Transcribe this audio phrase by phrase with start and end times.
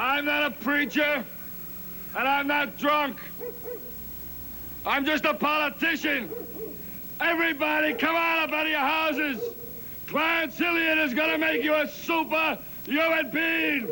[0.00, 1.24] I'm not a preacher,
[2.16, 3.18] and I'm not drunk.
[4.86, 6.30] I'm just a politician.
[7.20, 9.42] Everybody, come on up out of your houses.
[10.06, 12.56] Clarence Hilliard is going to make you a super
[12.86, 13.88] human being.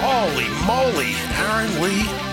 [0.00, 2.23] Holy moly, Aaron Lee,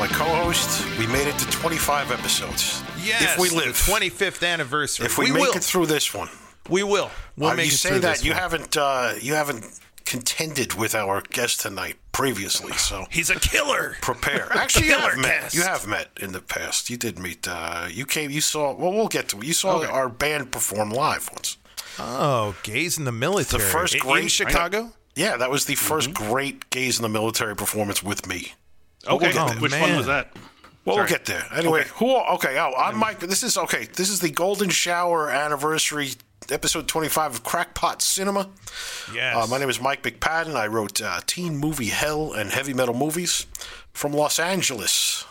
[0.00, 0.82] my co-host.
[0.98, 2.82] We made it to 25 episodes.
[3.04, 5.04] Yes, if we live, the 25th anniversary.
[5.06, 5.52] if we, make will.
[5.52, 6.28] it through this one.
[6.70, 7.10] we will.
[7.36, 8.40] We'll Uh, make you it say through that this you one.
[8.40, 9.64] haven't uh, you haven't
[10.06, 13.96] contended with our guest tonight previously, so He's a killer.
[14.00, 14.48] prepare.
[14.56, 15.40] Actually, you have met.
[15.42, 15.54] cast.
[15.54, 16.88] You have met in the past.
[16.90, 17.46] You did meet.
[17.46, 18.30] Uh, you came.
[18.30, 18.72] You saw.
[18.74, 19.38] Well, we'll get to.
[19.38, 19.44] it.
[19.44, 21.58] You saw our band perform live once.
[21.98, 23.62] Oh, gays in the military.
[23.62, 24.92] The first in, great in Chicago.
[25.16, 28.52] Yeah, that was the 1st great gays in the military performance with me.
[29.08, 29.58] Okay, get there.
[29.58, 29.82] which man.
[29.82, 30.32] one was that?
[30.84, 31.46] Well, we'll get there.
[31.54, 32.16] Anyway, who?
[32.16, 33.20] Okay, oh, I'm Mike.
[33.20, 33.84] This is okay.
[33.84, 36.12] This is the Golden Shower anniversary,
[36.50, 38.48] episode 25 of Crackpot Cinema.
[39.12, 39.36] Yes.
[39.36, 40.54] Uh, my name is Mike McPadden.
[40.54, 43.46] I wrote uh, teen movie hell and heavy metal movies
[43.92, 45.24] from Los Angeles.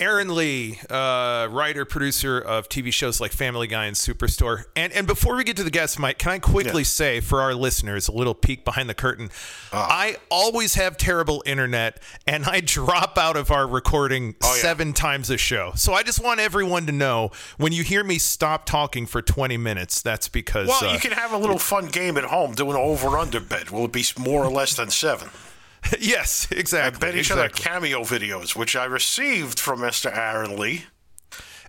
[0.00, 4.64] Aaron Lee, uh, writer, producer of TV shows like Family Guy and Superstore.
[4.76, 6.86] And and before we get to the guest, Mike, can I quickly Yeah.
[6.86, 9.30] say for our listeners a little peek behind the curtain?
[9.72, 9.86] Ah.
[9.90, 14.62] I always have terrible internet, and I drop out of our recording Oh, yeah.
[14.62, 15.72] seven times a show.
[15.74, 19.56] So I just want everyone to know when you hear me stop talking for 20
[19.56, 20.68] minutes, that's because.
[20.68, 23.70] Well, uh, you can have a little fun game at home doing over under bet.
[23.72, 25.30] Will it be more or less than seven?
[26.00, 26.54] yes, exactly.
[26.54, 26.98] I exactly.
[27.00, 27.44] bet each exactly.
[27.44, 30.14] other cameo videos, which I received from Mr.
[30.16, 30.84] Aaron Lee.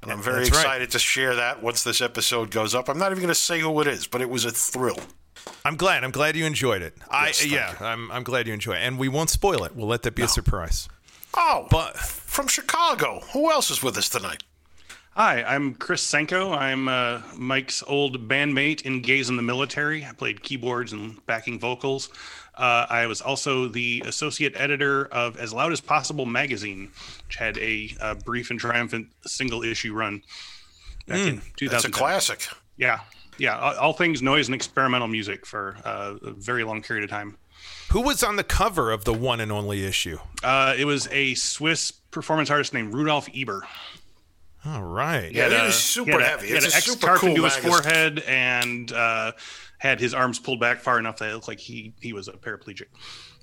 [0.01, 0.59] And I'm very That's right.
[0.61, 2.87] excited to share that once this episode goes up.
[2.89, 4.99] I'm not even going to say who it is, but it was a thrill.
[5.65, 6.03] I'm glad.
[6.03, 6.95] I'm glad you enjoyed it.
[7.09, 9.75] I Yes, thank yeah, I'm I'm glad you enjoyed it, and we won't spoil it.
[9.75, 10.87] We'll let that be a surprise.
[11.33, 13.21] Oh, But from Chicago.
[13.33, 14.43] Who else is with us tonight?
[15.15, 16.57] Hi, I'm Chris Senko.
[16.57, 20.05] I'm uh, Mike's old bandmate in Gays in the Military.
[20.05, 22.09] I played keyboards and backing vocals.
[22.59, 26.92] Uh, I was also the associate editor of As Loud as Possible magazine,
[27.25, 30.21] which had a, uh brief and triumphant single issue run
[31.08, 31.70] back in 2000.
[31.71, 32.47] That's a classic.
[32.77, 32.99] Yeah,
[33.37, 33.58] yeah.
[33.58, 37.37] All, all things noise and experimental music for uh, a very long period of time.
[37.92, 40.17] who was on the cover of the one and only issue?
[40.43, 43.64] Uh, it was a Swiss performance artist named Rudolf Eber.
[44.65, 45.31] All right.
[45.31, 46.47] Yeah, it he super had heavy.
[46.47, 47.71] He had It's an a X super cool into his magazine.
[47.71, 49.31] forehead and uh,
[49.79, 52.33] had his arms pulled back far enough that it looked like he he was a
[52.33, 52.87] paraplegic.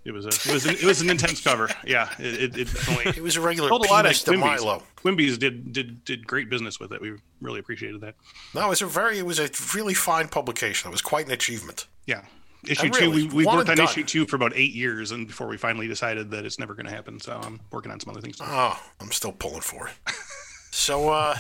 [0.05, 1.69] It was a it was an, it was an intense cover.
[1.85, 4.63] Yeah, it it, it It was a regular told a lot of Quimby's.
[4.63, 4.83] Milo.
[4.95, 7.01] Quimby's did did did great business with it.
[7.01, 8.15] We really appreciated that.
[8.55, 10.89] No, it was a very, it was a really fine publication.
[10.89, 11.89] It was quite an achievement.
[12.07, 12.23] Yeah.
[12.69, 15.27] Issue And two, we, we worked on and issue two for about eight years, and
[15.27, 17.21] before we finally decided that it's never going to happen.
[17.21, 18.39] So I'm working on some other things.
[18.41, 19.95] Oh, I'm still pulling for it.
[20.73, 21.37] so, uh,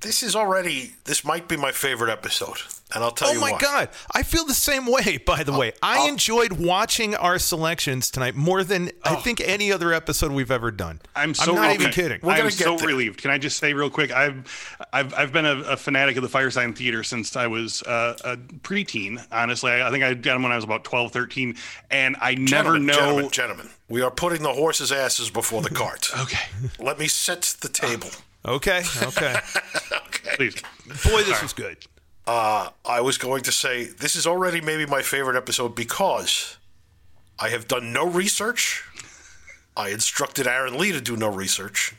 [0.00, 2.58] this is already, this might be my favorite episode.
[2.94, 3.58] And I'll tell Oh you my why.
[3.58, 3.88] God.
[4.14, 5.72] I feel the same way, by the way.
[5.82, 10.50] I I'll- enjoyed watching our selections tonight more than I think any other episode we've
[10.50, 11.00] ever done.
[11.14, 12.20] I'm so not even kidding.
[12.22, 12.88] We're I'm gonna so get there.
[12.88, 13.22] relieved.
[13.22, 14.10] Can I just say real quick?
[14.12, 18.16] I've I've, I've been a, a fanatic of the Firesign Theater since I was uh,
[18.24, 19.24] a preteen.
[19.30, 21.56] Honestly, I, I think I got them when I was about 12, 13,
[21.90, 22.46] and I never
[22.78, 22.94] Gentlemen, know.
[22.94, 26.10] Gentlemen, gentlemen, we are putting the horses' asses before the cart.
[26.20, 26.38] Okay,
[26.78, 28.08] Let me set the table.
[28.44, 28.82] Okay.
[29.02, 29.36] Okay.
[30.06, 30.30] okay.
[30.36, 30.54] please.
[31.04, 31.76] Boy, this was good.
[32.26, 36.56] Uh, I was going to say this is already maybe my favorite episode because
[37.38, 38.84] I have done no research.
[39.76, 41.94] I instructed Aaron Lee to do no research.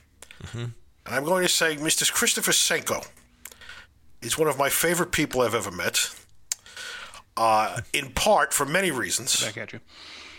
[0.53, 0.73] And
[1.05, 2.11] I'm going to say Mr.
[2.11, 3.07] Christopher Senko
[4.21, 6.13] is one of my favorite people I've ever met.
[7.37, 9.43] Uh, in part for many reasons.
[9.43, 9.79] Back at you.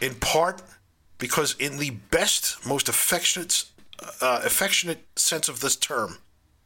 [0.01, 0.63] In part
[1.19, 3.65] because, in the best, most affectionate,
[4.21, 6.19] uh, affectionate sense of this term,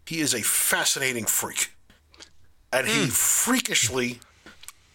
[0.07, 1.73] he is a fascinating freak,
[2.73, 4.21] and he freakishly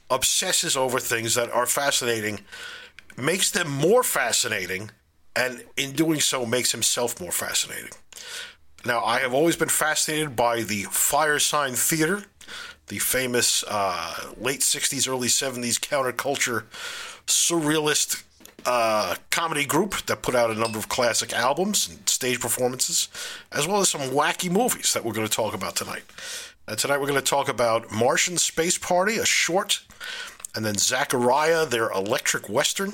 [0.09, 2.41] obsesses over things that are fascinating,
[3.17, 4.91] makes them more fascinating,
[5.35, 7.91] and in doing so, makes himself more fascinating.
[8.85, 12.23] Now, I have always been fascinated by the Firesign Theater,
[12.87, 16.66] the famous uh, late 60s, early 70s counterculture
[17.25, 18.23] surrealist
[18.66, 23.07] uh, comedy group that put out a number of classic albums and stage performances,
[23.51, 26.03] as well as some wacky movies that we're going to talk about tonight.
[26.67, 29.81] And tonight we're going to talk about Martian Space Party, a short,
[30.55, 32.93] and then Zachariah, their electric western,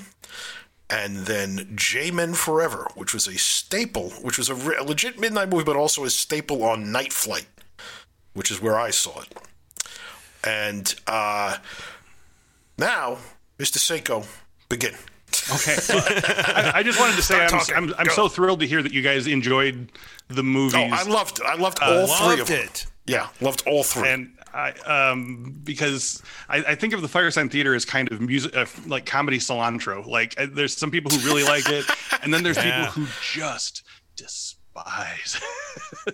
[0.90, 5.50] and then J-Men Forever, which was a staple, which was a, re- a legit midnight
[5.50, 7.48] movie, but also a staple on Night Flight,
[8.34, 9.34] which is where I saw it.
[10.44, 11.58] And uh,
[12.78, 13.18] now,
[13.60, 13.78] Mr.
[13.80, 14.26] Senko,
[14.70, 14.94] begin.
[15.54, 15.76] Okay.
[15.90, 17.90] Well, I, I just wanted to say Start I'm.
[17.90, 19.92] I'm, I'm so thrilled to hear that you guys enjoyed
[20.30, 20.76] the movies.
[20.76, 21.46] Oh, I loved it.
[21.46, 22.64] I loved all three of Loved them.
[22.66, 22.86] it.
[23.08, 24.08] Yeah, loved all three.
[24.10, 28.56] and I um because I, I think of the Firesign Theater as kind of music
[28.56, 30.06] uh, like comedy cilantro.
[30.06, 31.86] Like uh, there's some people who really like it,
[32.22, 32.88] and then there's Yeah.
[32.88, 33.84] people who just
[34.16, 34.56] despise.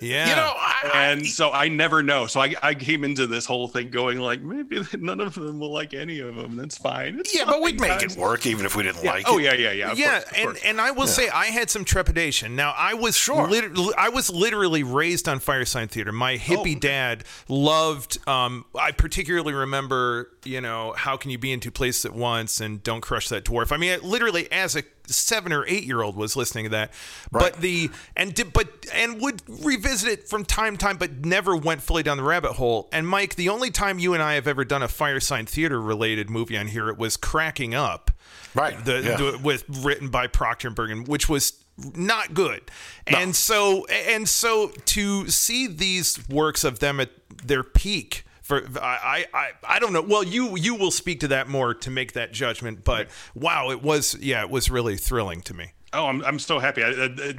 [0.01, 0.29] Yeah.
[0.29, 2.27] you know, I, I- and so I never know.
[2.27, 5.71] So I, I came into this whole thing going like maybe none of them will
[5.71, 6.57] like any of them.
[6.57, 7.19] That's fine.
[7.19, 9.35] It's yeah, but we'd fine, make it work even if we didn't like Oh it.
[9.35, 9.91] Oh yeah, yeah, yeah.
[9.91, 10.61] of yeah, course, and course.
[10.65, 12.55] and I will say I had some trepidation.
[12.55, 13.47] Now I was Sure.
[13.47, 16.11] lit- I was literally raised on Firesign Theater.
[16.11, 16.75] My hippie Oh, okay.
[16.75, 18.17] dad loved.
[18.27, 22.59] Um, I particularly remember, you know, how can you be in two places at once
[22.59, 23.71] and don't crush that dwarf.
[23.71, 26.91] I mean, I literally as a seven or eight year old was listening to that.
[27.31, 31.55] But the and did, but and would revisit it from time to time, but never
[31.55, 32.89] went fully down the rabbit hole.
[32.91, 36.29] And Mike, the only time you and I have ever done a Firesign Theater related
[36.29, 38.11] movie on here, it was Cracking Up
[38.55, 38.83] Right.
[38.85, 39.17] the, yeah.
[39.17, 41.53] the with written by Proctor and Bergman, which was
[41.95, 42.61] not good.
[43.07, 47.09] And so and so to see these works of them at
[47.45, 50.01] their peak for I, I I don't know.
[50.01, 53.81] Well, you you will speak to that more to make that judgment, but wow, it
[53.81, 55.71] was yeah, it was really thrilling to me.
[55.93, 56.83] Oh, I'm, I'm so happy.
[56.83, 57.37] I, I, it,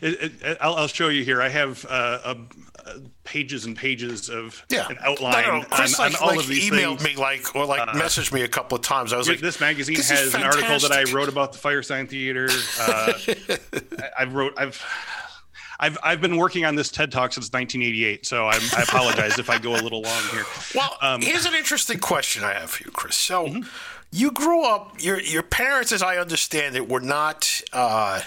[0.00, 1.42] it, it, I'll, I'll show you here.
[1.42, 2.34] I have uh, uh,
[2.84, 2.92] uh,
[3.24, 4.88] pages and pages of yeah.
[4.88, 7.02] an outline No, no, Chris on, on all like of these emailed things.
[7.02, 9.12] Uh, me like or like messaged me a couple of times.
[9.12, 12.08] I was like, this magazine this has an article that I wrote about the Firesign
[12.08, 12.48] Theater.
[12.80, 13.12] Uh,
[14.02, 14.82] I, I've wrote I've.
[15.80, 19.50] I've, I've been working on this TED Talk since 1988, so I'm, I apologize if
[19.50, 20.44] I go a little long here.
[20.74, 23.16] Well, Um, here's an interesting question I have for you, Chris.
[23.16, 23.68] So, Mm-hmm.
[24.10, 25.02] you grew up.
[25.02, 27.60] Your your parents, as I understand it, were not.
[27.72, 28.20] Uh,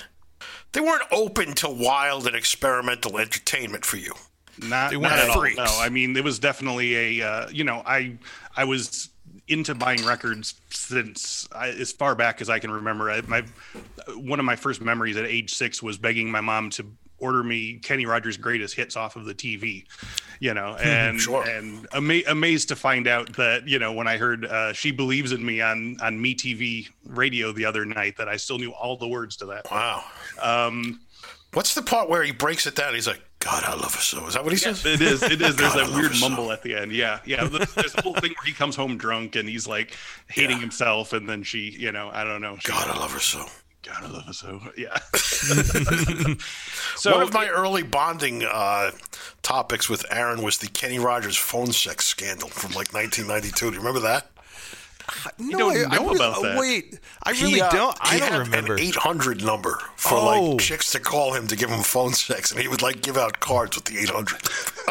[0.74, 4.14] they weren't open to wild and experimental entertainment for you.
[4.62, 5.44] Not, They not at all.
[5.56, 8.18] No, I mean it was definitely a uh, you know I
[8.58, 9.10] I was
[9.48, 13.12] into buying records since I, as far back as I can remember.
[13.12, 13.44] I, my
[14.16, 16.86] one of my first memories at age six was begging my mom to
[17.18, 19.86] order me Kenny Rogers' greatest hits off of the TV,
[20.40, 21.48] you know, and Sure.
[21.48, 25.32] and ama- amazed to find out that you know when I heard uh, "She Believes
[25.32, 28.98] in Me" on on Me TV radio the other night that I still knew all
[28.98, 29.70] the words to that.
[29.72, 30.04] Wow.
[30.42, 31.02] Um,
[31.54, 32.94] What's the part where he breaks it down?
[32.96, 34.86] He's like, "God, I love her so." Is that what he says?
[34.86, 35.24] It is.
[35.24, 35.56] It is.
[35.56, 36.28] There's God, that weird her so.
[36.28, 36.92] mumble at the end.
[36.92, 37.46] Yeah, yeah.
[37.48, 39.96] There's, there's a whole thing where he comes home drunk and he's like
[40.28, 40.62] hating Yeah.
[40.64, 42.58] himself, and then she, you know, I don't know.
[42.66, 43.46] God, I love her so.
[43.86, 44.62] God, I love her so.
[44.76, 44.98] Yeah.
[46.96, 48.92] so One of my early bonding uh,
[49.44, 53.68] topics with Aaron was the Kenny Rogers phone sex scandal from like 1992.
[53.68, 54.32] Do you remember that?
[55.38, 56.60] No, don't I, I know really- about that.
[56.60, 57.98] Wait, I He, really uh, don't.
[58.02, 58.74] I he don't had remember.
[58.74, 60.42] An 800 number for Oh.
[60.52, 63.18] like chicks to call him to give him phone sex, and he would like give
[63.18, 64.36] out cards with the 800.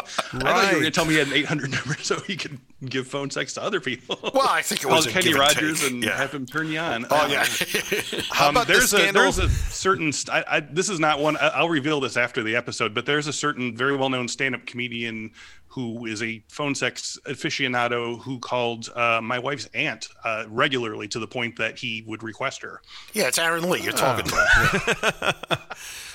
[0.07, 2.35] I thought you were going to tell me he had an 800 number so he
[2.37, 4.17] could give phone sex to other people.
[4.21, 6.17] Well, I think it was a Kenny give and Rogers take, and yeah.
[6.17, 7.05] have him turn you on.
[7.09, 7.43] oh Um, yeah,
[8.31, 11.19] How um, about the there's a there's a certain st- I, I, this is not
[11.19, 14.27] one I- I'll reveal this after the episode but there's a certain very well known
[14.27, 15.31] stand up comedian
[15.75, 21.19] who is a phone sex aficionado who called uh, my wife's aunt uh, regularly to
[21.19, 22.81] the point that he would request her.
[23.11, 23.27] yeah.
[23.27, 23.81] It's Aaron Lee.
[23.81, 24.35] You're talking to.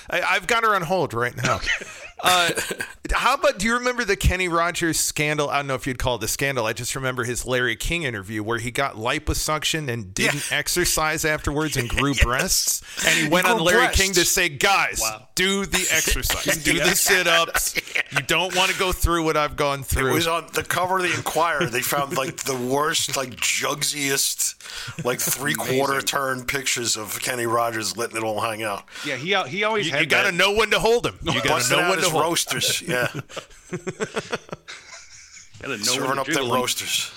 [0.09, 1.59] I, I've got her on hold right now.
[2.23, 2.51] Uh,
[3.13, 3.57] how about?
[3.59, 5.49] Do you remember the Kenny Rogers scandal?
[5.49, 6.65] I don't know if you'd call it a scandal.
[6.65, 11.77] I just remember his Larry King interview where he got liposuction and didn't exercise afterwards
[11.77, 12.81] and grew breasts.
[13.05, 14.01] And he went grew on Larry breasts.
[14.01, 15.27] King to say, "Guys, Wow.
[15.35, 17.75] do the exercise, do the sit-ups.
[18.11, 20.11] You don't want to go through what I've gone through.
[20.11, 21.65] It was on the cover of the Inquirer.
[21.67, 27.97] They found like the worst, like jugsiest, like three quarter turn pictures of Kenny Rogers
[27.97, 28.83] letting it all hang out.
[29.05, 31.17] Yeah, he al- he always you, had you got to know when to hold him.
[31.21, 32.81] You got to know when to his roasters.
[32.81, 33.07] Yeah,
[35.61, 37.11] gotta know serving when to up them roasters.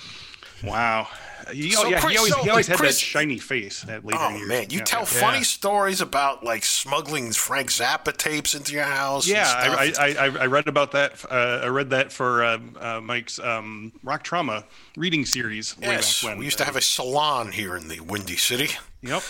[0.62, 1.08] Wow.
[1.52, 4.02] He, So, yeah, Chris, he always, so, he always had Chris- that shiny face at
[4.02, 4.48] later Oh years.
[4.48, 5.04] man, you Yeah, tell yeah.
[5.04, 5.42] funny Yeah.
[5.44, 9.26] stories about like smuggling Frank Zappa tapes into your house.
[9.26, 9.76] and Yeah, stuff.
[9.78, 11.22] I, I, I, I read about that.
[11.30, 14.64] Uh, I read that for uh, uh, Mike's um, rock trauma
[14.96, 15.76] reading series.
[15.76, 16.38] way yes, back when.
[16.38, 18.70] we used to have a salon here in the Windy City.
[19.02, 19.22] Yep.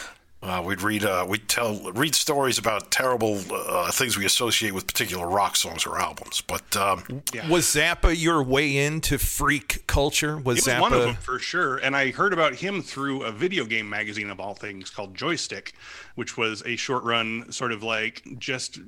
[0.45, 4.87] Uh, we'd read, uh, we'd tell, read stories about terrible uh, things we associate with
[4.87, 6.43] particular rock songs or albums.
[6.43, 7.03] But um,
[7.49, 10.37] Was Zappa your way into freak culture?
[10.37, 10.81] Was, He was Zappa?
[10.83, 11.79] one of them for sure.
[11.79, 15.73] And I heard about him through a video game magazine of all things called Joystick,
[16.15, 18.79] which was a short run sort of like just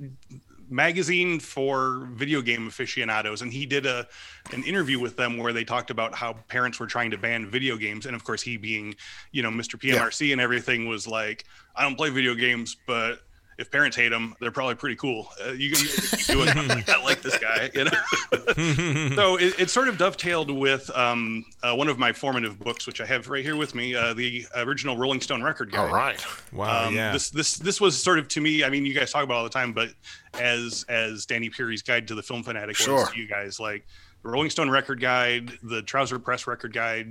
[0.69, 4.05] magazine for video game aficionados and he did a
[4.51, 7.77] an interview with them where they talked about how parents were trying to ban video
[7.77, 8.93] games and of course he being
[9.31, 9.79] you know Mr.
[9.79, 11.45] PMRC and everything was like
[11.75, 13.21] I don't play video games but
[13.57, 15.27] if parents hate them, they're probably pretty cool.
[15.43, 16.89] Uh, you, you keep doing it.
[16.89, 17.71] I like this guy.
[17.73, 19.15] You know?
[19.15, 23.01] so it, it, sort of dovetailed with um, uh, one of my formative books, which
[23.01, 25.89] I have right here with me, uh, the original Rolling Stone record guide.
[25.89, 26.23] All right.
[26.53, 26.87] Wow.
[26.87, 27.11] Um, yeah.
[27.11, 28.63] This this this was sort of to me.
[28.63, 29.89] I mean, you guys talk about all the time, but
[30.35, 32.95] as as Danny Peary's guide to the film fanatic sure.
[32.95, 33.87] was to you guys, like
[34.21, 37.07] the Rolling Stone record guide, the Trouser Press record guide,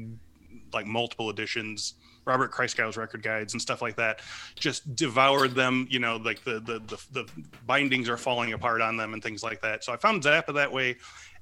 [0.73, 1.95] like multiple editions
[2.27, 4.21] Robert Christgau's record guides and stuff like that.
[4.57, 5.87] Just devoured them.
[5.91, 7.31] You know, like the, the the the,
[7.67, 9.85] bindings are falling apart on them and things like that.
[9.85, 10.97] So I found Zappa that way.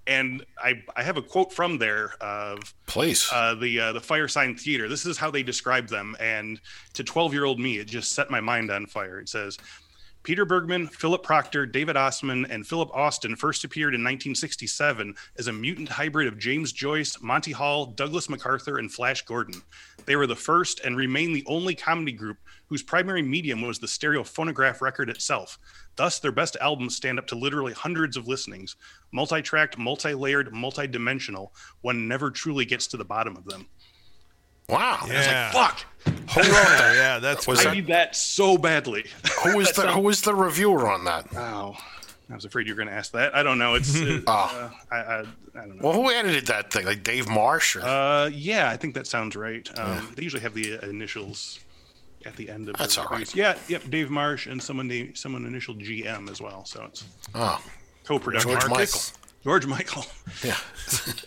[0.07, 4.61] And I, I have a quote from there of place uh, the uh, the Firesign
[4.61, 4.87] Theater.
[4.87, 6.61] This is how they describe them, and
[6.93, 9.19] to twelve year old me, it just set my mind on fire.
[9.19, 9.57] It says,
[10.25, 15.53] Peter Bergman, Philip Proctor, David Ossman, and Philip Austin first appeared in 1967 as a
[15.53, 19.61] mutant hybrid of James Joyce, Monty Hall, Douglas MacArthur, and Flash Gordon.
[20.07, 23.89] They were the first and remain the only comedy group whose primary medium was the
[23.89, 25.59] stereo phonograph record itself.
[25.97, 28.77] Thus, their best albums stand up to literally hundreds of listenings.
[29.13, 31.53] Multi tracked, multi layered, multi dimensional.
[31.83, 33.67] One never truly gets to the bottom of them.
[34.69, 35.01] Wow.
[35.07, 35.51] Yeah.
[35.55, 36.29] I was like, fuck.
[36.29, 36.95] Hold on.
[36.97, 39.05] yeah, that's was I that, need that so badly.
[39.45, 41.27] Who was the who was the reviewer on that?
[41.37, 41.77] Oh.
[42.31, 43.35] I was afraid you were going to ask that.
[43.35, 43.75] I don't know.
[43.75, 44.33] It's uh, oh.
[44.33, 45.89] uh, I, I, I, don't know.
[45.89, 46.87] Well, who edited that thing?
[46.87, 47.77] Like Dave Marsh?
[47.77, 47.83] Or?
[47.83, 49.69] Uh, yeah, I think that sounds right.
[49.79, 50.07] Um, yeah.
[50.17, 51.61] They usually have the initials
[52.25, 52.77] at the end of.
[52.77, 53.33] That's all right.
[53.35, 53.83] Yeah, yep.
[53.91, 56.65] Dave Marsh and someone named someone initial GM as well.
[56.65, 57.05] So it's
[57.35, 57.63] oh
[58.05, 58.51] co-production.
[58.51, 59.13] George Marcus?
[59.13, 59.35] Michael.
[59.45, 60.07] George Michael.
[60.43, 60.57] Yeah.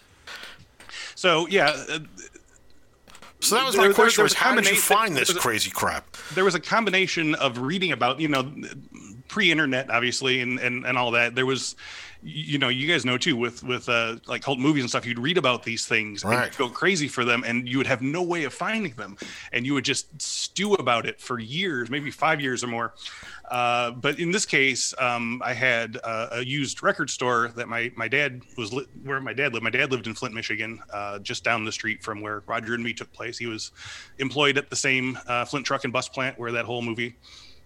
[1.15, 1.99] so yeah, uh,
[3.39, 6.17] so that was my there, question: there, was how did you find this crazy crap?
[6.33, 8.51] There was a combination of reading about, you know,
[9.27, 11.35] pre-internet, obviously, and and and all that.
[11.35, 11.75] There was,
[12.23, 15.05] you know, you guys know too with with uh, like cult movies and stuff.
[15.05, 16.47] You'd read about these things right.
[16.47, 19.17] and go crazy for them, and you would have no way of finding them,
[19.51, 22.93] and you would just stew about it for years, maybe five years or more.
[23.49, 27.91] Uh, but in this case, um, I had uh, a used record store that my
[27.95, 29.63] my dad was li- where my dad lived.
[29.63, 32.83] My dad lived in Flint, Michigan, uh, just down the street from where Roger and
[32.83, 33.37] Me took place.
[33.37, 33.71] He was
[34.19, 37.15] employed at the same uh, Flint truck and bus plant where that whole movie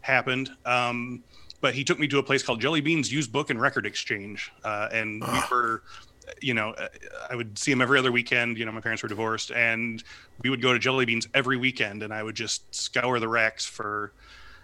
[0.02, 0.52] happened.
[0.66, 1.24] Um,
[1.62, 4.52] but he took me to a place called Jelly Beans Used Book and Record Exchange,
[4.64, 5.84] uh, and we were
[6.40, 6.74] you know,
[7.30, 8.58] I would see him every other weekend.
[8.58, 10.04] You know, my parents were divorced, and
[10.44, 13.66] we would go to Jelly Beans every weekend, and I would just scour the racks
[13.66, 14.14] for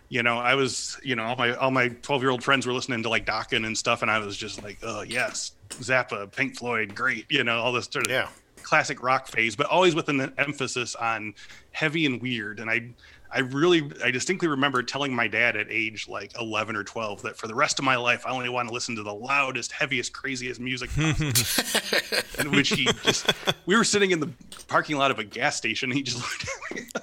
[0.10, 2.74] you know, I was, you know, all my all my 12 year old friends were
[2.74, 6.58] listening to like Dokken and stuff, and I was just like, oh yes, Zappa, Pink
[6.58, 8.30] Floyd, great, you know, all this sort of yeah.
[8.64, 11.34] classic rock phase, but always with an emphasis on
[11.72, 12.60] heavy and weird.
[12.60, 12.90] And I
[13.38, 17.38] I really I distinctly remember telling my dad at age like 11 or 12 that
[17.38, 20.12] for the rest of my life I only want to listen to the loudest, heaviest,
[20.12, 20.90] craziest music.
[22.40, 23.32] in which he just
[23.68, 24.32] we were sitting in the
[24.68, 25.92] parking lot of a gas station.
[25.92, 27.02] And he just looked at me.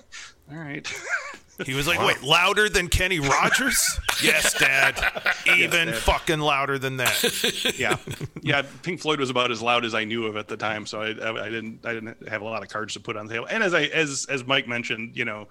[0.51, 0.93] All right.
[1.65, 4.99] He was like, "Wait, louder than Kenny Rogers?" yes, Dad.
[5.47, 5.97] Even yes, Dad.
[5.99, 7.79] fucking louder than that.
[7.79, 7.97] yeah,
[8.43, 8.63] yeah.
[8.83, 11.13] Pink Floyd was about as loud as I knew of at the time, so I,
[11.13, 13.47] I, I didn't I didn't have a lot of cards to put on the table.
[13.49, 15.47] And as I as as Mike mentioned, you know,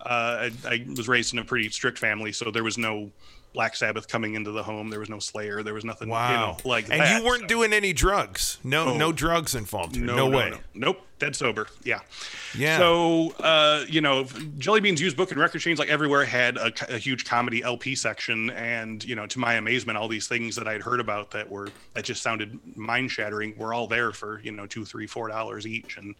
[0.00, 3.10] uh, I, I was raised in a pretty strict family, so there was no
[3.54, 4.90] Black Sabbath coming into the home.
[4.90, 5.62] There was no Slayer.
[5.62, 6.08] There was nothing.
[6.08, 6.30] Wow.
[6.30, 7.46] You know, like and that, you weren't so.
[7.46, 8.58] doing any drugs.
[8.64, 8.96] No, oh.
[8.96, 9.96] no drugs involved.
[9.96, 10.50] No, no, no way.
[10.50, 10.58] No.
[10.74, 11.00] Nope.
[11.20, 11.68] Dead sober.
[11.84, 12.00] Yeah.
[12.58, 12.76] Yeah.
[12.78, 14.24] So, uh, you know,
[14.58, 17.94] Jelly Beans used book and record chains like everywhere had a, a, huge comedy LP
[17.94, 21.48] section, and you know, to my amazement, all these things that I'd heard about that
[21.48, 25.28] were that just sounded mind shattering were all there for you know two, three, four
[25.28, 26.16] dollars each, and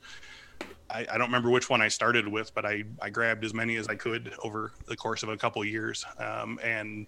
[0.91, 3.77] I, I, don't remember which one I started with, but I, I grabbed as many
[3.77, 6.05] as I could over the course of a couple years.
[6.19, 7.07] Um, and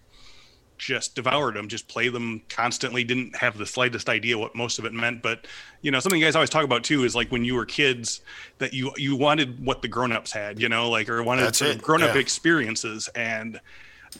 [0.77, 3.03] just devoured them, just play them constantly.
[3.03, 5.47] Didn't have the slightest idea what most of it meant, but
[5.81, 8.21] you know, something you guys always talk about too is like when you were kids
[8.59, 12.21] that you you wanted what the grown-ups had, you know, like or wanted grown-up yeah.
[12.21, 13.07] experiences.
[13.09, 13.59] And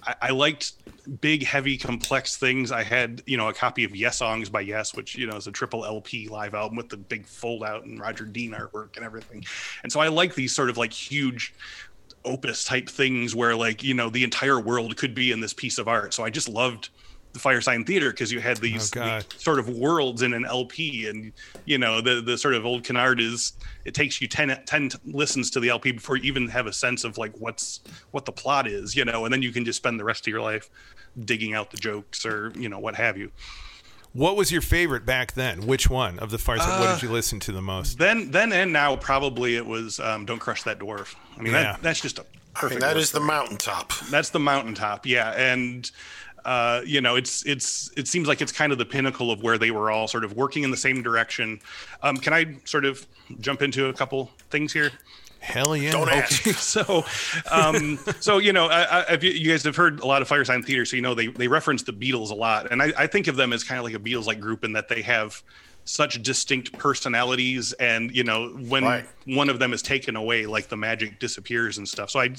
[0.03, 0.73] I, I, liked
[1.21, 2.71] big, heavy, complex things.
[2.71, 5.47] I had you know a copy of Yes Songs by Yes, which you know is
[5.47, 9.05] a triple LP live album with the big fold out and Roger Dean artwork and
[9.05, 9.45] everything.
[9.83, 11.53] And so I like these sort of like huge
[12.25, 15.77] opus type things where like you know the entire world could be in this piece
[15.77, 16.89] of art so i just loved
[17.33, 21.07] the firesign theater because you had these, oh, these, sort of worlds in an lp
[21.07, 21.31] and
[21.65, 23.53] you know the the sort of old canard is
[23.85, 27.03] it takes you 10, 10 listens to the lp before you even have a sense
[27.03, 27.81] of like what's
[28.11, 30.31] what the plot is you know and then you can just spend the rest of
[30.31, 30.69] your life
[31.25, 33.31] digging out the jokes or you know what have you
[34.13, 35.67] what was your favorite back then?
[35.67, 36.67] Which one of the Far Side?
[36.67, 37.99] Uh, what did you listen to the most?
[37.99, 41.73] Then, then, and now, probably it was um, "Don't Crush That Dwarf." I mean, yeah.
[41.73, 42.81] that, that's just a perfect.
[42.81, 43.93] That is the mountaintop.
[44.09, 45.05] That's the mountaintop.
[45.05, 45.91] Yeah, and
[46.47, 49.57] uh, you know, it's it's it seems like it's kind of the pinnacle of where
[49.57, 51.59] they were all sort of working in the same direction.
[52.01, 53.05] Um, can I sort of
[53.41, 54.91] jump into a couple things here?
[55.39, 55.91] Hell yeah.
[55.91, 56.43] Don't ask.
[56.57, 57.03] so,
[57.51, 60.65] um, so you know, I, I, you, you guys have heard a lot of Firesign
[60.65, 63.27] Theater, so you know they they reference the Beatles a lot, and I, I think
[63.27, 65.43] of them as kind of like a Beatles-like group in that they have
[65.83, 69.05] such distinct personalities, and you know, when Right.
[69.25, 72.09] one of them is taken away, like the magic disappears and stuff.
[72.09, 72.29] So I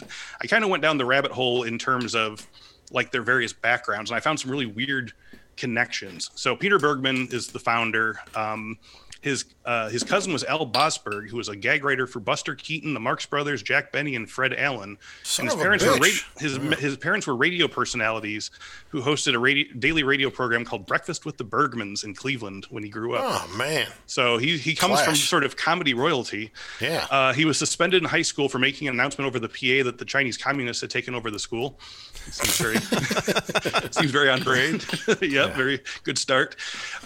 [0.40, 2.46] I kind of went down the rabbit hole in terms of
[2.90, 5.12] like their various backgrounds, and I found some really weird
[5.56, 6.30] connections.
[6.34, 8.20] So Peter Bergman is the founder.
[8.34, 8.78] Um,
[9.20, 12.94] his uh, his cousin was Al Boasberg, who was a gag writer for Buster Keaton,
[12.94, 14.98] the Marx Brothers, Jack Benny, and Fred Allen.
[15.22, 16.08] Son and his parents were ra-
[16.38, 18.50] his his parents were radio personalities
[18.88, 22.82] who hosted a radio, daily radio program called Breakfast with the Bergmans in Cleveland when
[22.82, 23.24] he grew up.
[23.24, 23.88] Oh man.
[24.06, 26.52] So he he comes from sort of comedy royalty.
[26.80, 27.06] Yeah.
[27.10, 29.98] Uh, he was suspended in high school for making an announcement over the PA that
[29.98, 31.78] the Chinese communists had taken over the school.
[32.26, 32.76] It seems very
[33.92, 34.86] seems very on brand.
[35.22, 36.56] yep, very good start.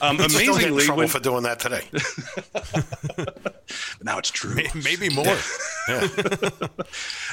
[0.00, 1.82] Um, He's still getting in amazingly, trouble when, for doing that today.
[4.02, 4.56] now it's true.
[4.74, 5.36] Maybe more.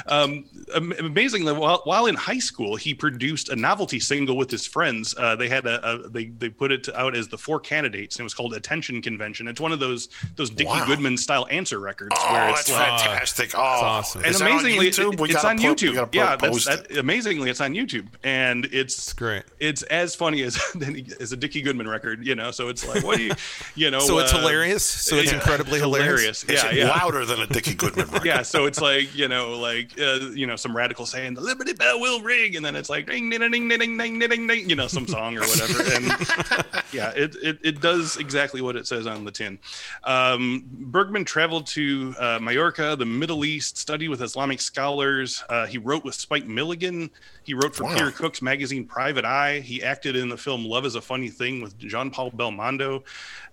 [0.07, 5.15] um, amazingly, while, while in high school, he produced a novelty single with his friends.
[5.17, 8.21] Uh, they had a, a they they put it out as the Four Candidates, and
[8.21, 9.47] it was called Attention Convention.
[9.47, 10.85] It's one of those those Dickie Wow.
[10.85, 12.87] Goodman style answer records Oh, where that's it's like.
[12.99, 13.51] fantastic.
[13.55, 14.21] Oh, awesome.
[14.21, 15.13] And is that on amazingly, YouTube?
[15.13, 15.93] it- We on put- YouTube.
[15.95, 19.43] gotta yeah, that's, that, amazingly, it's on YouTube, and it's great.
[19.59, 20.59] It's as funny as
[21.19, 22.51] as a Dickie Goodman record, you know.
[22.51, 23.31] So it's like, what do you,
[23.75, 23.99] you know?
[23.99, 24.83] So it's uh, hilarious.
[24.83, 25.37] So it's yeah.
[25.37, 26.41] incredibly hilarious.
[26.41, 26.63] hilarious.
[26.63, 28.07] Yeah, yeah, louder than a Dickie Goodman.
[28.11, 28.25] Record.
[28.25, 31.73] yeah, so it's like you know, like uh, you know, some radical saying the Liberty
[31.73, 34.75] Bell will ring, and then it's like ding ding ding ding ding ding ding, you
[34.75, 35.83] know, some song or whatever.
[35.93, 36.05] And
[36.91, 39.59] yeah, it, it it does exactly what it says on the tin.
[40.03, 45.43] Um, Bergman traveled to uh, Mallorca, the Middle East, studied with Islamic scholars.
[45.49, 47.09] Uh, he wrote with Spike Milligan.
[47.49, 47.93] He wrote for Wow.
[47.95, 49.61] Peter Cook's magazine Private Eye.
[49.61, 53.01] He acted in the film Love Is a Funny Thing with Jean Paul Belmondo,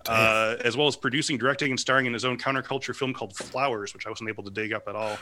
[0.06, 3.94] uh, as well as producing, directing, and starring in his own counterculture film called Flowers,
[3.94, 5.12] which I wasn't able to dig up at all.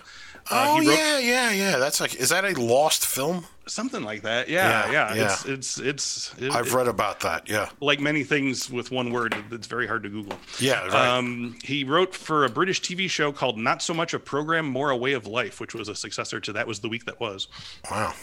[0.50, 1.76] Uh, Oh wrote yeah, yeah, yeah.
[1.76, 3.46] That's like, is that a lost film?
[3.66, 4.48] Something like that.
[4.48, 5.24] Yeah, Yeah, yeah.
[5.24, 6.34] It's it's it's.
[6.38, 7.48] It, I've read about that.
[7.48, 10.38] Yeah, like many things with one word, it's very hard to Google.
[10.58, 11.08] Yeah, right.
[11.18, 14.90] Um, he wrote for a British TV show called Not So Much a Program, More
[14.90, 17.48] a Way of Life, which was a successor to That Was the Week That Was.
[17.90, 18.12] wow.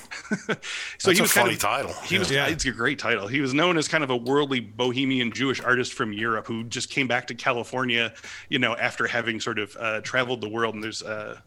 [0.98, 1.94] So That's he a was kind funny of, title.
[2.04, 2.30] He was.
[2.32, 2.48] Yeah.
[2.48, 3.28] It's a great title.
[3.28, 6.90] He was known as kind of a worldly bohemian Jewish artist from Europe who just
[6.90, 8.14] came back to California,
[8.50, 10.76] you know, after having sort of uh, traveled the world.
[10.76, 11.02] And there's.
[11.04, 11.40] Uh,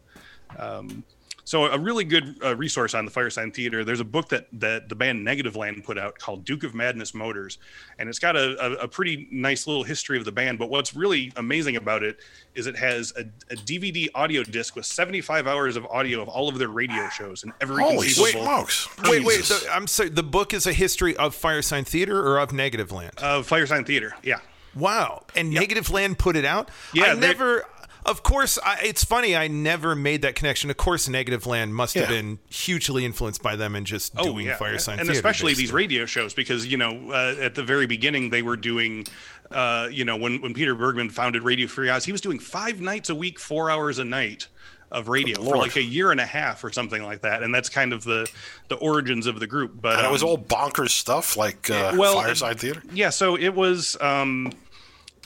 [0.57, 1.03] um,
[1.45, 3.85] so a really good uh, resource on the Firesign Theater.
[3.85, 7.13] There's a book that that the band Negative Land put out called Duke of Madness
[7.13, 7.57] Motors,
[7.97, 10.59] and it's got a, a, a pretty nice little history of the band.
[10.59, 12.17] But what's really amazing about it
[12.55, 13.21] is it has a,
[13.53, 17.43] a DVD audio disc with 75 hours of audio of all of their radio shows
[17.43, 18.87] and every Holy conceivable smokes!
[19.05, 19.37] Wait, wait.
[19.37, 19.63] Jesus.
[19.63, 20.09] The, I'm sorry.
[20.09, 23.13] The book is a history of Firesign Theater or of Negative Land.
[23.19, 24.13] uh, Firesign Theater.
[24.23, 24.39] Yeah.
[24.75, 25.23] Wow.
[25.35, 26.69] And Negative Land put it out?
[26.93, 27.63] Yeah, I never.
[28.05, 29.35] Of course, I, it's funny.
[29.35, 30.69] I never made that connection.
[30.69, 34.59] Of course, Negative Land must have been hugely influenced by them and just doing Firesign
[34.59, 35.11] Oh, and Theater.
[35.13, 39.07] especially these radio shows because you know uh, at the very beginning they were doing
[39.51, 42.79] uh, you know when when Peter Bergman founded Radio Free Oz he was doing five
[42.79, 44.47] nights a week four hours a night
[44.91, 47.69] of radio for like a year and a half or something like that and that's
[47.69, 48.29] kind of the
[48.69, 51.93] the origins of the group but and it was um, all bonkers stuff like uh,
[51.97, 52.83] well, Firesign Theater.
[52.93, 54.51] yeah so it was um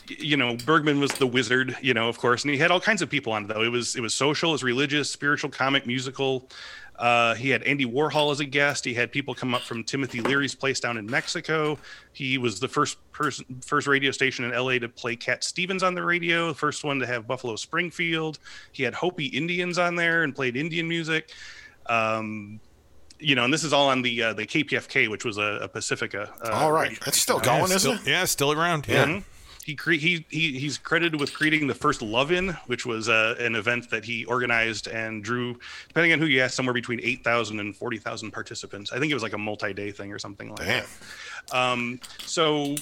[0.09, 3.01] you know bergman was the wizard you know of course and he had all kinds
[3.01, 5.85] of people on it though it was it was social it was religious spiritual comic
[5.85, 6.49] musical
[6.97, 8.83] uh, he had Andy Warhol as a guest.
[8.83, 11.77] He had people come up from Timothy Leary's place down in Mexico.
[12.11, 15.95] He was the first person, first radio station in LA to play Cat Stevens on
[15.95, 16.49] the radio.
[16.49, 18.39] The first one to have Buffalo Springfield.
[18.73, 21.31] He had Hopi Indians on there and played Indian music.
[21.85, 22.59] Um,
[23.17, 25.67] you know, and this is all on the uh, the KPFK, which was a, a
[25.69, 26.29] Pacifica.
[26.43, 28.09] Uh, all right, radio that's still going, still, isn't it?
[28.11, 28.87] Yeah, still around.
[28.89, 29.05] Yeah.
[29.05, 29.23] Mhm.
[29.63, 33.35] He, cre- he he he's credited with creating the first Love In, which was uh,
[33.39, 37.59] an event that he organized and drew, depending on who you ask, somewhere between 8,000
[37.59, 38.91] and 40,000 participants.
[38.91, 40.85] I think it was like a multi-day thing or something like Damn.
[41.51, 41.55] that.
[41.55, 42.75] Um, so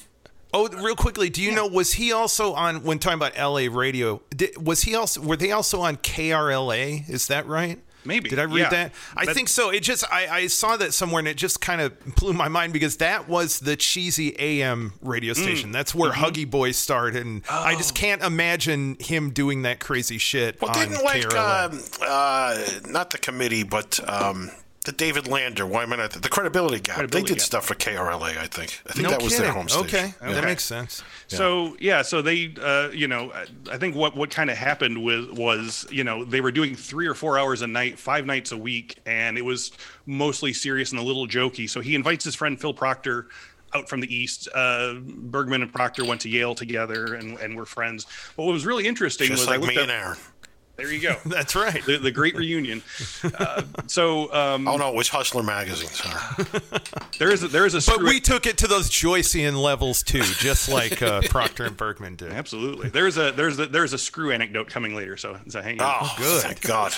[0.53, 4.21] Oh, real quickly, do you know was he also on when talking about LA radio?
[4.29, 7.07] Did, was he also were they also on KRLA?
[7.09, 7.79] Is that right?
[8.07, 8.69] Maybe, Did I read yeah.
[8.69, 8.93] that?
[9.15, 9.69] I That- think so.
[9.69, 12.73] It just I, I saw that somewhere and it just kind of blew my mind
[12.73, 15.43] because that was the cheesy AM radio Mm.
[15.43, 15.71] station.
[15.71, 16.23] That's where Mm-hmm.
[16.23, 17.99] Huggy Boy started, and I just Oh.
[17.99, 20.61] can't imagine him doing that crazy shit.
[20.61, 24.49] Well, didn't like um, uh, not the committee, but um,
[24.87, 26.95] the David Lander, why am I not the Credibility Gap?
[26.95, 27.45] Credibility they did Gap.
[27.45, 28.81] stuff for KRLA, I think.
[28.87, 29.85] I think no that was their home station.
[29.85, 31.03] Okay, that makes sense.
[31.27, 35.03] So yeah, so they, uh, you know, I- I think what what kind of happened
[35.03, 38.51] with was, you know, they were doing three or four hours a night, five nights
[38.51, 39.71] a week, and it was
[40.07, 41.69] mostly serious and a little jokey.
[41.69, 43.27] So he invites his friend Phil Proctor
[43.75, 44.47] out from the east.
[44.55, 48.05] Uh, Bergman and Proctor went to Yale together and, and were friends.
[48.37, 50.17] But what was really interesting Just was like I looked me up, and Aaron.
[50.77, 51.15] There you go.
[51.25, 51.83] That's right.
[51.85, 52.83] The, the great reunion.
[53.23, 55.89] Uh, so um, Oh no, it was Hustler magazine.
[55.89, 56.45] Sorry.
[57.19, 60.03] there is a, there is a But screw- we took it to those Joycean levels
[60.03, 62.31] too, just like uh, Proctor and Bergman did.
[62.31, 65.17] absolutely there's a there's a, there's a screw anecdote coming later.
[65.17, 65.95] So, so hang on.
[66.03, 66.43] Oh, good.
[66.43, 66.93] Thank God.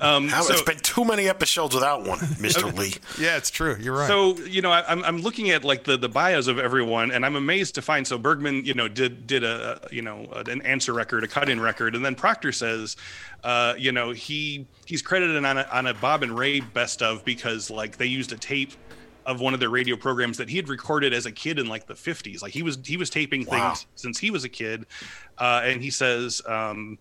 [0.00, 2.94] Um, How, so- it's been too many episodes without one, Mister Lee.
[3.20, 3.76] Yeah, it's true.
[3.78, 4.08] You're right.
[4.08, 7.26] So you know, I, I'm I'm looking at like the the bios of everyone, and
[7.26, 8.06] I'm amazed to find.
[8.06, 11.60] So Bergman, you know, did did a you know an answer record, a cut in
[11.60, 12.77] record, and then Proctor says,
[13.44, 17.24] uh, you know, he he's credited on a, on a Bob and Ray best of
[17.24, 18.72] because like they used a tape
[19.26, 21.86] of one of their radio programs that he had recorded as a kid in like
[21.86, 22.42] the 50s.
[22.42, 24.86] Like he was he was taping things since he was a kid,
[25.38, 26.42] uh, and he says.
[26.46, 26.98] Um,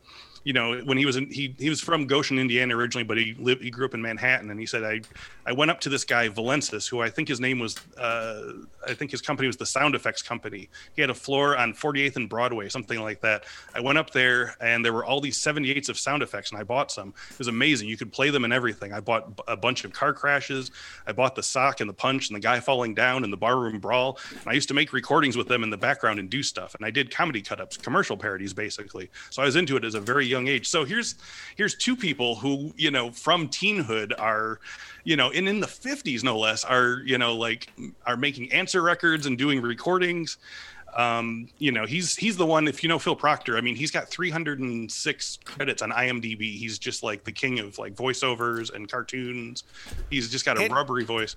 [0.47, 3.36] you know, when he was in, he he was from Goshen, Indiana originally, but he
[3.38, 5.01] lived he grew up in Manhattan, and he said I
[5.45, 8.53] I went up to this guy Valensis, who I think his name was uh,
[8.88, 10.69] I think his company was the Sound Effects Company.
[10.95, 13.43] He had a floor on 48th and Broadway, something like that.
[13.75, 16.63] I went up there, and there were all these 78s of sound effects, and I
[16.63, 17.13] bought some.
[17.29, 17.89] It was amazing.
[17.89, 18.93] You could play them and everything.
[18.93, 20.71] I bought a bunch of car crashes.
[21.05, 23.79] I bought the sock and the punch and the guy falling down and the barroom
[23.79, 24.17] brawl.
[24.31, 26.73] And I used to make recordings with them in the background and do stuff.
[26.73, 29.10] And I did comedy cut ups, commercial parodies, basically.
[29.29, 30.67] So I was into it as a very young age.
[30.67, 31.15] So here's
[31.56, 34.60] here's two people who you know from teenhood are
[35.06, 37.69] you know and in the 50s no less are you know like
[38.06, 40.38] are making answer records and doing recordings.
[40.97, 43.91] Um you know he's he's the one if you know phil proctor i mean he's
[43.91, 46.39] got 306 credits on imdb.
[46.58, 49.63] He's just like the king of like voiceovers and cartoons.
[50.10, 51.36] He's just got a And- rubbery voice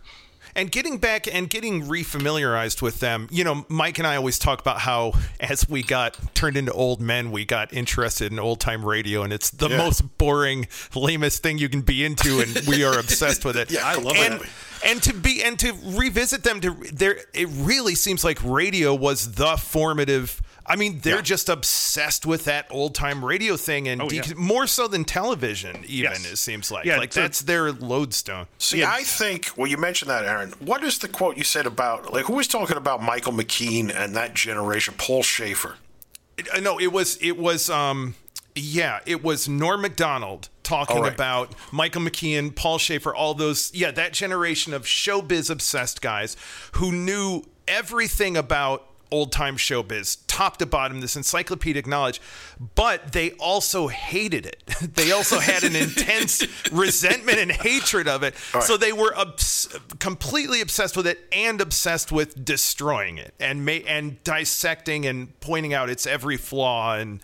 [0.55, 4.61] And getting back and getting refamiliarized with them, you know, Mike and I always talk
[4.61, 8.85] about how as we got turned into old men, we got interested in old time
[8.85, 9.77] radio, and it's the Yeah.
[9.79, 13.71] most boring, lamest thing you can be into, and we are obsessed with it.
[13.71, 14.49] Yeah, I love and, it.
[14.85, 19.33] And to be and to revisit them, to there, it really seems like radio was
[19.35, 20.43] the formative.
[20.67, 21.23] I mean, they're Yeah.
[21.23, 24.23] just obsessed with that old time radio thing, and Oh, de- yeah.
[24.37, 25.85] more so than television.
[25.89, 26.25] Even Yes.
[26.27, 28.47] it seems like Yeah, like so- that's their lodestone.
[28.59, 28.93] See, Yeah.
[28.93, 30.55] I think, well, you mentioned that, Aaron.
[30.61, 34.15] What is the quote you said about, like, who was talking about Michael McKean and
[34.17, 34.95] that generation?
[34.97, 35.77] Paul Shaffer.
[36.55, 38.15] Uh, no, it was it was um
[38.55, 41.13] yeah, it was Norm Macdonald talking All right.
[41.13, 46.37] about Michael McKean, Paul Shaffer, all those yeah, that generation of showbiz obsessed guys
[46.73, 52.21] who knew everything about old time showbiz, top to bottom, this encyclopedic knowledge,
[52.75, 54.63] but they also hated it.
[54.95, 58.35] they also had an intense resentment and hatred of it.
[58.55, 58.63] right.
[58.63, 59.69] So they were obs-
[59.99, 65.75] completely obsessed with it and obsessed with destroying it and ma- and dissecting and pointing
[65.75, 67.21] out its every flaw and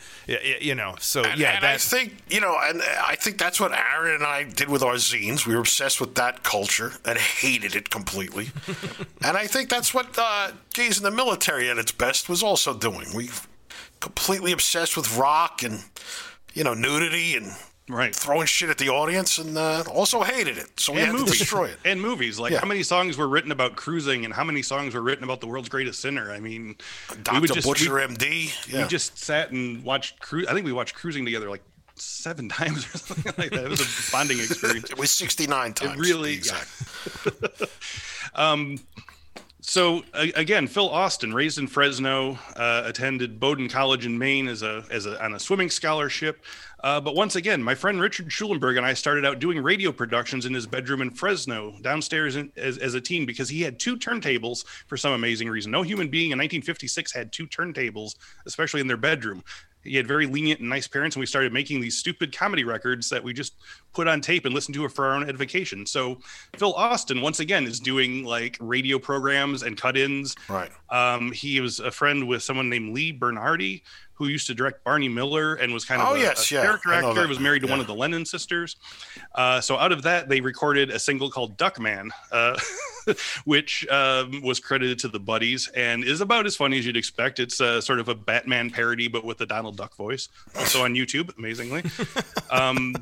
[0.60, 0.94] you know.
[0.98, 4.14] So And, yeah, and I that's think, you know, and I think that's what Aaron
[4.16, 5.46] and I did with our zines.
[5.46, 8.50] We were obsessed with that culture and hated it completely.
[9.22, 12.74] and I think that's what uh, Gays in the Military at its best was also
[12.76, 13.06] doing.
[13.14, 13.30] We
[14.00, 15.82] completely obsessed with rock and,
[16.54, 17.52] you know, nudity and
[17.88, 20.80] right throwing shit at the audience and uh, also hated it.
[20.80, 21.78] So we and had movies to destroy it.
[21.84, 22.58] and movies like Yeah.
[22.58, 25.46] how many songs were written about cruising and how many songs were written about the
[25.46, 26.74] world's greatest sinner i mean
[27.10, 27.40] we Dr.
[27.42, 28.68] would just Butcher, we, MD.
[28.72, 28.82] Yeah.
[28.82, 31.62] we just sat and watched cruise i think we watched cruising together like
[31.94, 35.96] seven times or something like that it was a bonding experience it was 69 times.
[36.00, 37.30] really- to be yeah.
[37.54, 37.62] exact.
[39.68, 44.84] so again, Phil Austin, raised in Fresno, uh, attended Bowdoin College in Maine as a
[44.92, 46.44] as a on a swimming scholarship.
[46.84, 50.46] Uh, but once again, my friend Richard Schulenberg and I started out doing radio productions
[50.46, 53.96] in his bedroom in Fresno, downstairs in, as, as a teen, because he had two
[53.96, 55.72] turntables for some amazing reason.
[55.72, 58.14] No human being in 1956 had two turntables,
[58.46, 59.42] especially in their bedroom.
[59.86, 63.08] He had very lenient and nice parents, and we started making these stupid comedy records
[63.10, 63.54] that we just
[63.92, 65.86] put on tape and listened to it for our own edification.
[65.86, 66.18] So
[66.56, 70.34] Phil Austin, once again, is doing like radio programs and cut-ins.
[70.48, 70.70] Right.
[70.90, 73.82] Um, he was a friend with someone named Lee Bernardi,
[74.16, 76.62] who used to direct Barney Miller and was kind of Oh, a, yes, a yeah,
[76.62, 77.28] character actor.
[77.28, 78.76] Was married to one of the Lennon sisters.
[79.34, 82.58] Uh, so out of that, they recorded a single called Duckman, uh,
[83.44, 87.38] which um, was credited to the Buddies and is about as funny as you'd expect.
[87.38, 90.28] It's uh, sort of a Batman parody, but with the Donald Duck voice.
[90.56, 91.82] Also on YouTube, amazingly.
[92.48, 92.94] Um,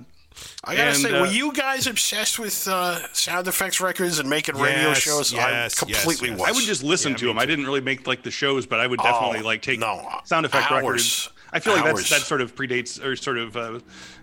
[0.64, 4.28] I gotta And, say, uh, were you guys obsessed with uh, sound effects records and
[4.28, 5.32] making radio shows?
[5.32, 6.40] yes, I completely yes, yes.
[6.40, 6.48] was.
[6.48, 7.38] I would just listen Yeah, to me them.
[7.38, 10.08] I didn't really make like the shows, but I would definitely Oh, like take no,
[10.24, 11.30] sound effect hours, records.
[11.52, 13.78] I feel like that's that sort of predates or sort of uh,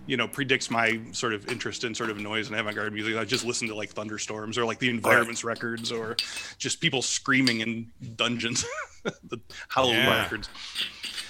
[0.05, 3.15] you know predicts my sort of interest in sort of noise and avant-garde music.
[3.15, 6.17] I just listen to like thunderstorms or like the environments records or
[6.57, 8.65] just people screaming in dungeons,
[9.03, 10.23] the Halloween Yeah.
[10.23, 10.49] records.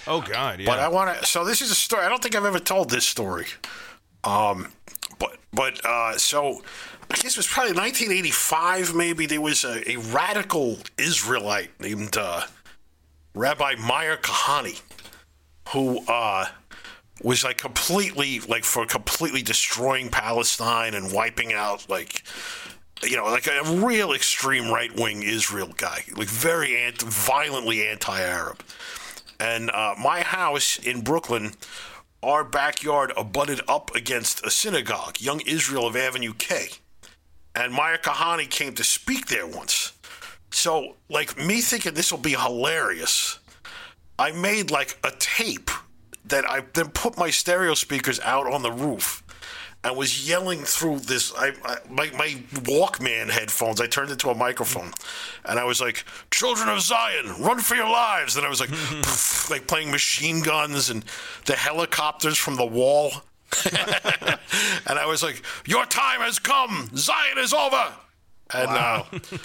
[0.08, 0.66] oh god, yeah.
[0.66, 1.24] But I want to.
[1.24, 2.02] So this is a story.
[2.04, 3.46] I don't think I've ever told this story.
[4.24, 4.68] Um,
[5.18, 6.62] but but uh, so
[7.10, 8.94] I guess it was probably 1985.
[8.94, 12.42] Maybe there was a, a radical Israelite named uh,
[13.34, 14.80] Rabbi Meir Kahane,
[15.70, 16.46] who uh,
[17.22, 22.22] was like completely like for completely destroying Palestine and wiping out like
[23.02, 28.62] you know like a real extreme right wing Israel guy, like very anti- violently anti-Arab.
[29.38, 31.52] And uh, my house in Brooklyn,
[32.22, 36.68] our backyard abutted up against a synagogue, Young Israel of Avenue K,
[37.54, 39.92] and Meir Kahane came to speak there once.
[40.50, 43.38] So, like me thinking this will be hilarious,
[44.18, 45.70] I made like a tape
[46.26, 49.21] that I then put my stereo speakers out on the roof
[49.84, 51.32] and was yelling through this.
[51.34, 53.80] I, I my my Walkman headphones.
[53.80, 54.92] I turned into a microphone,
[55.44, 58.70] and I was like, "Children of Zion, run for your lives!" And I was like,
[59.50, 61.04] like playing machine guns and
[61.46, 63.12] the helicopters from the wall.
[64.86, 66.90] and I was like, "Your time has come.
[66.94, 67.92] Zion is over."
[68.54, 69.06] And wow.
[69.12, 69.38] uh,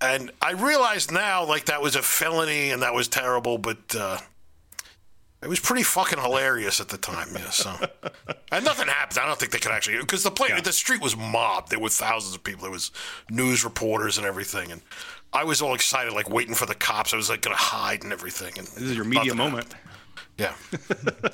[0.00, 3.94] and I realized now, like that was a felony and that was terrible, but.
[3.94, 4.18] Uh,
[5.44, 7.50] it was pretty fucking hilarious at the time, yeah.
[7.50, 7.74] So,
[8.52, 9.18] and nothing happened.
[9.18, 10.60] I don't think they could actually because the play, yeah.
[10.60, 11.70] the street was mobbed.
[11.70, 12.62] There were thousands of people.
[12.62, 12.90] There was
[13.30, 14.80] news reporters and everything, and
[15.34, 17.12] I was all excited, like waiting for the cops.
[17.12, 18.54] I was like going to hide and everything.
[18.56, 19.72] And this is your media moment.
[19.72, 19.80] Happened.
[20.38, 20.54] Yeah.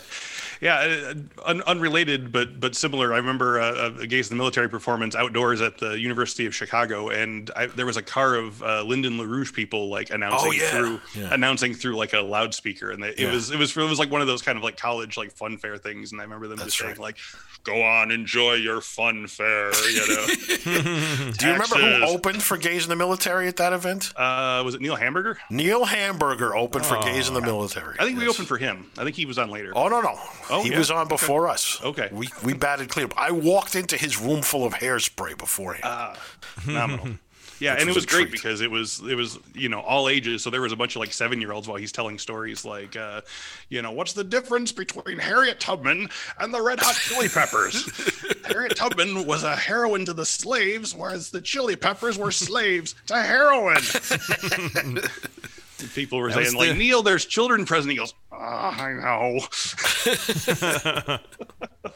[0.60, 1.14] yeah, uh,
[1.46, 3.14] un- unrelated but but similar.
[3.14, 7.08] I remember uh, a Gays in the Military performance outdoors at the University of Chicago,
[7.08, 10.70] and I, there was a car of uh, Lyndon LaRouche people like announcing oh, yeah.
[10.70, 11.32] through yeah.
[11.32, 13.32] announcing through like a loudspeaker, and they, it yeah.
[13.32, 15.56] was it was it was like one of those kind of like college like fun
[15.56, 16.88] fair things, and I remember them That's just right.
[16.88, 17.16] saying like,
[17.64, 20.26] "Go on, enjoy your fun fair," you know.
[21.38, 24.12] Do you remember who opened for Gays in the Military at that event?
[24.14, 25.38] Uh, was it Neil Hamburger?
[25.48, 27.96] Neil Hamburger opened oh, for Gays in the Military.
[27.98, 28.24] I think yes.
[28.24, 28.90] we opened for him.
[28.98, 29.72] I think he was on later.
[29.74, 30.18] Oh no no,
[30.50, 30.78] oh, he yeah.
[30.78, 31.54] was on before okay.
[31.54, 31.80] us.
[31.82, 33.08] Okay, we we batted clear.
[33.16, 35.84] I walked into his room full of hairspray beforehand.
[35.84, 37.18] Ah, phenomenal.
[37.60, 40.08] Yeah, Which and it was, was great because it was it was you know all
[40.08, 40.42] ages.
[40.42, 42.96] So there was a bunch of like seven year olds while he's telling stories like,
[42.96, 43.20] uh,
[43.68, 46.08] you know, what's the difference between Harriet Tubman
[46.38, 47.84] and the Red Hot Chili Peppers?
[48.46, 53.20] Harriet Tubman was a heroine to the slaves, whereas the Chili Peppers were slaves to
[53.20, 53.76] heroin.
[55.94, 56.76] people were that saying like the...
[56.76, 57.90] Neil, there's children present.
[57.90, 59.40] He goes, Ah, I know.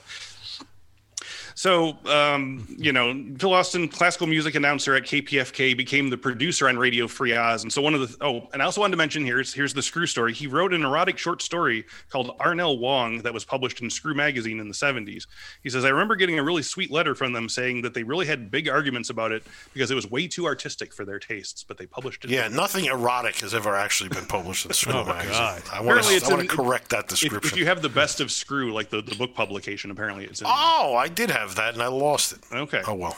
[1.54, 6.76] So, um, you know, Phil Austin, classical music announcer at KPFK, became the producer on
[6.76, 7.62] Radio Free Oz.
[7.62, 9.82] And so, one of the oh, and I also wanted to mention here's here's the
[9.82, 10.32] Screw story.
[10.32, 14.58] He wrote an erotic short story called Arnell Wong that was published in Screw magazine
[14.58, 15.26] in the 70s.
[15.62, 18.26] He says, I remember getting a really sweet letter from them saying that they really
[18.26, 21.78] had big arguments about it because it was way too artistic for their tastes, but
[21.78, 22.30] they published it.
[22.30, 25.32] Yeah, nothing erotic has ever actually been published in Screw oh magazine.
[25.32, 25.62] God.
[25.72, 27.38] I want to, I want to correct that description.
[27.38, 30.40] If, if, you have the best of Screw, like the, the book publication, apparently it's
[30.40, 30.46] in.
[30.48, 32.38] Oh, I did have that, and I lost it.
[32.52, 32.82] Okay.
[32.86, 33.16] Oh well.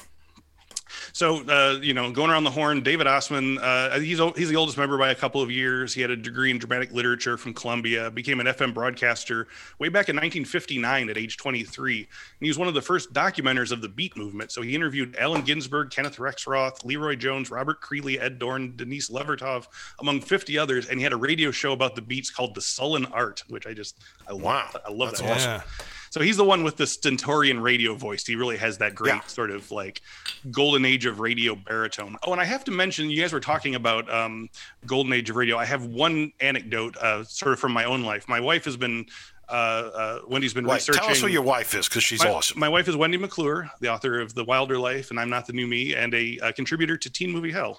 [1.12, 4.76] So, uh, you know, going around the horn, David Ossman, uh, he's he's the oldest
[4.76, 5.94] member by a couple of years.
[5.94, 10.08] He had a degree in dramatic literature from Columbia, became an FM broadcaster way back
[10.08, 11.98] in 1959 at age 23.
[11.98, 12.06] And
[12.40, 14.52] he was one of the first documenters of the Beat movement.
[14.52, 19.68] So he interviewed Allen Ginsberg, Kenneth Rexroth, LeRoi Jones, Robert Creeley, Ed Dorn, Denise Levertov,
[20.00, 20.86] among 50 others.
[20.88, 23.72] And he had a radio show about the Beats called The Sullen Art, which I
[23.72, 24.76] just, I love.
[24.86, 25.30] I love That's that.
[25.30, 25.50] Awesome.
[25.50, 25.62] Yeah.
[26.10, 28.26] So he's the one with the stentorian radio voice.
[28.26, 29.26] He really has that great yeah.
[29.26, 30.02] sort of like
[30.50, 32.16] golden age of radio baritone.
[32.24, 34.48] Oh, and I have to mention, you guys were talking about um,
[34.86, 35.56] golden age of radio.
[35.56, 38.28] I have one anecdote, uh, sort of from my own life.
[38.28, 39.06] My wife has been
[39.48, 40.74] uh, uh, Wendy's been right.
[40.74, 41.02] researching.
[41.02, 42.58] Tell us who your wife is, because she's my, awesome.
[42.58, 45.52] My wife is Wendy McClure, the author of The Wilder Life and I'm Not the
[45.52, 47.78] New Me, and a, a contributor to Teen Movie Hell.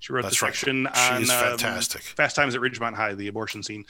[0.00, 1.12] She wrote That's the section right.
[1.12, 2.00] on fantastic.
[2.00, 3.84] Um, Fast Times at Ridgemont High, the abortion scene.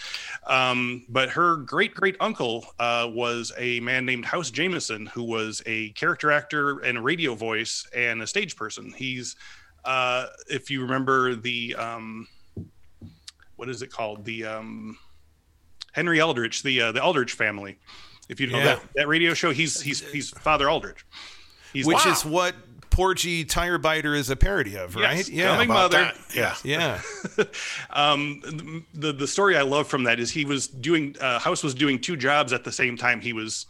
[0.44, 5.62] Um, but her great great uncle uh, was a man named House Jameson, who was
[5.66, 8.92] a character actor and a radio voice and a stage person.
[8.94, 9.36] He's,
[9.84, 12.26] uh, if you remember the, um,
[13.54, 14.24] what is it called?
[14.24, 14.98] The um,
[15.92, 17.78] Henry Aldrich, the uh, the Aldrich family.
[18.28, 18.64] If you know yeah.
[18.64, 21.06] that, that radio show, he's he's he's Father Aldrich.
[21.72, 22.12] He's Which wow.
[22.12, 22.56] is what
[23.00, 25.16] Porgie Tirebiter is a parody of, right?
[25.16, 25.96] Yes, yeah, coming mother.
[25.96, 26.16] That.
[26.34, 27.00] Yeah, yeah.
[27.90, 31.74] um, the the story I love from that is he was doing uh, House was
[31.74, 33.22] doing two jobs at the same time.
[33.22, 33.64] He was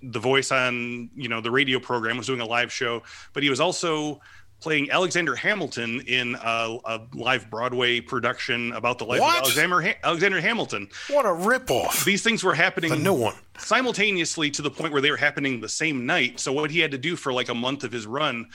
[0.00, 3.50] the voice on you know the radio program, was doing a live show, but he
[3.50, 4.20] was also
[4.60, 9.38] playing Alexander Hamilton in a, a, live Broadway production about the life what?
[9.38, 10.88] of Alexander, ha- Alexander Hamilton.
[11.08, 12.04] What a ripoff!
[12.04, 12.90] These things were happening.
[12.90, 16.40] The new one simultaneously to the point where they were happening the same night.
[16.40, 18.46] So what he had to do for like a month of his run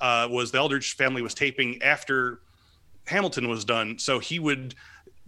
[0.00, 2.40] uh, was the Aldrich family was taping after
[3.06, 3.98] Hamilton was done.
[3.98, 4.74] So he would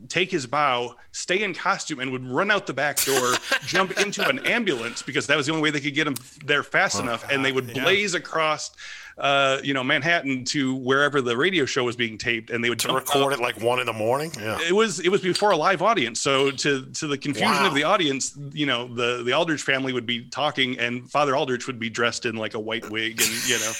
[0.08, 3.34] take his bow, stay in costume, and would run out the back door,
[3.66, 6.62] jump into an ambulance because that was the only way they could get him there
[6.62, 8.18] fast oh, enough, God, and they would blaze yeah.
[8.18, 8.72] across
[9.18, 12.80] uh, you know, Manhattan to wherever the radio show was being taped, and they would
[12.80, 13.38] To record out.
[13.38, 14.32] it like one in the morning.
[14.38, 14.58] Yeah.
[14.60, 17.68] It was it was before a live audience, so to to the confusion Wow.
[17.68, 21.66] of the audience, you know, the the Aldrich family would be talking, and Father Aldrich
[21.66, 23.72] would be dressed in like a white wig and you know,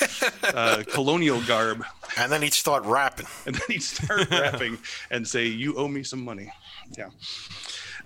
[0.54, 1.84] uh, colonial garb,
[2.16, 3.26] And then he'd start rapping.
[3.46, 4.78] and then he'd start rapping
[5.10, 6.52] and say, "You owe me some money."
[6.96, 7.08] Yeah.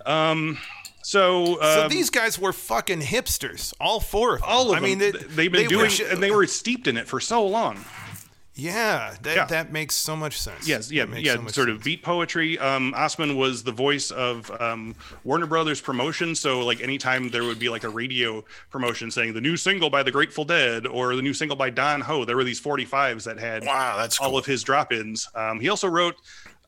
[0.05, 0.57] Um.
[1.01, 4.49] So, So um, these guys were fucking hipsters, all four of them.
[4.49, 6.87] all of I them, mean, they, they've been they doing, were- and they were steeped
[6.87, 7.83] in it for so long.
[8.53, 9.45] yeah, that, Yeah.
[9.45, 10.67] that makes so much sense.
[10.67, 11.35] Yes, yeah, yeah.
[11.35, 11.69] so sort sense.
[11.69, 12.59] of beat poetry.
[12.59, 16.35] Um, Ossman was the voice of um, Warner Brothers promotion.
[16.35, 20.03] So, like, anytime there would be like a radio promotion saying the new single by
[20.03, 23.39] the Grateful Dead or the new single by Don Ho, there were these 45s that
[23.39, 24.39] had Wow, that's all cool.
[24.39, 25.29] of his drop-ins.
[25.33, 26.17] Um, he also wrote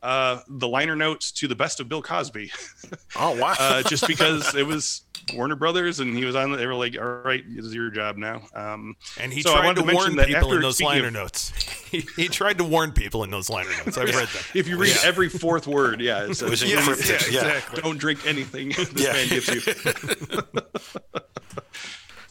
[0.02, 2.50] uh, the liner notes to the best of Bill Cosby,
[3.16, 3.54] Oh wow.
[3.58, 5.02] uh, just because it was
[5.34, 6.50] Warner Brothers and he was on.
[6.52, 9.66] They were like, "All right, this is your job now." Um, And he so tried
[9.66, 11.52] wanted to to warn that people in those liner of- notes.
[11.92, 13.98] He, he tried to warn people in those liner notes.
[13.98, 14.42] I've read them.
[14.54, 17.48] If you read every fourth word, yeah, it says, was Yeah, yeah, Yeah.
[17.50, 17.82] exactly.
[17.82, 19.12] don't drink anything this Yeah.
[19.12, 19.60] man gives you.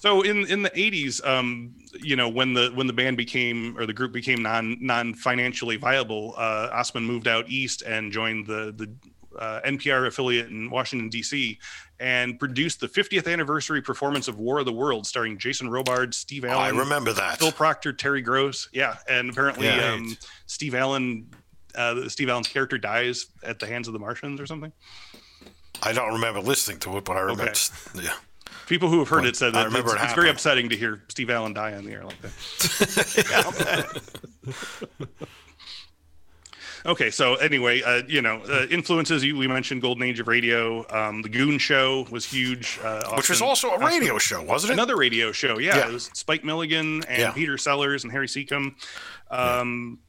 [0.01, 3.85] So in in the 80s, um, you know, when the when the band became or
[3.85, 8.73] the group became non non financially viable, uh, Ossman moved out east and joined the
[8.75, 8.91] the
[9.39, 11.59] uh, NPR affiliate in Washington D.C.
[11.99, 16.45] and produced the 50th anniversary performance of War of the Worlds, starring Jason Robard, Steve
[16.45, 17.37] Allen, I remember that.
[17.37, 18.69] Phil Proctor, Terry Gross.
[18.73, 19.93] Yeah, and apparently Yeah.
[19.93, 21.27] um, Steve Allen,
[21.75, 24.73] uh, Steve Allen's character dies at the hands of the Martians or something.
[25.83, 27.43] I don't remember listening to it, but I remember.
[27.51, 27.53] Okay.
[28.03, 28.13] Yeah.
[28.67, 30.77] People who have heard it said I that remember it's, it it's very upsetting to
[30.77, 34.01] hear Steve Allen die on the air like that.
[36.85, 40.85] okay, so anyway, uh, you know, uh, influences you, we mentioned Golden Age of Radio.
[40.89, 44.71] Um, the Goon Show was huge, uh, Which was also a Austin- radio show, wasn't
[44.71, 44.73] it?
[44.73, 45.59] another radio show.
[45.59, 45.87] Yeah, Yeah.
[45.89, 47.31] it was Spike Milligan and Yeah.
[47.31, 48.75] Peter Sellers and Harry Secombe.
[49.29, 49.99] Um,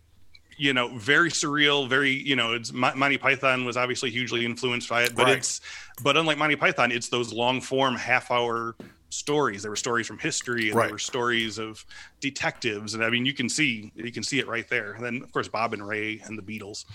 [0.62, 1.88] You know, very surreal.
[1.88, 5.38] Very, you know, it's Mo- Monty Python was obviously hugely influenced by it, but Right.
[5.38, 5.60] it's,
[6.04, 8.76] but unlike Monty Python, it's those long form half hour
[9.08, 9.62] stories.
[9.62, 10.84] There were stories from history and Right.
[10.84, 11.84] there were stories of
[12.22, 14.92] detectives, and I mean, you can see you can see it right there.
[14.92, 16.86] And then, of course, Bob and Ray and the Beatles.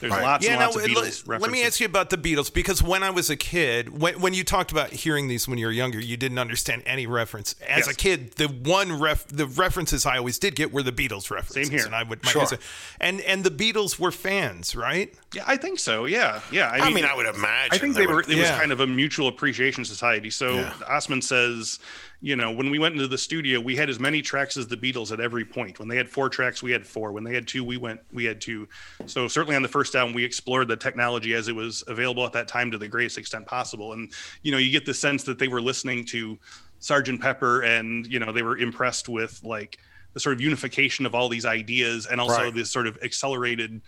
[0.00, 0.22] There's Right.
[0.22, 2.16] lots Yeah, and now lots of uh, let- Beatles let, me ask you about the
[2.16, 5.58] Beatles because when I was a kid, when, when you talked about hearing these when
[5.58, 7.54] you were younger, you didn't understand any reference.
[7.68, 7.88] As Yes.
[7.88, 11.66] a kid, the one ref, the references I always did get were the Beatles references.
[11.68, 11.84] Same here.
[11.84, 12.46] And I would, my Sure.
[12.46, 12.54] guess-
[12.98, 15.12] and and the Beatles were fans, right?
[15.34, 16.06] Yeah, I think so.
[16.06, 16.70] Yeah, yeah.
[16.70, 17.74] I mean, I would imagine.
[17.74, 18.20] I think they were.
[18.22, 20.30] It was kind of a mutual appreciation society.
[20.30, 20.72] So Yeah.
[20.88, 21.78] Ossman says,
[22.22, 24.76] you know, when we went into the studio, we had as many tracks as the
[24.76, 25.78] Beatles at every point.
[25.78, 27.12] When they had four tracks, we had four.
[27.12, 28.68] When they had two, we went, we had two.
[29.06, 32.32] So certainly on the first album, we explored the technology as it was available at
[32.34, 33.94] that time to the greatest extent possible.
[33.94, 36.38] And you know, you get the sense that they were listening to
[36.78, 39.78] Sergeant Pepper, and you know, they were impressed with like
[40.12, 42.54] the sort of unification of all these ideas, and also Right.
[42.54, 43.80] this sort of accelerated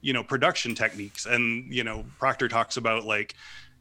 [0.00, 3.34] you know production techniques and you know proctor talks about like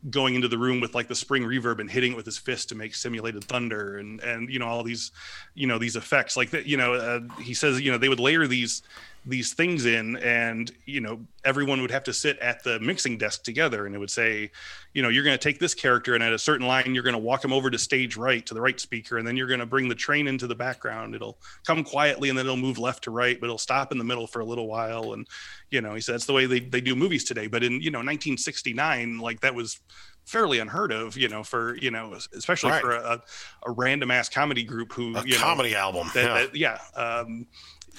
[0.10, 2.70] going into the room with like the spring reverb and hitting it with his fist
[2.70, 5.12] to make simulated thunder and and you know all these
[5.54, 6.38] you know these effects.
[6.38, 8.84] Like that you know uh, he says you know they would layer these
[9.28, 13.44] these things in and you know everyone would have to sit at the mixing desk
[13.44, 14.50] together and it would say
[14.94, 17.14] you know you're going to take this character and at a certain line you're going
[17.14, 19.60] to walk him over to stage right to the right speaker and then you're going
[19.60, 23.04] to bring the train into the background it'll come quietly and then it'll move left
[23.04, 25.28] to right but it'll stop in the middle for a little while and
[25.70, 27.92] you know he said that's the way they, they do movies today but in you
[27.92, 29.80] know 1969 like that was
[30.26, 32.82] fairly unheard of you know for you know especially Right.
[32.82, 33.22] for a,
[33.66, 36.10] a random ass comedy group who a you know, comedy album.
[36.14, 36.70] that, yeah.
[36.70, 37.48] that, yeah um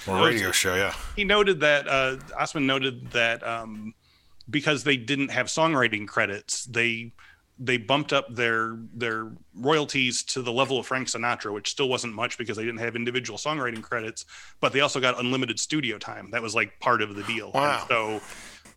[0.07, 0.75] or a radio show.
[0.75, 0.93] Yeah.
[1.15, 3.93] he noted that uh, Ossman noted that um,
[4.49, 7.13] because they didn't have songwriting credits, they
[7.61, 12.13] they bumped up their their royalties to the level of Frank Sinatra, which still wasn't
[12.13, 14.25] much because they didn't have individual songwriting credits,
[14.61, 16.31] but they also got unlimited studio time.
[16.31, 17.51] That was like part of the deal.
[17.51, 17.79] Wow.
[17.79, 18.21] And so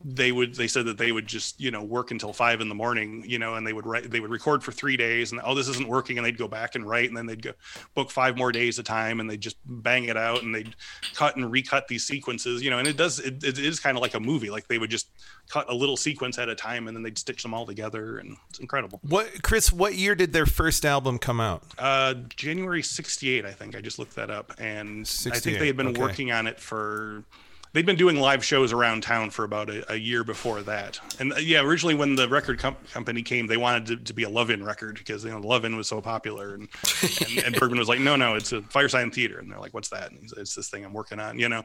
[0.05, 2.75] they would they said that they would just you know work until five in the
[2.75, 5.55] morning you know and they would write they would record for three days and oh
[5.55, 7.53] this isn't working and they'd go back and write and then they'd go
[7.95, 10.75] book five more days of time and they'd just bang it out and they'd
[11.15, 14.03] cut and recut these sequences you know and it does it, it is kind of
[14.03, 15.09] like a movie like they would just
[15.49, 18.37] cut a little sequence at a time and then they'd stitch them all together and
[18.51, 19.73] it's incredible What, Chris?
[19.73, 21.62] What year did their first album come out?
[21.79, 25.77] uh january 68 i think i just looked that up and i think they had
[25.77, 26.01] been okay.
[26.01, 27.25] working on it for
[27.73, 31.01] they'd been doing live shows around town for about a, a year before that.
[31.19, 34.23] And uh, yeah, originally when the record com- company came, they wanted to, to be
[34.25, 36.69] a Love-In record because you know Love-In was so popular, and,
[37.21, 39.89] and, and Bergman was like, no, no, it's a Firesign Theater, and they're like, what's
[39.89, 40.11] that?
[40.11, 41.63] And he's, it's this thing I'm working on, you know.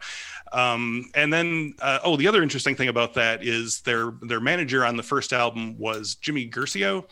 [0.52, 4.86] Um, and then uh, oh, the other interesting thing about that is their their manager
[4.86, 7.06] on the first album was Jimmy Guercio,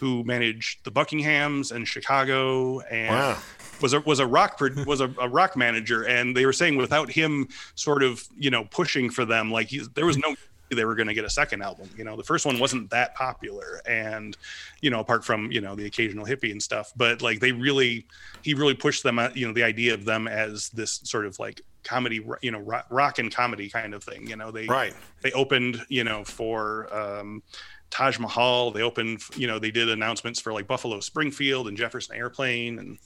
[0.00, 3.14] who managed the Buckinghams and Chicago and.
[3.14, 3.38] Wow
[3.82, 7.10] was a was a rock was a, a, rock manager, and they were saying without
[7.10, 10.34] him sort of you know pushing for them, like there was no
[10.76, 11.88] they were going to get a second album.
[11.96, 14.36] You know, the first one wasn't that popular, and
[14.80, 18.06] you know, apart from you know the occasional hippie and stuff, but like they really
[18.42, 21.38] he really pushed them, uh, you know, the idea of them as this sort of
[21.38, 24.26] like comedy, you know, rock, rock and comedy kind of thing.
[24.26, 26.92] You know, they right they opened you know for.
[26.94, 27.42] um
[27.90, 28.70] Taj Mahal.
[28.70, 32.98] They opened, you know, they did announcements for like Buffalo Springfield and Jefferson Airplane and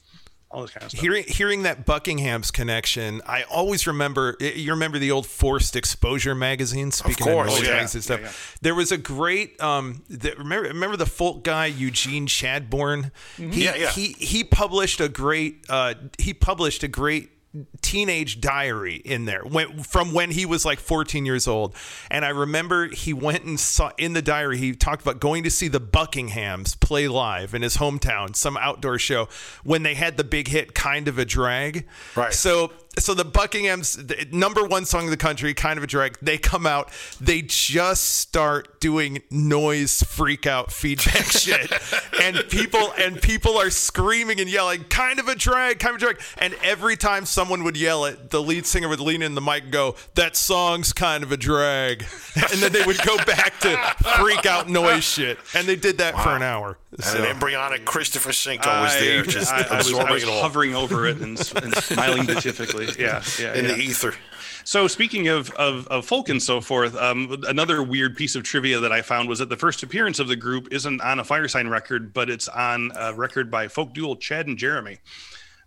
[0.55, 1.01] all this kind of stuff.
[1.01, 4.37] Hearing hearing that Buckingham's connection, I always remember.
[4.41, 6.93] You remember the old Forced Exposure magazine.
[6.93, 7.81] Speaking of, course, of yeah.
[7.81, 8.33] and stuff, yeah, yeah.
[8.63, 9.61] there was a great.
[9.61, 13.11] Um, the, remember remember the folk guy Eugene Chadbourne.
[13.37, 13.51] Mm-hmm.
[13.51, 13.91] He, yeah, yeah.
[13.91, 15.67] He he published a great.
[15.69, 17.31] Uh, he published a great
[17.81, 21.75] teenage diary in there when, from when he was like 14 years old.
[22.11, 25.51] And I remember he went and saw in the diary, he talked about going to
[25.51, 29.29] see the Buckinghams play live in his hometown, some outdoor show
[29.63, 31.87] when they had the big hit, Kind of a Drag.
[32.17, 32.33] Right.
[32.33, 36.19] So so the Buckingham's the number one song in the country, kind of a drag.
[36.21, 36.91] They come out,
[37.21, 41.73] they just start doing noise freak out feedback shit,
[42.21, 46.05] and people and people are screaming and yelling, kind of a drag, kind of a
[46.05, 46.21] drag.
[46.39, 49.65] And every time someone would yell it, the lead singer would lean in the mic
[49.65, 52.05] and go, "That song's kind of a drag,"
[52.37, 53.77] and then they would go back to
[54.17, 56.23] freak out noise shit, and they did that wow.
[56.23, 56.79] for an hour.
[57.01, 57.17] So.
[57.17, 61.07] And an embryonic Christopher Senko was there, just I, I, was, I was hovering over
[61.07, 62.84] it and, and smiling beatifically.
[62.99, 63.73] Yeah, yeah, in yeah.
[63.73, 64.15] the ether.
[64.65, 68.81] So speaking of, of, of folk and so forth, um, another weird piece of trivia
[68.81, 71.71] that I found was that the first appearance of the group isn't on a Firesign
[71.71, 74.99] record, but it's on a record by folk duo Chad and Jeremy.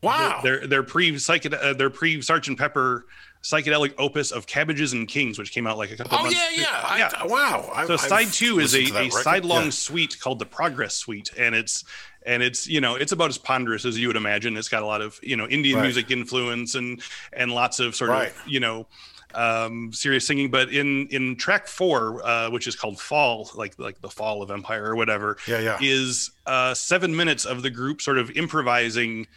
[0.01, 3.07] Wow, they're they're pre uh, they're pre Sergeant Pepper
[3.43, 6.17] psychedelic opus of Cabbages and Kings, which came out like a couple.
[6.17, 7.11] Oh months yeah, yeah, yeah.
[7.15, 7.71] I, wow.
[7.85, 9.69] So I've, side two is a, a side long yeah.
[9.71, 11.83] suite called the Progress Suite, and it's
[12.25, 14.57] and it's you know it's about as ponderous as you would imagine.
[14.57, 15.83] It's got a lot of you know Indian right.
[15.83, 17.01] music influence and
[17.33, 18.29] and lots of sort right.
[18.29, 18.87] of you know
[19.35, 23.99] um serious singing but in in track four uh which is called fall like like
[23.99, 28.01] the fall of empire or whatever yeah yeah is uh seven minutes of the group
[28.01, 29.27] sort of improvising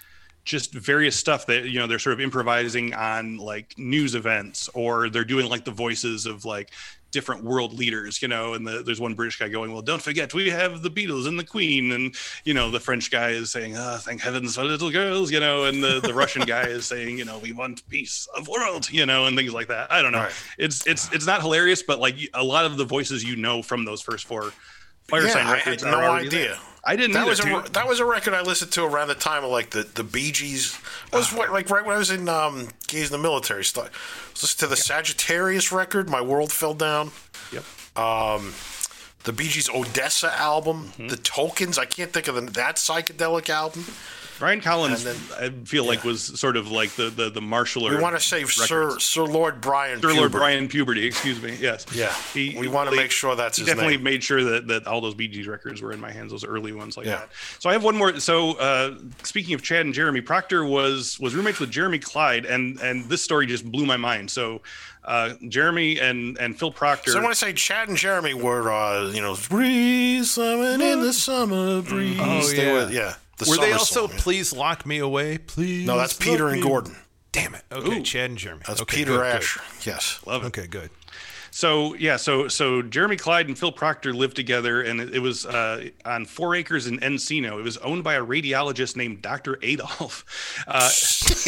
[0.45, 5.11] just various stuff that you know they're sort of improvising on like news events or
[5.11, 6.71] they're doing like the voices of like
[7.11, 10.33] different world leaders you know and the, there's one british guy going well don't forget
[10.33, 12.15] we have the beatles and the queen and
[12.45, 15.65] you know the french guy is saying oh thank heavens for little girls you know
[15.65, 19.05] and the, the russian guy is saying you know we want peace of world you
[19.05, 20.33] know and things like that i don't know right.
[20.57, 23.85] it's it's it's not hilarious but like a lot of the voices you know from
[23.85, 24.53] those first four
[25.09, 26.57] fire yeah, sign I had no idea there.
[26.83, 27.13] I didn't.
[27.13, 27.75] That either, was a dude.
[27.75, 30.33] that was a record I listened to around the time of like the the Bee
[30.33, 30.79] Gees.
[31.13, 33.65] It was what, like right when I was in um Gays in the military.
[33.65, 33.91] Stuff.
[34.41, 36.09] Listen to the Sagittarius record.
[36.09, 37.11] My world fell down.
[37.53, 37.65] Yep.
[37.97, 38.55] Um,
[39.25, 40.87] the Bee Gees Odessa album.
[40.93, 41.09] Mm-hmm.
[41.09, 41.77] The Tokens.
[41.79, 43.85] I can't think of the, that psychedelic album.
[44.41, 47.91] Brian Collins, And I feel like was sort of like the the the marshaller.
[47.91, 49.05] We want to save Sir records.
[49.05, 50.01] Sir Lord Brian.
[50.01, 51.57] Sir Lord Brian Puberty, excuse me.
[51.61, 51.87] Yes.
[51.95, 52.13] Yeah.
[52.35, 54.03] He, we want to make sure that's he his definitely name.
[54.05, 56.73] made sure that, that all those Bee Gees records were in my hands, those early
[56.73, 57.17] ones like Yeah.
[57.19, 57.29] that.
[57.61, 58.19] So I have one more.
[58.19, 62.81] So uh, speaking of Chad and Jeremy, Proctor was was roommates with Jeremy Clyde, and
[62.81, 64.31] and this story just blew my mind.
[64.31, 64.63] So
[65.05, 67.11] uh, Jeremy and and Phil Proctor.
[67.13, 71.01] So I want to say Chad and Jeremy were, uh, you know, breeze, summer in
[71.01, 72.19] the summer breeze.
[72.21, 72.73] Oh, They yeah.
[72.73, 73.15] were, yeah.
[73.41, 74.23] The Were they also song, yeah.
[74.23, 75.39] "Please Lock Me Away"?
[75.39, 75.87] Please.
[75.87, 76.97] No, that's Peter and me- Gordon.
[77.33, 77.63] Damn it.
[77.71, 78.03] Okay, Ooh.
[78.03, 78.63] Chad and Jeremy.
[78.67, 79.37] That's okay, Peter good, good.
[79.37, 79.61] Asher.
[79.85, 80.19] Yes.
[80.27, 80.47] Love it.
[80.49, 80.91] Okay, good.
[81.51, 85.47] So yeah, so so Jeremy Clyde and Phil Proctor lived together, and it, it was
[85.47, 87.59] uh, on four acres in Encino.
[87.59, 89.59] It was owned by a radiologist named Dr.
[89.63, 90.25] Adolf.
[90.67, 90.89] Uh,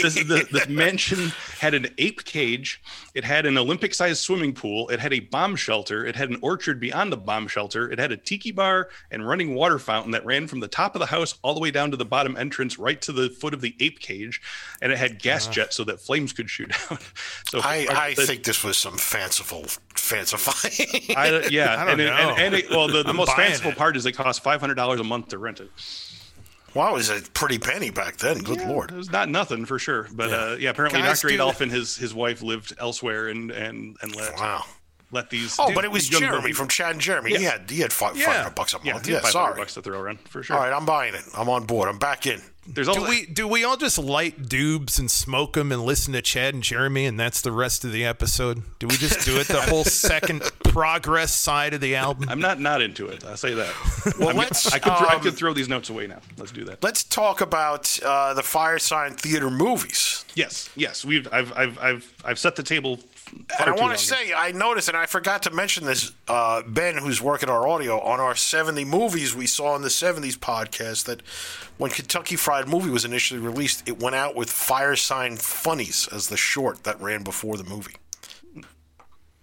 [0.03, 2.83] the, the mansion had an ape cage.
[3.15, 4.89] It had an Olympic-sized swimming pool.
[4.89, 6.05] It had a bomb shelter.
[6.05, 7.91] It had an orchard beyond the bomb shelter.
[7.91, 11.01] It had a tiki bar and running water fountain that ran from the top of
[11.01, 13.61] the house all the way down to the bottom entrance, right to the foot of
[13.61, 14.41] the ape cage.
[14.81, 17.03] And it had gas jets so that flames could shoot out.
[17.49, 19.65] So I, I the- think this was some fanciful
[20.13, 21.17] fancifying.
[21.17, 23.77] I, yeah, I don't and, it- and, and it, well, the, the most fanciful it.
[23.79, 25.71] part is it costs five hundred dollars a month to rent it.
[26.75, 28.39] wow, it was a pretty penny back then.
[28.39, 28.91] Good It lord.
[28.91, 30.37] It was not nothing for sure, but Yeah.
[30.37, 31.29] uh, yeah, apparently Guys Dr.
[31.29, 34.65] do Adolf and his his wife lived elsewhere and and and let Wow.
[35.11, 35.57] let these.
[35.59, 37.37] Oh, dude, but it was Jeremy people- from Chad and Jeremy.
[37.37, 37.53] He Yeah.
[37.59, 38.33] had he had five Yeah.
[38.33, 39.07] hundred bucks a yeah, month.
[39.07, 39.61] he had Yeah, 500 sorry.
[39.61, 40.57] bucks to throw around for sure.
[40.57, 41.23] All right, I'm buying it.
[41.37, 41.89] I'm on board.
[41.89, 42.41] I'm back in.
[42.67, 46.13] There's also do we do we all just light dubs and smoke them and listen
[46.13, 48.63] to Chad and Jeremy and that's the rest of the episode?
[48.79, 52.29] Do we just do it the whole second progress side of the album?
[52.29, 53.25] I'm not not into it.
[53.25, 53.75] I'll say that.
[54.19, 56.21] Well, I'm- let's, I could throw, I um, could throw these notes away now.
[56.39, 56.83] Let's do that.
[56.85, 60.25] Let's talk about uh, the Firesign Theater movies.
[60.35, 61.05] Yes, yes.
[61.05, 63.01] We've I've I've I've I've set the table.
[63.33, 66.99] And I want to say, I noticed, and I forgot to mention this, uh, Ben,
[66.99, 71.23] who's working our audio, on our 70 movies we saw in the 70s podcast, that
[71.79, 76.37] when Kentucky Fried Movie was initially released, it went out with Firesign Funnies as the
[76.37, 77.97] short that ran before the movie.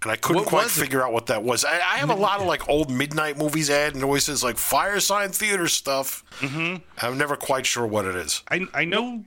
[0.02, 1.66] And I couldn't What quite figure out what that was.
[1.66, 4.08] I, I have a lot of like old midnight movies ad, and it
[4.44, 6.24] like Firesign Theater stuff.
[6.40, 6.78] Mm-hmm.
[7.06, 8.42] I'm never quite sure what it is.
[8.50, 9.26] I I know,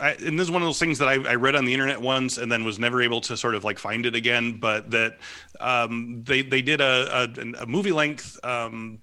[0.00, 2.00] I, and this is one of those things that I, I read on the internet
[2.00, 4.58] once and then was never able to sort of like find it again.
[4.58, 5.18] But that
[5.60, 8.38] um, they they did a a, a movie length.
[8.44, 8.98] Um,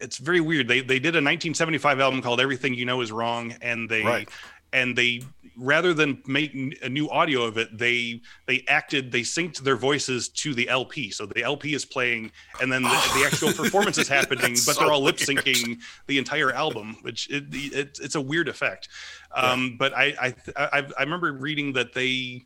[0.00, 0.68] it's very weird.
[0.68, 4.28] They they did a 1975 album called Everything You Know Is Wrong, and they Right.
[4.72, 5.22] and they
[5.56, 10.28] rather than make a new audio of it, they they acted they synced their voices
[10.28, 11.10] to the LP.
[11.10, 14.80] So the LP is playing, and then the, the actual performance is happening, but so
[14.80, 18.88] they're all lip syncing the entire album, which it, it, it's a weird effect.
[19.34, 22.44] Um, But I I, I I remember reading that they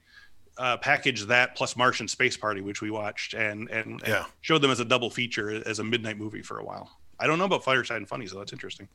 [0.59, 4.25] uh, packaged that plus Martian Space Party, which we watched, and and, and Yeah.
[4.41, 6.91] showed them as a double feature as a midnight movie for a while.
[7.19, 8.89] I don't know about Fireside and Funny, so that's interesting.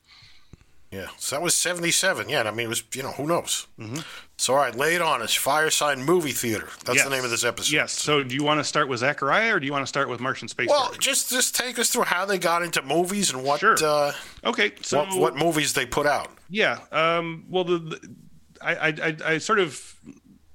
[0.92, 2.28] Yeah, so that was 77.
[2.28, 3.66] Yeah, I mean, it was, you know, who knows?
[3.80, 4.00] Mm-hmm.
[4.36, 5.34] So, all right, lay it on us.
[5.34, 6.68] Fireside Movie Theater.
[6.84, 7.04] That's Yes.
[7.04, 7.72] the name of this episode.
[7.72, 7.92] Yes.
[7.92, 10.20] So, do you want to start with Zachariah, or do you want to start with
[10.20, 10.98] Martian Space Well, Party?
[11.00, 13.76] just just take us through how they got into movies and what Sure.
[13.82, 14.12] uh,
[14.44, 14.72] Okay.
[14.82, 16.28] So, what, what movies they put out.
[16.50, 16.80] Yeah.
[16.92, 18.14] Um, well, the, the
[18.60, 19.94] I, I I I sort of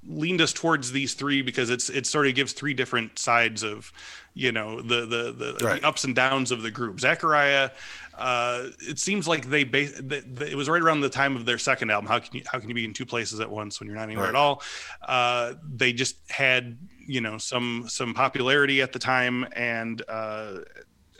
[0.09, 3.91] leaned us towards these three because it's it sort of gives three different sides of
[4.35, 5.81] you know the the the, Right.
[5.81, 6.99] the ups and downs of the group.
[6.99, 7.71] Zachariah.
[8.17, 11.45] Uh, it seems like they, ba- they, they it was right around the time of
[11.45, 12.07] their second album.
[12.07, 14.03] How can you how can you be in two places at once when you're not
[14.03, 14.29] anywhere Right.
[14.29, 14.61] at all?
[15.01, 20.59] Uh, they just had you know some some popularity at the time, and uh,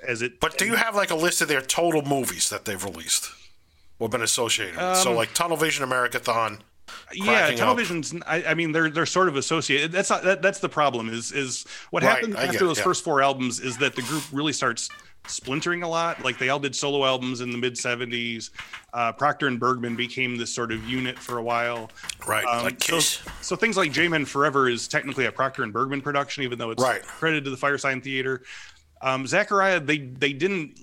[0.07, 2.83] as it But do you have like a list of their total movies that they've
[2.83, 3.31] released
[3.99, 4.97] or been associated with?
[4.97, 6.59] so, like Tunnel Vision Americathon.
[7.13, 10.69] yeah television's I, I mean they're they're sort of associated that's not that, that's the
[10.69, 12.83] problem is is what Right, happened I get after those yeah.
[12.85, 14.89] first four albums is that the group really starts
[15.27, 16.23] splintering a lot.
[16.23, 18.49] Like they all did solo albums in the mid 70s
[18.93, 21.89] uh, proctor and bergman became this sort of unit for a while.
[22.27, 26.01] Right, Um, like so, so things like J-Men Forever is technically a proctor and bergman
[26.01, 27.03] production even though it's Right.
[27.03, 28.43] credited to the firesign theater.
[29.01, 30.79] Um, zachariah they they didn't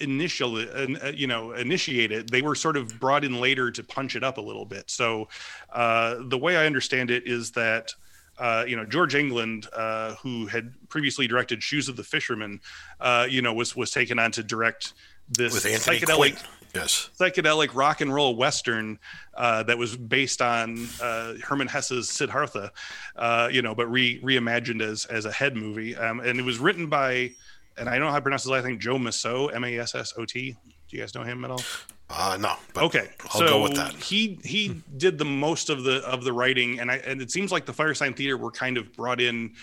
[0.00, 2.30] initially uh, you know initiate it.
[2.30, 4.90] They were sort of brought in later to punch it up a little bit.
[4.90, 5.28] So
[5.72, 7.92] uh, the way i understand it is that
[8.38, 12.60] uh, you know George Englund, uh, who had previously directed Shoes of the Fisherman,
[13.00, 14.94] uh, you know was was taken on to direct
[15.28, 16.36] this psychedelic Quinn.
[16.74, 17.10] Yes.
[17.16, 18.98] psychedelic rock and roll western
[19.34, 22.72] uh, that was based on uh, Herman Hesse's Siddhartha,
[23.14, 26.58] uh, you know, but re reimagined as as a head movie, um, and it was
[26.58, 27.30] written by,
[27.76, 29.94] and I don't know how to pronounce his last name, Joe Massot, M A S
[29.94, 30.56] S O T.
[30.88, 31.62] Do you guys know him at all?
[32.10, 32.54] Uh, no.
[32.74, 33.94] But Okay, I'll so go with that.
[33.94, 37.50] he he did the most of the of the writing, and I and it seems
[37.50, 39.54] like the Firesign Theater were kind of brought in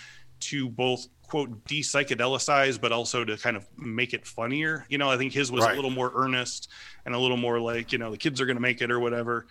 [0.42, 4.86] to both quote de psychedelicize, but also to kind of make it funnier.
[4.90, 5.74] You know, I think his was Right.
[5.74, 6.68] a little more earnest
[7.06, 9.00] and a little more like you know the kids are going to make it or
[9.00, 9.46] whatever.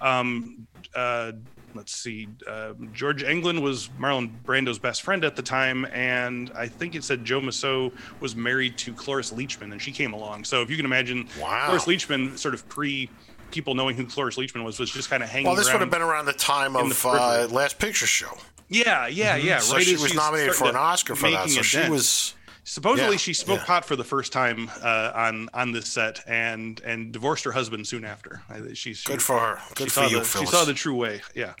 [0.00, 1.32] Um, uh,
[1.76, 6.66] let's see, uh, George Englund was Marlon Brando's best friend at the time, and I
[6.66, 10.44] think it said Joe Massot was married to Cloris Leachman, and she came along.
[10.44, 11.66] So if you can imagine, Wow.
[11.66, 13.10] Cloris Leachman, sort of pre
[13.50, 15.46] people knowing who Cloris Leachman was, was just kind of hanging.
[15.46, 17.48] Well, this would have been around the time of the uh.
[17.50, 18.36] Last Picture Show.
[18.68, 19.58] Yeah, yeah, yeah.
[19.58, 21.48] So right she was nominated for an Oscar for that.
[21.50, 21.92] So she dent.
[21.92, 22.34] was.
[22.66, 23.66] Supposedly yeah, she smoked yeah.
[23.66, 27.86] pot for the first time uh, on on this set and and divorced her husband
[27.86, 28.42] soon after.
[28.50, 29.58] I- She, Good for her.
[29.74, 30.50] Good for you, the, Phyllis.
[30.50, 31.22] She saw the true way.
[31.34, 31.54] Yeah.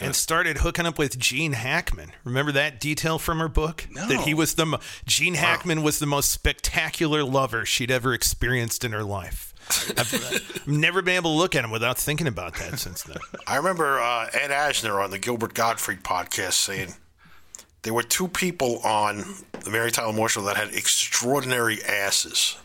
[0.00, 2.10] and started hooking up with Gene Hackman.
[2.24, 3.86] Remember that detail from her book?
[3.90, 4.06] No.
[4.08, 8.84] That he was the mo- Gene Hackman was the most spectacular lover she'd ever experienced
[8.84, 9.52] in her life.
[9.96, 13.16] I've, I've never been able to look at him without thinking about that since then.
[13.46, 16.94] I remember uh, Ed Asner on the Gilbert Gottfried podcast saying
[17.84, 19.24] there were two people on
[19.60, 22.56] the Mary Tyler Moore show that had extraordinary asses.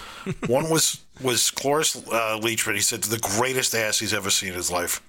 [0.46, 2.74] One was was Cloris uh, Leachman.
[2.74, 5.02] He said the greatest ass he's ever seen in his life.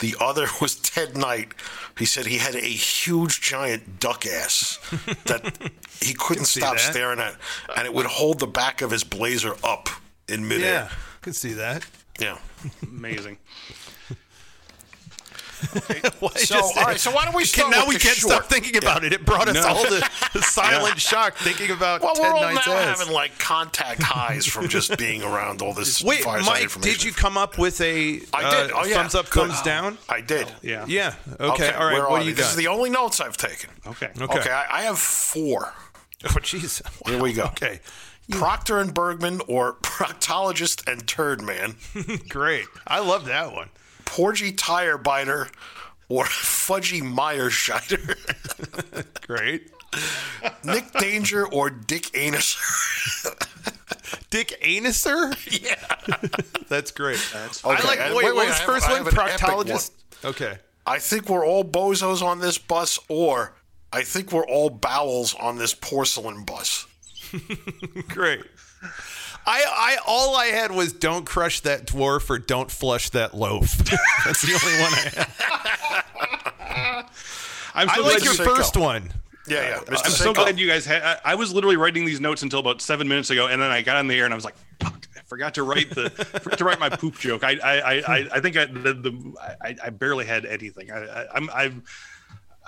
[0.00, 1.52] The other was Ted Knight.
[1.96, 4.78] He said he had a huge, giant duck ass
[5.26, 5.70] that
[6.02, 6.80] he couldn't stop that.
[6.80, 7.36] staring at,
[7.76, 9.88] and it would hold the back of his blazer up
[10.28, 10.72] in midair.
[10.72, 10.90] Yeah,
[11.20, 11.86] could see that.
[12.18, 12.38] Yeah.
[12.82, 13.38] Amazing.
[16.20, 18.16] Well, I So, all right, so why don't we Can- now with we the can't
[18.16, 18.32] short?
[18.34, 19.12] stop thinking about it.
[19.12, 22.66] It brought us all the, the silent shock thinking about Well, Ted we're all Knight's
[22.66, 22.98] now ass.
[22.98, 26.02] having like contact highs from just being around all this.
[26.02, 26.92] Wait, fireside Mike, information.
[26.98, 28.72] did you come up with a I uh, did.
[28.74, 28.94] Oh, yeah.
[28.96, 29.48] thumbs up, Good.
[29.48, 29.98] thumbs down?
[30.08, 30.46] I did.
[30.62, 30.84] Yeah.
[30.88, 31.14] Yeah.
[31.40, 31.70] Okay.
[31.72, 32.08] All right.
[32.10, 32.36] What do you they?
[32.36, 32.50] This got?
[32.50, 33.70] is the only notes I've taken.
[33.86, 34.10] Okay.
[34.20, 34.38] Okay.
[34.40, 35.72] Okay, I, I have four.
[36.24, 36.80] oh, jeez.
[37.08, 37.44] Here we go.
[37.44, 37.80] Okay.
[38.30, 41.76] Proctor and Bergman or proctologist and turd man,
[42.30, 42.64] Great.
[42.86, 43.68] I love that one.
[44.14, 45.50] Porgie Tirebiter
[46.08, 48.14] or fudgy Meyer Scheider,
[49.26, 49.72] Great.
[50.62, 52.54] Nick Danger or Dick Anus.
[54.30, 55.34] Dick Anuser?
[55.60, 56.18] Yeah.
[56.68, 57.18] That's great.
[57.34, 58.00] I Okay, like.
[58.00, 59.04] and Wait, wait, what wait, was the have- first I one?
[59.04, 59.90] have an epic Proctologist.
[60.24, 60.58] Okay.
[60.86, 63.54] I think we're all bozos on this bus, or
[63.92, 66.86] I think we're all bowels on this porcelain bus.
[68.08, 68.44] Great.
[69.46, 73.76] I, I all I had was don't crush that dwarf or don't flush that loaf.
[74.24, 77.06] That's the only one I had.
[77.74, 78.56] I'm I like your Seiko.
[78.56, 79.12] first one.
[79.46, 79.78] Yeah, yeah.
[79.80, 80.04] Mr.
[80.04, 80.36] I'm so Seiko.
[80.36, 81.02] glad you guys had.
[81.02, 83.82] I, I was literally writing these notes until about seven minutes ago, and then I
[83.82, 85.06] got on the air and I was like, "Fuck!
[85.16, 88.28] I forgot to write the forgot to write my poop joke." I I I, I,
[88.32, 90.90] I think I the, the I, I barely had anything.
[90.90, 91.82] I, I I'm I'm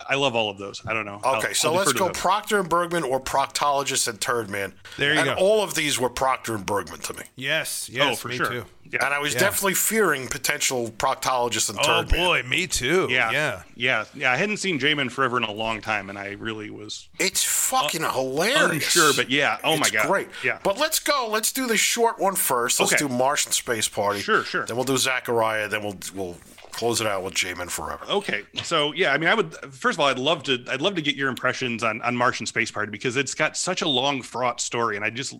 [0.08, 0.82] I love all of those.
[0.86, 1.20] I don't know.
[1.24, 2.14] I'll- Okay, so I'll let's go them.
[2.14, 4.74] Proctor and Bergman or proctologist and turd man.
[4.98, 5.34] There you and go.
[5.34, 7.22] all of these were Proctor and Bergman to me.
[7.34, 7.88] Yes.
[7.90, 8.12] Oh, yes.
[8.12, 8.46] oh, for me sure.
[8.46, 8.64] too.
[8.88, 9.04] Yeah.
[9.04, 9.40] And I was Yeah.
[9.40, 11.88] definitely fearing potential proctologist and Turdman.
[11.88, 12.20] Oh turd man.
[12.26, 13.08] boy, me too.
[13.10, 13.62] yeah, Yeah.
[13.74, 14.32] yeah, yeah.
[14.32, 18.02] I hadn't seen J-Men forever in a long time, and I really was It's fucking
[18.02, 18.84] hilarious.
[18.84, 20.28] Sure, But yeah, oh my god, great.
[20.44, 21.26] Yeah, But let's go.
[21.28, 22.78] Let's do the short one first.
[22.78, 23.06] Let's Okay.
[23.06, 24.20] do Martian Space Party.
[24.20, 24.66] Sure, sure.
[24.66, 25.68] Then we'll do Zachariah.
[25.68, 26.36] Then we'll we'll
[26.76, 28.04] close it out with J-Men Forever.
[28.08, 30.94] Okay, so yeah, I mean, I would first of all, I'd love to, I'd love
[30.96, 34.22] to get your impressions on on Martian Space Party because it's got such a long,
[34.22, 35.34] fraught story, and I just,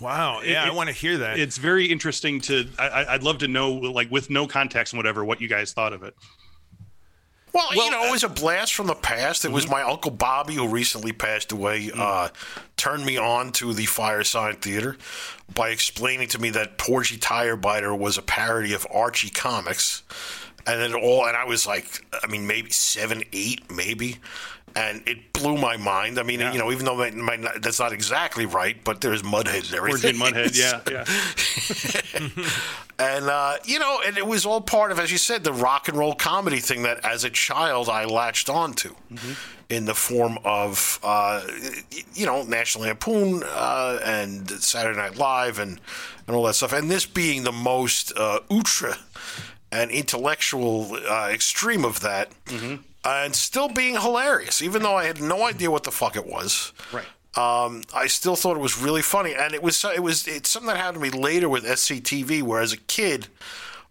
[0.00, 0.42] Wow.
[0.42, 1.38] Yeah, It- I want to hear that.
[1.38, 4.98] it's very interesting to, I, I- I'd love to know, like, with no context and
[4.98, 6.14] whatever, what you guys thought of it.
[7.52, 9.44] Well, Well, you know, it was a blast from the past.
[9.44, 11.88] It was my uncle Bobby who recently passed away.
[11.96, 12.30] Uh,
[12.76, 14.96] turned me on to the Firesign Theater
[15.54, 20.02] by explaining to me that Porgie Tirebiter was a parody of Archie comics,
[20.66, 21.26] and it all.
[21.26, 24.16] And I was like, I mean, maybe seven, eight, maybe.
[24.76, 26.18] And it blew my mind.
[26.18, 29.66] I mean, you know, even though my, my, that's not exactly right, but there's mudheads
[29.66, 30.16] and everything.
[30.16, 31.04] Mudhead, yeah, yeah.
[32.96, 35.88] And uh, you know, and it was all part of, as you said, the rock
[35.88, 38.94] and roll comedy thing that, as a child, I latched onto,
[39.68, 41.42] in the form of, uh,
[42.14, 45.80] you know, National Lampoon uh, and Saturday Night Live and
[46.28, 46.72] and all that stuff.
[46.72, 48.40] And this being the most uh,
[49.74, 52.28] and intellectual uh, extreme of that,
[53.04, 56.72] and still being hilarious, even though I had no idea what the fuck it was
[56.92, 57.04] Right.
[57.36, 60.68] um, I still thought it was really funny, and it was it was it's something
[60.68, 63.26] that happened to me later with SCTV, where as a kid,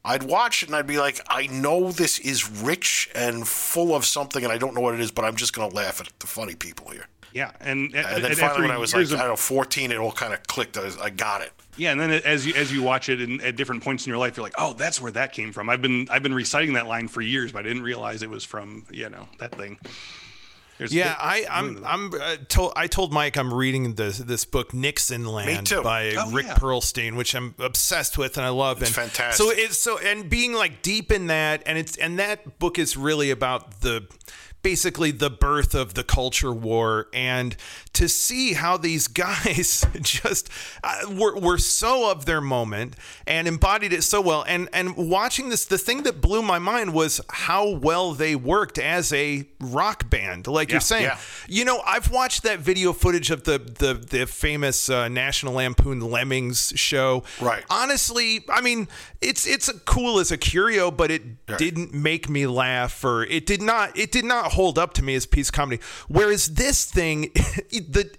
[0.06, 4.06] I'd watch it and I'd be like, I know this is rich and full of
[4.06, 6.10] something, and I don't know what it is, but I'm just going to laugh at
[6.20, 7.08] the funny people here.
[7.34, 9.92] Yeah, and And then and finally, when I was like, of- I don't know, 14,
[9.92, 10.78] it all kind of clicked.
[10.78, 11.52] I, was, I got it.
[11.78, 14.20] yeah, and then as you as you watch it in, at different points in your
[14.20, 15.70] life, you're like, oh, that's where that came from.
[15.70, 18.44] I've been I've been reciting that line for years, but I didn't realize it was
[18.44, 19.80] from you know that thing.
[20.80, 21.84] There's- Yeah, I, I'm.
[21.86, 22.14] I'm.
[22.14, 26.48] Uh, told, I told Mike I'm reading this this book Nixon Land by Oh, Rick
[26.48, 26.56] yeah.
[26.56, 28.82] Perlstein, which I'm obsessed with and I love.
[28.82, 29.44] It's and fantastic.
[29.46, 32.98] So it's so and being like deep in that, and it's and that book is
[32.98, 34.08] really about the
[34.64, 37.08] basically the birth of the culture war.
[37.14, 37.56] And
[37.94, 40.50] to see how these guys just
[40.84, 42.96] uh, were, were so of their moment
[43.28, 44.44] and embodied it so well.
[44.48, 48.78] And and watching this the thing that blew my mind was how well they worked
[48.78, 51.04] as a rock band like you're saying.
[51.04, 51.18] yeah.
[51.48, 56.00] you know i've watched that video footage of the the, the famous uh, national lampoon
[56.00, 57.24] lemmings show.
[57.42, 57.64] Right.
[57.70, 58.88] honestly i mean
[59.22, 63.62] it's it's cool as a curio but it didn't make me laugh or it did
[63.62, 67.32] not it did not hold up to me as piece comedy whereas this thing
[67.72, 68.10] the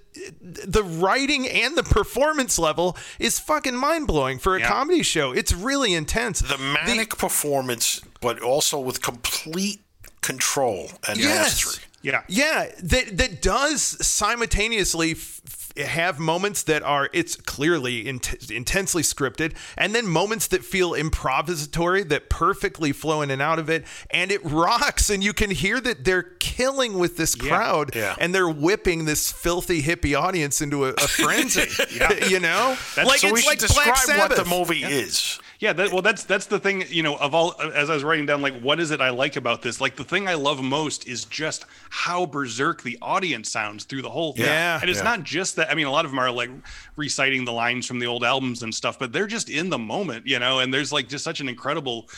[0.43, 4.68] the writing and the performance level is fucking mind-blowing for a Yeah.
[4.68, 9.80] comedy show it's really intense The manic performance, but also with complete
[10.22, 11.64] control and Yes.
[11.64, 11.85] mastery.
[12.03, 15.41] yeah, Yeah, that that does simultaneously f-
[15.76, 22.08] have moments that are it's clearly int- intensely scripted, and then moments that feel improvisatory
[22.08, 25.80] that perfectly flow in and out of it, and it rocks, and you can hear
[25.80, 28.14] that they're killing with this crowd, Yeah.
[28.18, 31.62] and they're whipping this filthy hippie audience into a, a frenzy.
[32.28, 34.38] You know, That's- like so it's like describe Black Sabbath.
[34.38, 35.38] what the movie is.
[35.61, 36.84] Yeah, that, well, that's that's the thing.
[36.88, 39.36] You know, of all as I was writing down, like, what is it I like
[39.36, 39.80] about this?
[39.80, 44.11] Like, the thing I love most is just how berserk the audience sounds through the
[44.11, 44.46] whole thing.
[44.46, 45.05] Yeah, and it's yeah.
[45.05, 45.70] not just that.
[45.70, 46.50] I mean, a lot of them are like
[46.96, 50.26] reciting the lines from the old albums and stuff, but they're just in the moment,
[50.26, 50.59] you know.
[50.59, 52.09] And there's like just such an incredible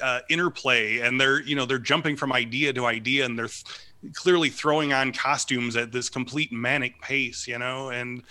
[0.00, 3.64] uh, interplay, and they're you know they're jumping from idea to idea, and they're th-
[4.12, 7.90] clearly throwing on costumes at this complete manic pace, you know.
[7.90, 8.22] And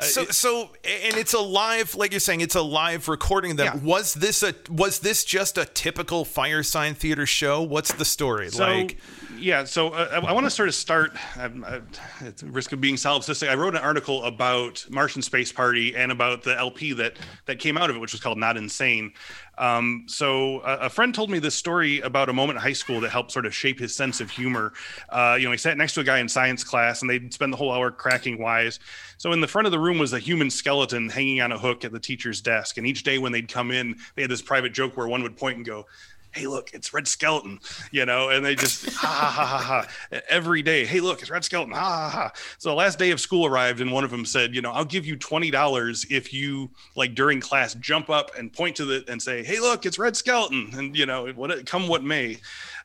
[0.00, 3.56] Uh, so, it- so, and it's a live, like you're saying, it's a live recording.
[3.56, 3.80] That Yeah.
[3.82, 7.60] was this a was this just a typical Firesign Theater show?
[7.62, 8.98] What's the story So, like?
[9.40, 11.80] Yeah, so uh, I, I want to sort of start I'm, I,
[12.24, 13.48] at the risk of being solipsistic.
[13.48, 17.14] I wrote an article about Martian Space Party and about the LP that
[17.46, 19.12] that came out of it, which was called Not Insane.
[19.58, 23.00] Um, so a, a friend told me this story about a moment in high school
[23.00, 24.72] that helped sort of shape his sense of humor.
[25.08, 27.52] Uh, you know, he sat next to a guy in science class, and they'd spend
[27.52, 28.78] the whole hour cracking wise.
[29.18, 31.84] So in the front of the room was a human skeleton hanging on a hook
[31.84, 34.72] at the teacher's desk, and each day when they'd come in, they had this private
[34.72, 35.86] joke where one would point and go
[36.32, 37.58] hey look it's red skeleton
[37.90, 41.44] you know and they just ha ha ha ha every day hey look it's red
[41.44, 42.32] skeleton ha ha ha.
[42.58, 44.84] So the last day of school arrived and one of them said you know i'll
[44.84, 49.20] give you $20 if you like during class jump up and point to the and
[49.20, 52.38] say hey look it's red skeleton and you know what come what may.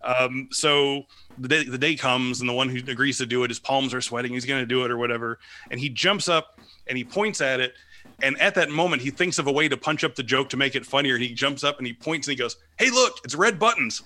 [0.03, 1.03] Um, so
[1.37, 3.93] the day the day comes and the one who agrees to do it his palms
[3.93, 5.39] are sweating he's going to do it or whatever
[5.71, 7.73] and he jumps up and he points at it
[8.21, 10.57] and at that moment, he thinks of a way to punch up the joke to
[10.57, 11.15] make it funnier.
[11.15, 14.01] And he jumps up and he points and he goes, Hey, look, it's red buttons.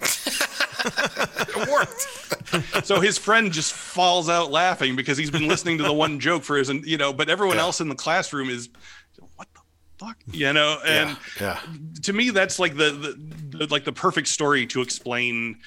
[0.84, 2.86] It worked.
[2.86, 6.42] So his friend just falls out laughing because he's been listening to the one joke
[6.42, 7.62] for his, you know, but everyone Yeah.
[7.62, 8.68] else in the classroom is,
[9.36, 9.60] What the
[9.98, 10.16] fuck?
[10.32, 11.60] You know, and yeah.
[12.02, 15.58] to me, that's like the, the, the like the perfect story to explain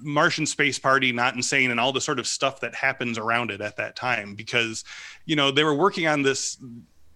[0.00, 3.60] Martian Space Party, Not Insane, and all the sort of stuff that happens around it
[3.60, 4.34] at that time.
[4.34, 4.84] Because,
[5.24, 6.58] you know, they were working on this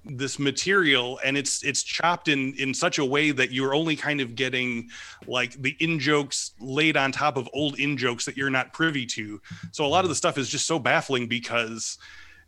[0.05, 4.21] this material and it's it's chopped in in such a way that you're only kind
[4.23, 4.89] of getting
[5.27, 9.05] like the in jokes laid on top of old in jokes that you're not privy
[9.05, 9.39] to
[9.73, 11.99] so a lot of the stuff is just so baffling because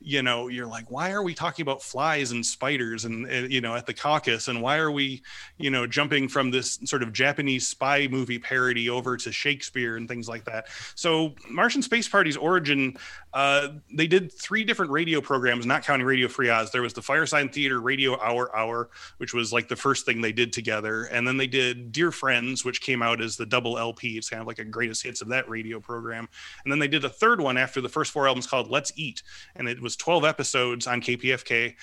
[0.05, 3.61] you know you're like why are we talking about flies and spiders and, and you
[3.61, 4.49] know at the caucus?
[4.49, 5.23] And why are we
[5.59, 10.09] you know jumping from this sort of japanese spy movie parody over to shakespeare and
[10.09, 10.67] things like that?
[10.95, 12.97] So martian space party's origin
[13.33, 16.71] uh, they did three different radio programs not counting radio free oz.
[16.71, 20.33] There was the firesign theater radio hour hour which was like the first thing they
[20.33, 21.05] did together.
[21.05, 24.41] And then they did dear friends which came out as the double lp it's kind
[24.41, 26.29] of like a greatest hits of that radio program.
[26.65, 29.23] And then they did a third one after the first four albums called let's eat.
[29.57, 31.75] And it was 12 episodes on kpfk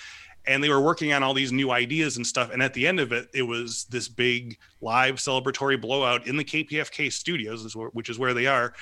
[0.46, 3.00] and they were working on all these new ideas and stuff and at the end
[3.00, 8.18] of it it was this big live celebratory blowout in the kpfk studios which is
[8.18, 8.74] where they are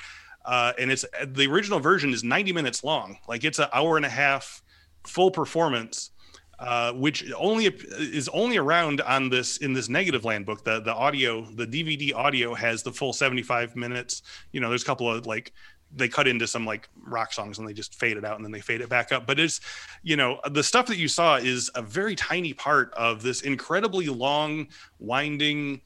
[0.45, 3.17] uh, and it's the original version is 90 minutes long.
[3.27, 4.63] Like it's an hour and a half
[5.05, 6.11] full performance
[6.59, 10.63] uh, which only is only around on this in this negative land book.
[10.65, 14.23] The the audio the dvd audio has the full 75 minutes.
[14.51, 15.53] You know there's a couple of like
[15.95, 18.51] they cut into some like rock songs and they just fade it out and then
[18.51, 19.25] they fade it back up.
[19.25, 19.59] But it's
[20.03, 24.07] you know the stuff that you saw is a very tiny part of this incredibly
[24.07, 24.67] long
[24.99, 25.81] winding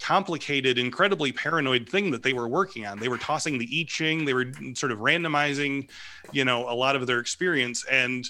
[0.00, 2.98] complicated incredibly paranoid thing that they were working on.
[2.98, 5.88] They were tossing the i ching they were sort of randomizing
[6.32, 7.84] you know a lot of their experience.
[7.90, 8.28] And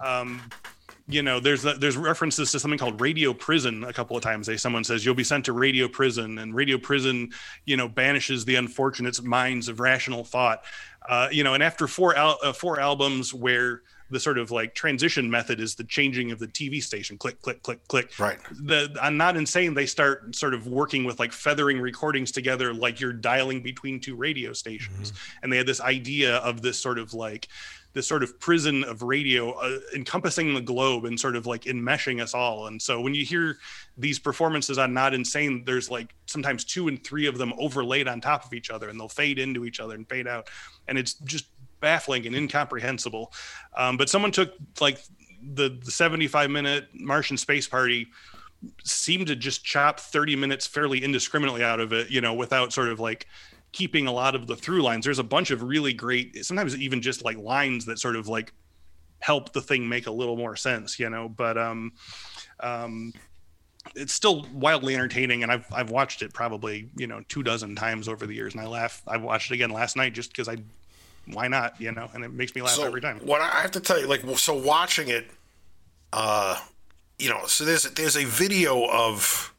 [0.00, 0.40] um
[1.08, 4.46] you know there's there's references to something called radio prison a couple of times.
[4.46, 7.30] They someone says you'll be sent to radio prison and radio prison
[7.64, 10.64] you know banishes the unfortunate minds of rational thought.
[11.08, 13.82] Uh, you know and after four al- uh, four albums where
[14.12, 17.62] the sort of like transition method is the changing of the TV station click click
[17.62, 18.18] click click.
[18.18, 18.38] Right.
[18.50, 23.00] the I'm not insane they start sort of working with like feathering recordings together like
[23.00, 25.12] you're dialing between two radio stations.
[25.42, 27.48] And they had this idea of this sort of like
[27.92, 32.20] this sort of prison of radio uh, encompassing the globe and sort of like enmeshing
[32.22, 32.66] us all.
[32.66, 33.58] And so when you hear
[33.96, 38.20] these performances on not insane there's like sometimes two and three of them overlaid on
[38.20, 40.48] top of each other and they'll fade into each other and fade out.
[40.88, 41.46] And it's just
[41.80, 43.32] baffling and incomprehensible.
[43.76, 45.02] Um, but someone took like
[45.42, 48.08] the, the 75 minute martian space party
[48.84, 52.88] seemed to just chop 30 minutes fairly indiscriminately out of it you know without sort
[52.88, 53.26] of like
[53.72, 57.00] keeping a lot of the through lines there's a bunch of really great sometimes even
[57.00, 58.52] just like lines that sort of like
[59.20, 61.92] help the thing make a little more sense you know but um
[62.60, 63.12] um
[63.94, 68.08] it's still wildly entertaining and I've I've watched it probably, you know, two dozen times
[68.08, 69.02] over the years and I laugh.
[69.06, 70.56] I watched it again last night just because I
[71.26, 73.18] why not, you know, and it makes me laugh so every time.
[73.18, 75.26] What I have to tell you, like, so watching it,
[76.12, 76.58] uh,
[77.18, 79.54] you know, so there's there's a video of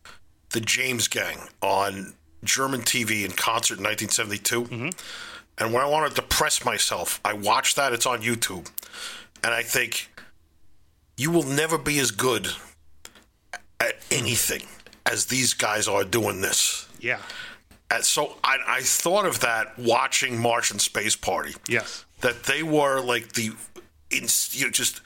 [0.49, 2.13] the James Gang on
[2.43, 4.89] German TV in concert in 1972, Mm-hmm.
[5.63, 7.93] and when I want to depress myself, I watch that.
[7.93, 8.69] It's on YouTube,
[9.43, 10.09] and I think
[11.17, 12.47] you will never be as good
[13.79, 14.63] at anything
[15.05, 16.87] as these guys are doing this.
[16.99, 17.19] Yeah.
[17.91, 21.53] And so I, I thought of that watching Martian Space Party.
[21.67, 22.05] Yes.
[22.21, 23.51] That they were like the,
[24.09, 25.01] in, you know, just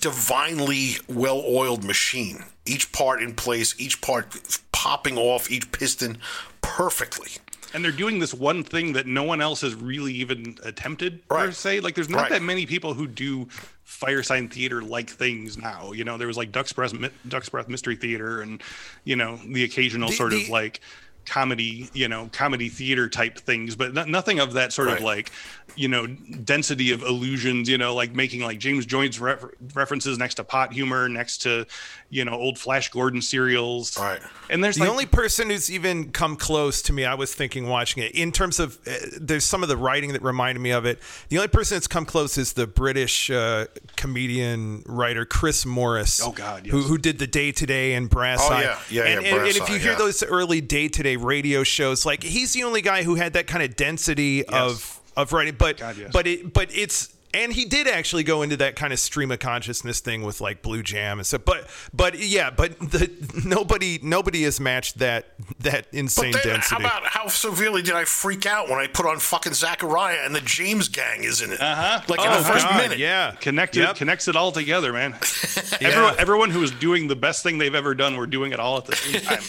[0.00, 2.44] divinely well-oiled machine.
[2.66, 4.36] Each part in place, each part
[4.72, 6.18] popping off, each piston
[6.60, 7.30] perfectly.
[7.74, 11.52] And they're doing this one thing that no one else has really even attempted per
[11.52, 11.80] se.
[11.80, 12.30] Like, there's not Right.
[12.30, 13.46] that many people who do
[13.86, 15.92] firesign theater like things now.
[15.92, 16.94] You know, there was like Duck's Breath,
[17.28, 18.62] Duck's Breath Mystery Theater, and
[19.04, 20.80] you know the occasional The- sort of like
[21.26, 25.32] comedy, you know, comedy theater type things, but no- nothing of that sort of like,
[25.74, 27.68] you know, density of illusions.
[27.68, 31.66] You know, like making like James Joyce refer- references next to pot humor, next to,
[32.08, 33.98] you know, old Flash Gordon serials.
[33.98, 34.20] Right.
[34.48, 37.66] And there's The like, only person who's even come close to me, I was thinking
[37.66, 40.86] watching it, in terms of uh, there's some of the writing that reminded me of
[40.86, 41.00] it.
[41.28, 46.20] The only person that's come close is the British uh, comedian writer Chris Morris.
[46.22, 46.88] Oh, God, who, yes.
[46.88, 48.62] who did the Day Today and Brass Oh, Eye.
[48.62, 48.78] yeah.
[48.88, 49.98] Yeah, and, yeah, and, Brass and if you Eye, hear yeah.
[49.98, 53.64] those early Day Today radio shows, like he's the only guy who had that kind
[53.64, 55.56] of density of of writing.
[55.58, 56.10] But God, yes.
[56.12, 59.38] but it but it's and he did actually go into that kind of stream of
[59.38, 61.42] consciousness thing with like Blue Jam and stuff.
[61.44, 63.10] But but yeah, but the
[63.44, 65.26] nobody nobody has matched that
[65.60, 66.82] that insane But then, density.
[66.82, 70.34] how about how severely did I freak out when I put on fucking Zachariah and
[70.34, 71.60] the James Gang is in it?
[71.60, 72.00] Uh-huh.
[72.08, 72.98] Like in Oh, the first God, minute.
[72.98, 73.96] yeah, connected Yep.
[73.96, 75.12] connects it all together man
[75.80, 78.78] everyone, everyone who was doing the best thing they've ever done were doing it all
[78.78, 79.40] at the same time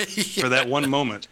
[0.42, 1.28] for that one moment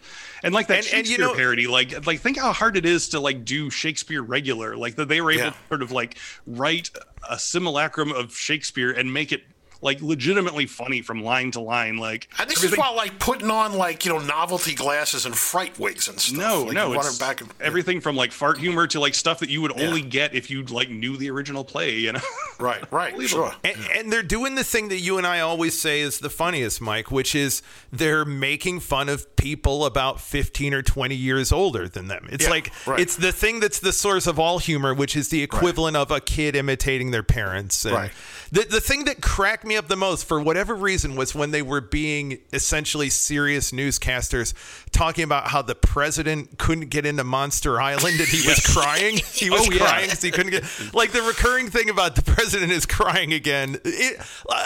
[0.46, 2.86] and like that And- and you Shakespeare know- parody, like like think how hard it
[2.86, 5.50] is to like do Shakespeare regular, like that they were able Yeah.
[5.50, 6.18] to sort of like
[6.48, 6.89] write
[7.30, 9.43] a simulacrum of Shakespeare and make it
[9.86, 11.96] like legitimately funny from line to line.
[11.98, 15.34] Like And this is everything- while like putting on like you know novelty glasses and
[15.36, 16.38] fright wigs and stuff.
[16.38, 19.40] No, like, no, running it's back and everything from like fart humor to like stuff
[19.40, 21.92] that you would only get if you like knew the original play.
[21.96, 22.20] You know,
[22.60, 23.54] Right, right, sure.
[23.64, 26.82] And, and they're doing the thing that you and I always say is the funniest,
[26.82, 27.62] Mike, which is
[27.92, 32.28] they're making fun of people about 15 or 20 years older than them.
[32.32, 33.00] It's Yeah, like, right.
[33.00, 36.20] it's the thing that's the source of all humor, which is the equivalent of a
[36.22, 37.84] kid imitating their parents.
[37.86, 38.12] And Right.
[38.52, 41.61] The, the thing that cracked me up the most, for whatever reason, was when they
[41.61, 44.53] were being essentially serious newscasters
[44.91, 49.17] talking about how the president couldn't get into Monster Island and he was crying.
[49.17, 50.63] He was Oh, crying because he couldn't get.
[50.93, 53.78] Like the recurring thing about the president is crying again.
[53.84, 54.19] It,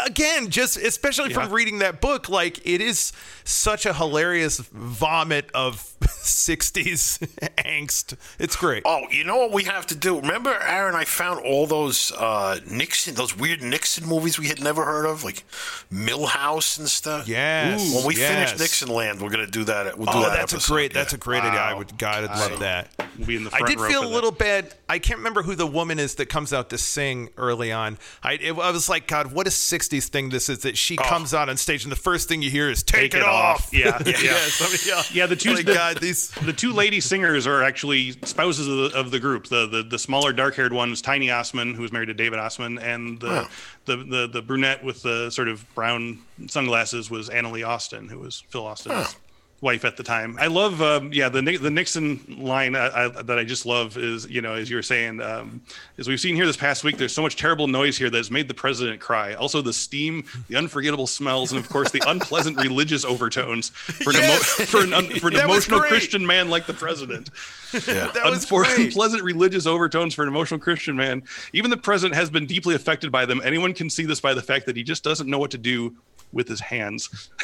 [0.05, 3.11] again, just especially from reading that book, like it is
[3.43, 7.19] such a hilarious vomit of 60s
[7.57, 8.15] angst.
[8.39, 8.83] It's great.
[8.85, 10.19] Oh, you know what we have to do?
[10.19, 14.85] Remember, Aaron, I found all those uh, Nixon, those weird Nixon movies we had never
[14.85, 15.43] heard of, like
[15.91, 17.27] Millhouse and stuff.
[17.27, 17.93] Yes.
[17.95, 18.29] When we yes.
[18.51, 19.97] finish Nixon Land, we're gonna do that.
[19.97, 20.73] We'll do Oh, that that's a episode.
[20.73, 20.93] great.
[20.93, 21.17] That's Yeah.
[21.17, 21.59] a great idea.
[21.59, 21.97] I would.
[21.97, 22.89] God, I'd love that.
[23.19, 24.13] We'll be in the I did row feel a that.
[24.13, 24.73] little bad.
[24.87, 27.97] I can't remember who the woman is that comes out to sing early on.
[28.23, 31.03] I, it, I was like, God, what a '60s thing this is that she oh.
[31.03, 33.23] comes out on stage and the first thing you hear is "Take, Take it, it
[33.23, 33.73] off." off.
[33.73, 34.37] Yeah, yeah, yeah.
[34.47, 35.13] somebody else.
[35.13, 36.29] Yeah, the two- Like, the- God, these.
[36.45, 39.47] the two lady singers are actually spouses of the, of the group.
[39.47, 42.39] The, the the smaller dark haired one is Tiny Ossman, who was married to David
[42.39, 43.49] Ossman, and the,
[43.83, 48.43] the the the brunette with the sort of brown sunglasses was Annalie Austin, who was
[48.49, 49.15] Phil Austin's
[49.61, 50.37] wife at the time.
[50.39, 54.27] I love, um, yeah, the the Nixon line I, I, that I just love is
[54.29, 55.61] you know as you were saying, um,
[55.97, 58.31] as we've seen here this past week, there's so much terrible noise here that has
[58.31, 59.33] made the president cry.
[59.33, 64.17] Also, the steam, the unforgettable smells, and of course the unpleasant religious overtones for an,
[64.17, 64.35] emo-
[64.65, 65.79] for an, un- for an emotional.
[65.81, 67.29] Christian man like the president.
[67.73, 68.11] Yeah.
[68.13, 68.87] That was Unfor- great.
[68.87, 71.23] unpleasant religious overtones for an emotional Christian man.
[71.53, 73.41] Even the president has been deeply affected by them.
[73.43, 75.95] Anyone can see this by the fact that he just doesn't know what to do
[76.31, 77.29] with his hands.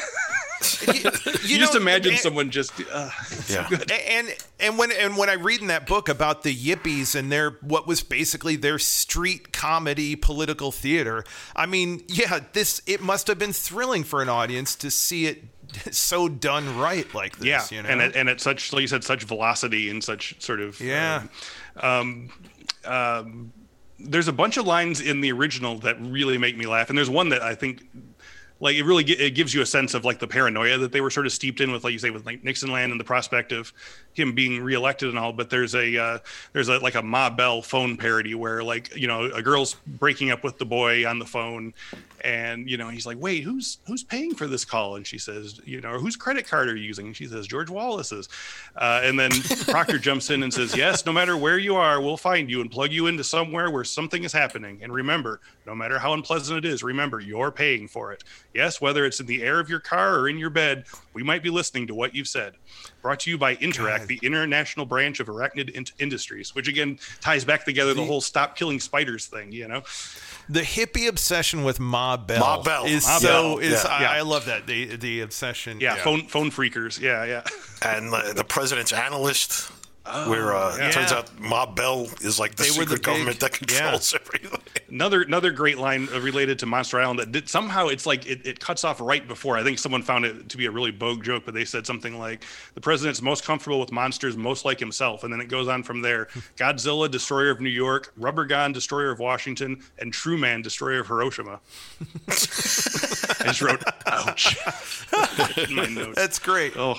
[0.86, 0.94] You,
[1.44, 2.72] You, just know, imagine and- someone just.
[2.90, 3.10] Uh,
[3.50, 3.68] Yeah.
[4.08, 7.50] and and when and when I read in that book about the Yippies and their
[7.60, 11.24] what was basically their street comedy political theater,
[11.54, 15.44] I mean, yeah, this it must have been thrilling for an audience to see it
[15.94, 17.46] so done right like this.
[17.46, 17.90] yeah, you know?
[17.90, 20.80] and at, and at such, like you said, such velocity and such sort of.
[20.80, 21.24] Yeah.
[21.80, 22.30] um,
[22.86, 23.52] um,
[23.98, 27.10] there's a bunch of lines in the original that really make me laugh, and there's
[27.10, 27.82] one that I think,
[28.60, 31.10] like, it really it gives you a sense of like the paranoia that they were
[31.10, 33.52] sort of steeped in with, like you say, with like Nixon land and the prospect
[33.52, 33.72] of
[34.18, 35.32] him being reelected and all.
[35.32, 36.18] But there's a uh,
[36.52, 40.30] there's a like a Ma Bell phone parody where like you know a girl's breaking
[40.30, 41.74] up with the boy on the phone,
[42.22, 44.96] and you know he's like, wait, who's who's paying for this call?
[44.96, 47.06] And she says, you know, whose credit card are you using?
[47.06, 48.28] And she says, George Wallace's.
[48.76, 49.30] Uh, and then
[49.66, 52.70] Proctor jumps in and says, yes, no matter where you are, we'll find you and
[52.70, 54.80] plug you into somewhere where something is happening.
[54.82, 58.24] And remember, no matter how unpleasant it is, remember you're paying for it.
[58.54, 60.84] Yes, whether it's in the air of your car or in your bed,
[61.16, 62.52] we might be listening to what you've said.
[63.00, 64.08] Brought to you by Interact, God.
[64.08, 68.54] the international branch of arachnid in- industries, which again ties back together the, whole "stop
[68.54, 69.50] killing spiders" thing.
[69.50, 69.82] You know,
[70.50, 72.84] The hippie obsession with Ma Bell, Ma Bell.
[72.84, 73.90] is Ma so Bell, is yeah.
[73.90, 74.10] I, Yeah.
[74.10, 75.80] I love that the the obsession.
[75.80, 77.00] yeah, phone phone freakers.
[77.00, 77.42] Yeah, yeah.
[77.82, 79.70] and uh, the president's analyst,
[80.26, 83.40] where uh, it turns out Ma Bell is like the They were the secret government
[83.40, 84.60] that controls everything.
[84.88, 88.46] Another another great line uh, related to Monster Island that did, somehow it's like it,
[88.46, 89.56] it cuts off right before.
[89.56, 92.18] I think someone found it to be a really bogue joke, but they said something
[92.18, 92.44] like
[92.74, 96.02] the president's most comfortable with monsters, most like himself, and then it goes on from
[96.02, 96.26] there.
[96.56, 101.60] Godzilla, destroyer of New York, Rubbergon, destroyer of Washington, and True Man, destroyer of Hiroshima.
[102.28, 104.56] I just wrote, ouch,
[105.58, 106.16] in my notes.
[106.16, 106.74] That's great.
[106.76, 106.96] Oh,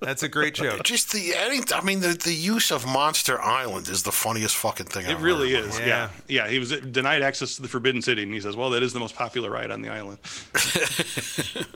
[0.00, 0.82] That's a great joke.
[0.82, 4.86] Just the, any, I mean, the, the use of Monster Island is the funniest fucking
[4.86, 5.06] thing.
[5.06, 5.66] it I've really heard.
[5.66, 5.78] is.
[5.78, 5.86] Yeah.
[5.86, 6.10] Yeah.
[6.28, 8.92] yeah, He was denied access to the Forbidden City, and he says, "Well, that is
[8.92, 10.18] the most popular ride on the island."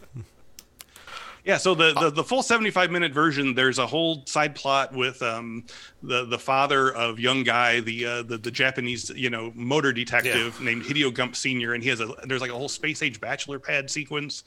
[1.47, 5.23] Yeah, so the, the the full 75 minute version, there's a whole side plot with
[5.23, 5.65] um
[6.03, 10.61] the the father of young guy, the uh, the, the Japanese you know motor detective
[10.61, 13.61] named Hideo Gump Senior, and he has a there's like a whole space age bachelor
[13.61, 14.43] pad sequence.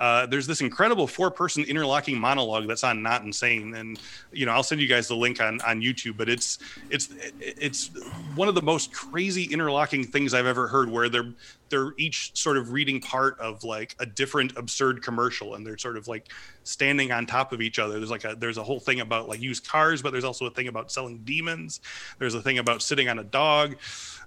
[0.00, 4.00] Uh, there's this incredible four person interlocking monologue that's on Not Insane, and
[4.32, 7.90] you know I'll send you guys the link on on YouTube, but it's it's it's
[8.34, 11.34] one of the most crazy interlocking things I've ever heard, where they're
[11.70, 15.96] they're each sort of reading part of like a different absurd commercial and they're sort
[15.96, 16.28] of like
[16.64, 17.98] standing on top of each other.
[17.98, 20.50] There's like a there's a whole thing about like used cars but there's also a
[20.50, 21.80] thing about selling demons.
[22.18, 23.76] There's a thing about sitting on a dog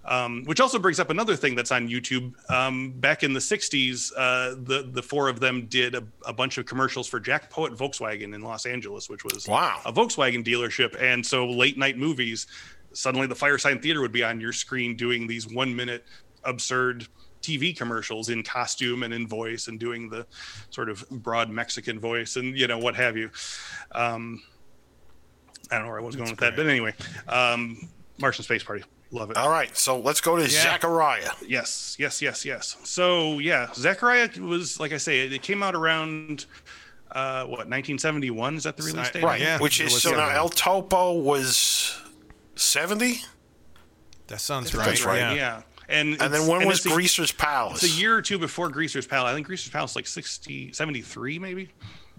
[0.05, 2.33] um, which also brings up another thing that's on YouTube.
[2.51, 6.57] Um, back in the '60s, uh, the the four of them did a, a bunch
[6.57, 9.79] of commercials for Jack Poet Volkswagen in Los Angeles, which was Wow.
[9.85, 11.01] a Volkswagen dealership.
[11.01, 12.47] And so late night movies,
[12.93, 16.05] suddenly the Firesign Theater would be on your screen doing these one minute
[16.43, 17.07] absurd
[17.41, 20.25] TV commercials in costume and in voice and doing the
[20.69, 23.29] sort of broad Mexican voice and you know what have you.
[23.91, 24.41] Um,
[25.71, 26.93] I don't know where I was going with that, but anyway,
[27.27, 28.83] um, Martian Space Party,
[29.13, 29.37] love it.
[29.37, 31.31] All right, so let's go to Zachariah.
[31.47, 32.77] Yes, yes, yes, yes.
[32.83, 36.45] So yeah, Zachariah was like I say, it, it came out around
[37.11, 38.55] uh, what 1971?
[38.55, 39.23] Is that the release date?
[39.23, 41.95] Right, Yeah, which is so now El Topo was
[42.55, 43.21] 70,
[44.27, 44.85] That sounds right.
[44.87, 45.21] That's right.
[45.21, 45.55] right, Yeah.
[45.55, 45.61] Yeah.
[45.89, 47.83] And, and then when and was it's a- Greaser's Palace?
[47.83, 49.31] It's a year or two before Greaser's Palace.
[49.31, 51.69] I think Greaser's Palace like 60, 73 maybe.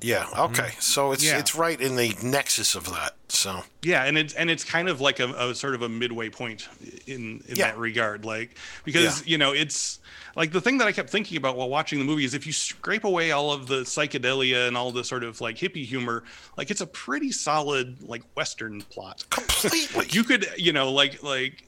[0.00, 0.40] Yeah, mm-hmm.
[0.60, 1.38] okay, so it's Yeah.
[1.38, 3.14] it's right in the nexus of that.
[3.28, 6.28] So Yeah, and it's and it's kind of like a, a sort of a midway
[6.30, 6.68] point
[7.06, 7.66] in in Yeah.
[7.68, 9.30] that regard, like because Yeah.
[9.32, 10.00] you know it's
[10.36, 12.52] like the thing that I kept thinking about while watching the movie is if you
[12.52, 16.24] scrape away all of the psychedelia and all the sort of like hippie humor,
[16.56, 19.24] like it's a pretty solid like western plot.
[19.30, 20.06] completely.
[20.10, 21.64] You could you know like like.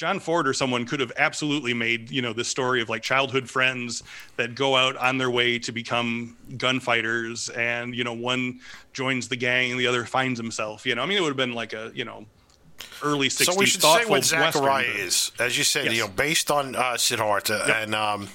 [0.00, 3.50] John Ford or someone could have absolutely made, you know, this story of like childhood
[3.50, 4.02] friends
[4.36, 8.60] that go out on their way to become gunfighters and, you know, one
[8.94, 11.02] joins the gang and the other finds himself, you know.
[11.02, 12.24] I mean, it would have been like a, you know,
[13.02, 15.06] early 60s so we should say what Zachariah Western.
[15.06, 15.94] is, as you said, Yes.
[15.96, 18.28] you know, based on uh, Siddhartha and um,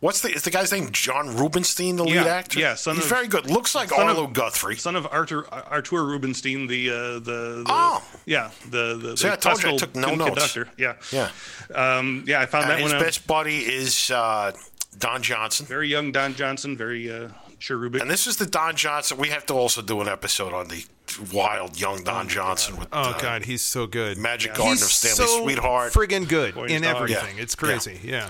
[0.00, 0.90] what's the is the guy's name?
[0.92, 2.58] John Rubinstein, the lead Yeah, actor.
[2.60, 3.50] yeah, son he's of- very good.
[3.50, 4.76] Looks like son of- Guthrie.
[4.76, 8.02] Son of Arthur Artur Rubinstein, the uh, the, the Oh.
[8.26, 10.30] yeah the the, See, the I told you I took no con- notes.
[10.52, 10.68] conductor.
[10.76, 11.30] Yeah, Yeah,
[11.74, 12.40] um, yeah.
[12.40, 13.04] I found and that his one out.
[13.04, 14.52] best buddy is uh,
[14.98, 15.66] Don Johnson.
[15.66, 17.28] Very young Don Johnson, very uh,
[17.58, 18.00] cherubic.
[18.02, 19.18] And this is the Don Johnson.
[19.18, 20.84] We have to also do an episode on the
[21.32, 24.18] wild young Don Johnson with Oh uh, God, he's so good.
[24.18, 25.92] Magic Garden he's of Stanley so Sweetheart.
[25.92, 27.36] friggin' good Boy, in everything.
[27.36, 27.42] Yeah.
[27.42, 27.98] It's crazy.
[28.04, 28.28] Yeah.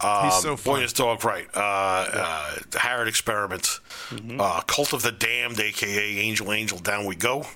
[0.00, 0.74] Um, he's so fun.
[0.76, 1.46] Boy, his dog, right?
[1.54, 3.80] Uh, uh, the Harrad Experiment,
[4.10, 4.40] Mm-hmm.
[4.40, 7.46] uh, Cult of the Damned, aka Angel Angel, Down We Go.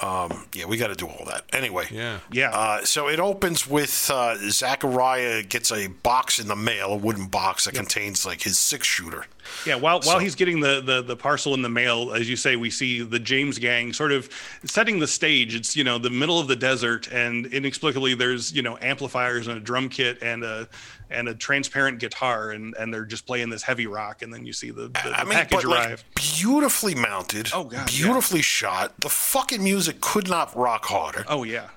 [0.00, 1.44] Um, yeah, we got to do all that.
[1.52, 2.20] Anyway, Yeah.
[2.30, 6.96] yeah, Uh, so it opens with uh, Zachariah gets a box in the mail, a
[6.96, 9.26] wooden box that contains like his six shooter.
[9.66, 12.36] Yeah, while while So- he's getting the, the the parcel in the mail, as you
[12.36, 14.28] say, we see the James gang sort of
[14.64, 15.54] setting the stage.
[15.54, 19.56] It's you know the middle of the desert, and inexplicably there's you know amplifiers and
[19.56, 20.68] a drum kit and a
[21.10, 24.52] and a transparent guitar, and and they're just playing this heavy rock, and then you
[24.52, 26.04] see the, the, the I mean, package but like arrive.
[26.14, 28.92] beautifully mounted, Oh, God, beautifully shot.
[29.00, 31.24] The fucking music could not rock harder.
[31.28, 31.68] Oh yeah.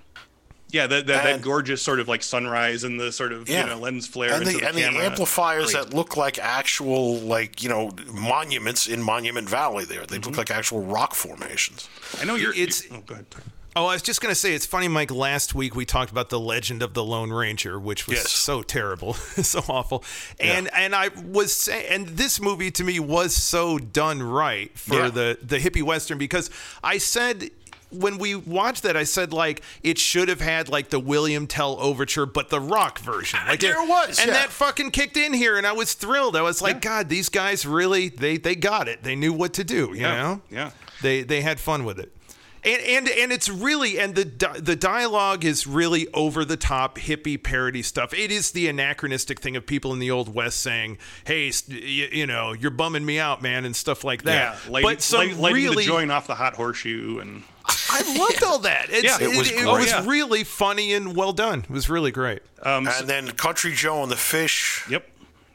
[0.72, 3.64] Yeah, that, that, that gorgeous sort of like sunrise and the sort of Yeah.
[3.64, 5.86] you know lens flare and into the, the, and the amplifiers Great.
[5.86, 9.86] that look like actual like you know monuments in Monument Valley.
[9.86, 10.30] There, they Mm-hmm.
[10.30, 11.90] look like actual rock formations.
[12.20, 12.54] I know you're.
[12.54, 13.26] It's- oh, go ahead.
[13.74, 15.12] Oh, I was just gonna say it's funny, Mike.
[15.12, 18.30] Last week we talked about the Legend of the Lone Ranger, which was Yes.
[18.32, 19.14] so terrible,
[19.54, 20.04] so awful,
[20.42, 24.96] and and I was saying, and this movie to me was so done right for
[24.96, 25.10] Yeah.
[25.10, 26.50] the the hippie western because
[26.84, 27.50] I said.
[27.92, 31.80] When we watched that, I said like it should have had like the William Tell
[31.80, 33.40] overture, but the rock version.
[33.48, 34.34] Like There it was, and yeah.
[34.36, 36.36] that fucking kicked in here, and I was thrilled.
[36.36, 39.04] I was like, God, these guys really they they got it.
[39.04, 39.90] They knew what to do.
[39.94, 40.42] You Yeah, know?
[40.50, 40.72] yeah.
[41.02, 42.16] They they had fun with it.
[42.64, 47.00] And, and and it's really and the di- the dialogue is really over the top
[47.00, 48.14] hippie parody stuff.
[48.14, 52.28] It is the anachronistic thing of people in the old west saying, "Hey, you, you
[52.28, 54.60] know, you're bumming me out, man," and stuff like that.
[54.66, 57.42] Yeah, lighting, but some light- really the joint off the hot horseshoe and
[57.92, 58.88] I loved all that.
[58.90, 59.66] It's, Yeah, it, it was it great.
[59.68, 60.06] was Yeah.
[60.08, 61.60] really funny and well done.
[61.62, 62.42] It was really great.
[62.64, 65.08] um, And then Country Joe and the Fish yep,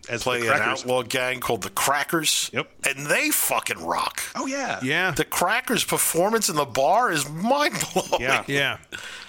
[0.08, 2.50] as play the an outlaw gang called the Crackers.
[2.52, 2.70] Yep.
[2.88, 4.22] And they fucking rock.
[4.36, 8.22] Oh yeah, Yeah, The Crackers' performance in the bar is mind blowing.
[8.22, 8.44] Yeah.
[8.48, 8.78] yeah.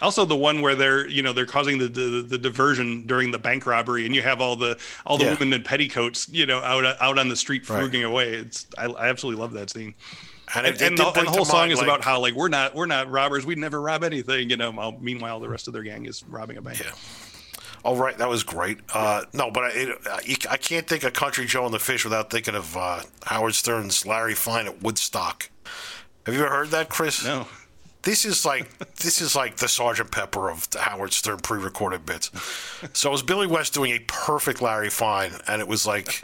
[0.01, 3.39] Also, the one where they're you know they're causing the, the the diversion during the
[3.39, 4.77] bank robbery, and you have all the
[5.07, 5.33] all the Yeah.
[5.39, 8.03] women in petticoats, you know, out out on the street Right.
[8.03, 8.33] away.
[8.33, 9.95] It's I, I absolutely love that scene.
[10.55, 12.47] And, And, and, the, and the whole song mind, is like- about how like we're
[12.47, 14.71] not we're not robbers, we'd never rob anything, you know.
[14.71, 16.79] while- Meanwhile, the rest of their gang is robbing a bank.
[16.79, 16.91] Yeah.
[17.85, 18.17] Oh, right.
[18.17, 18.79] That was great.
[18.93, 21.79] Uh, no, but I, it, uh, you, I can't think of Country Joe and the
[21.79, 25.49] Fish without thinking of uh, Howard Stern's Larry Fine at Woodstock.
[26.25, 27.23] Have you ever heard that, Chris?
[27.23, 27.47] No,
[28.01, 32.31] This is like this is like the Sergeant Pepper of Howard Stern pre-recorded bits.
[32.93, 36.23] So it was Billy West doing a perfect Larry Fine, and it was like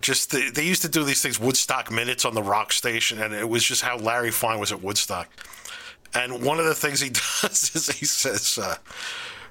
[0.00, 3.34] just the, they used to do these things Woodstock minutes on the rock station, and
[3.34, 5.28] it was just how Larry Fine was at Woodstock.
[6.14, 7.10] And one of the things he
[7.42, 8.58] does is he says.
[8.58, 8.76] Uh,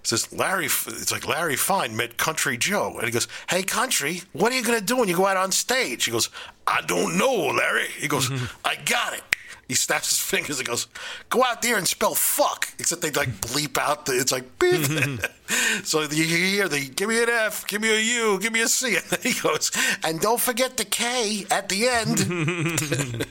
[0.04, 4.52] Says Larry, it's like Larry Fine met Country Joe, and he goes, "Hey, Country, what
[4.52, 6.30] are you gonna do when you go out on stage?" He goes,
[6.66, 8.30] "I don't know, Larry." He goes,
[8.66, 9.24] "I got it."
[9.68, 10.88] He snaps his fingers and goes,
[11.30, 14.18] "Go out there and spell fuck." Except they like bleep out the.
[14.18, 14.86] It's like beep.
[15.84, 18.68] so you hear the give me an F, give me a U, give me a
[18.68, 19.72] C, and then he goes,
[20.04, 23.26] "And don't forget the K at the end."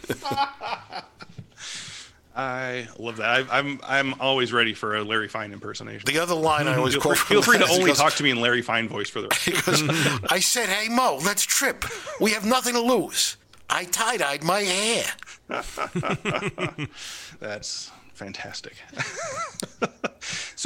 [2.37, 3.49] I love that.
[3.51, 6.03] I, I'm I'm always ready for a Larry Fine impersonation.
[6.05, 7.91] the other line I always Feel quote free, feel free to that is he only
[7.91, 10.23] goes, talk to me in Larry Fine voice for the rest.
[10.31, 11.87] I said, hey, Mo, let's trip.
[12.21, 13.39] We have nothing to lose.
[13.71, 15.07] I tie dyed my hair.
[17.41, 18.75] That's fantastic.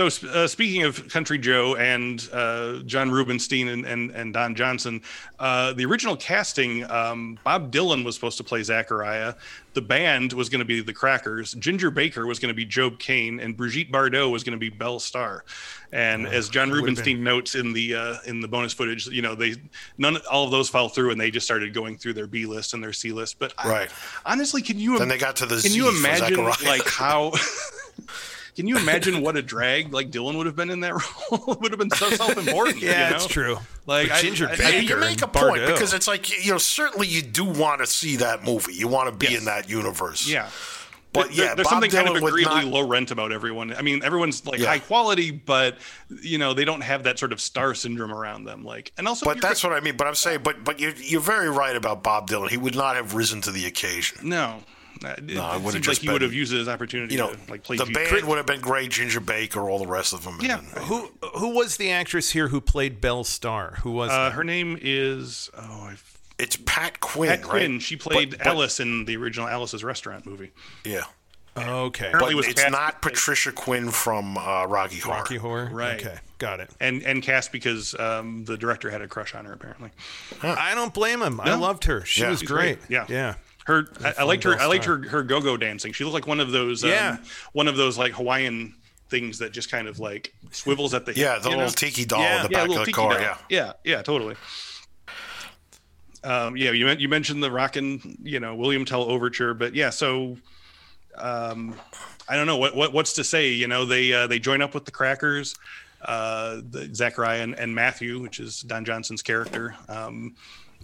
[0.09, 5.03] So, uh, speaking of Country Joe and uh, John Rubinstein and, and, and Don Johnson,
[5.39, 9.35] uh, the original casting, um, Bob Dylan was supposed to play Zachariah.
[9.75, 11.53] The band was going to be the Crackers.
[11.53, 14.71] Ginger Baker was going to be Job Kane, and Brigitte Bardot was going to be
[14.71, 15.45] Belle Starr.
[15.93, 19.57] And as John Rubinstein notes in the uh, in the bonus footage, you know they
[19.99, 22.73] none all of those fell through, and they just started going through their B list
[22.73, 23.39] and their C list.
[23.39, 23.91] But I- Right.
[24.25, 27.33] honestly, can you Then they got to the can Z you imagine like how
[28.61, 30.93] can you imagine what a drag like dylan would have been in that
[31.31, 33.17] role would have been so self-important Yeah, you know?
[33.17, 33.59] it's true.
[33.87, 35.67] like But Ginger I- I- Baker you make a point Bardot.
[35.67, 38.75] because it's like you know certainly you do want to see that movie.
[38.75, 40.29] You want to be in that universe.
[40.29, 40.49] yeah
[41.13, 43.33] But There- yeah, there's Bob something kind of Dylan would agreeably not- low rent about
[43.33, 43.75] everyone.
[43.75, 44.67] I mean, everyone's like Yeah.
[44.69, 45.77] high quality, but
[46.23, 48.63] you know they don't have that sort of star syndrome around them.
[48.65, 49.97] Like, and also, But that's what I mean.
[49.97, 52.49] But I'm saying, but but you're you're very right about Bob Dylan.
[52.51, 54.19] He would not have risen to the occasion.
[54.29, 54.63] no,
[55.03, 57.21] It, it it would've seems like just he would have used it as opportunity You
[57.21, 57.77] know, to like play.
[57.79, 58.91] the G- band would have been great.
[58.91, 60.35] Ginger Baker, all the rest of them.
[60.35, 60.61] and Yeah.
[60.75, 63.79] then- Who who was the actress here who played Belle Starr?
[63.83, 65.97] Who was Uh, her name is oh, I
[66.39, 67.31] it's Pat Quinn.
[67.31, 67.49] Pat right?
[67.49, 67.81] Quinn.
[67.81, 70.53] She played But- but- Alice in the original Alice's Restaurant movie.
[70.85, 71.05] Yeah,
[71.57, 72.07] okay.
[72.09, 75.17] Apparently but was it's cast- not Patricia Quinn from uh, Rocky Horror.
[75.19, 75.69] Rocky Horror.
[75.73, 76.01] Right.
[76.01, 76.71] Okay, got it.
[76.81, 79.91] and and cast because um, the director had a crush on her apparently.
[80.43, 81.41] I don't blame him.
[81.41, 82.05] I loved her.
[82.05, 82.31] She Yeah.
[82.31, 82.79] was She's great.
[82.89, 83.07] Yeah.
[83.09, 83.35] yeah.
[83.71, 84.57] Her, I, I liked her.
[84.57, 84.99] Belle I liked her.
[85.09, 85.93] Her go-go dancing.
[85.93, 86.83] She looked like one of those.
[86.85, 87.17] Um, Yeah.
[87.53, 88.75] One of those like Hawaiian
[89.09, 91.15] things that just kind of like swivels at the.
[91.15, 91.75] Yeah, hip, the you little know?
[91.75, 92.37] tiki doll Yeah.
[92.45, 93.13] in the yeah, back of the car.
[93.13, 93.21] doll.
[93.21, 94.37] Yeah, yeah, yeah, totally.
[96.23, 100.37] Um, yeah, you you mentioned the rockin', you know, William Tell overture, but yeah, so
[101.17, 101.75] um,
[102.29, 103.49] I don't know what, what what's to say.
[103.49, 105.55] You know, they uh, they join up with the Crackers,
[106.03, 109.75] uh, the Zachariah and, and Matthew, which is Don Johnson's character.
[109.89, 110.35] Um,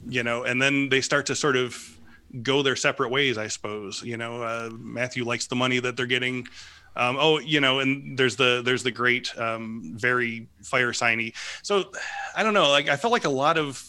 [0.08, 1.95] you know, and then they start to sort of
[2.42, 4.02] go their separate ways, I suppose.
[4.02, 6.46] You know, uh, Matthew likes the money that they're getting.
[6.96, 11.34] Um, oh, you know, and there's the there's the great, um, very fire signy.
[11.62, 11.92] So
[12.34, 12.70] I don't know.
[12.70, 13.84] Like I felt like a lot of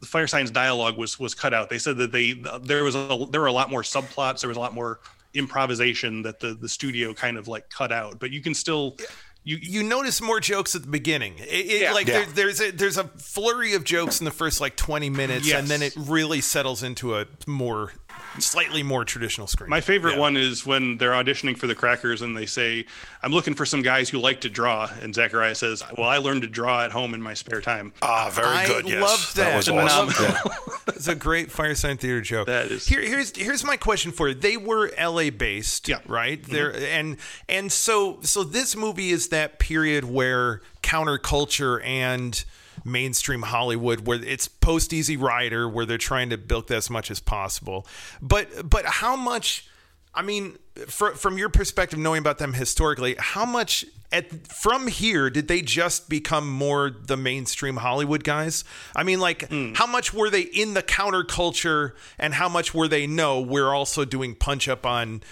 [0.00, 1.70] the fire signs dialogue was was cut out.
[1.70, 4.40] They said that they there was a there were a lot more subplots.
[4.40, 5.00] There was a lot more
[5.34, 8.18] improvisation that the the studio kind of like cut out.
[8.18, 8.96] But you can still
[9.44, 11.34] you You notice more jokes at the beginning.
[11.38, 11.92] It, it, Yeah.
[11.92, 12.24] like Yeah.
[12.24, 15.58] There, there's a there's a flurry of jokes in the first like 20 minutes, Yes.
[15.60, 17.92] and then it really settles into a more
[18.38, 19.68] slightly more traditional screen.
[19.70, 20.20] My favorite Yeah.
[20.20, 22.86] one is when they're auditioning for the Crackers and they say,
[23.22, 26.42] "I'm looking for some guys who like to draw." And Zachariah says, "Well, I learned
[26.42, 28.88] to draw at home in my spare time." ah, very I good.
[28.88, 29.56] Yes, loved that.
[29.56, 30.06] was I awesome.
[30.06, 30.42] loved Yeah.
[30.94, 32.46] It's a great Firesign Theater joke.
[32.46, 34.34] That is- Here, here's here's my question for you.
[34.34, 35.30] They were L.A.
[35.30, 35.96] based, Yeah.
[35.98, 36.12] Mm-hmm.
[36.12, 36.42] right?
[36.42, 37.16] There and
[37.48, 42.44] and so so this movie is that period where counterculture and
[42.84, 47.20] mainstream Hollywood, where it's post Easy Rider, where they're trying to bilk as much as
[47.20, 47.86] possible.
[48.20, 49.68] But but how much
[50.14, 50.58] I mean,
[50.88, 53.84] fr- from your perspective, knowing about them historically, how much
[54.14, 58.62] at from here did they just become more the mainstream Hollywood guys?
[58.94, 59.72] I mean, like, Hmm.
[59.72, 63.06] how much were they in the counterculture, and how much were they?
[63.06, 65.22] No, we're also doing punch up on,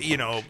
[0.00, 0.42] you know,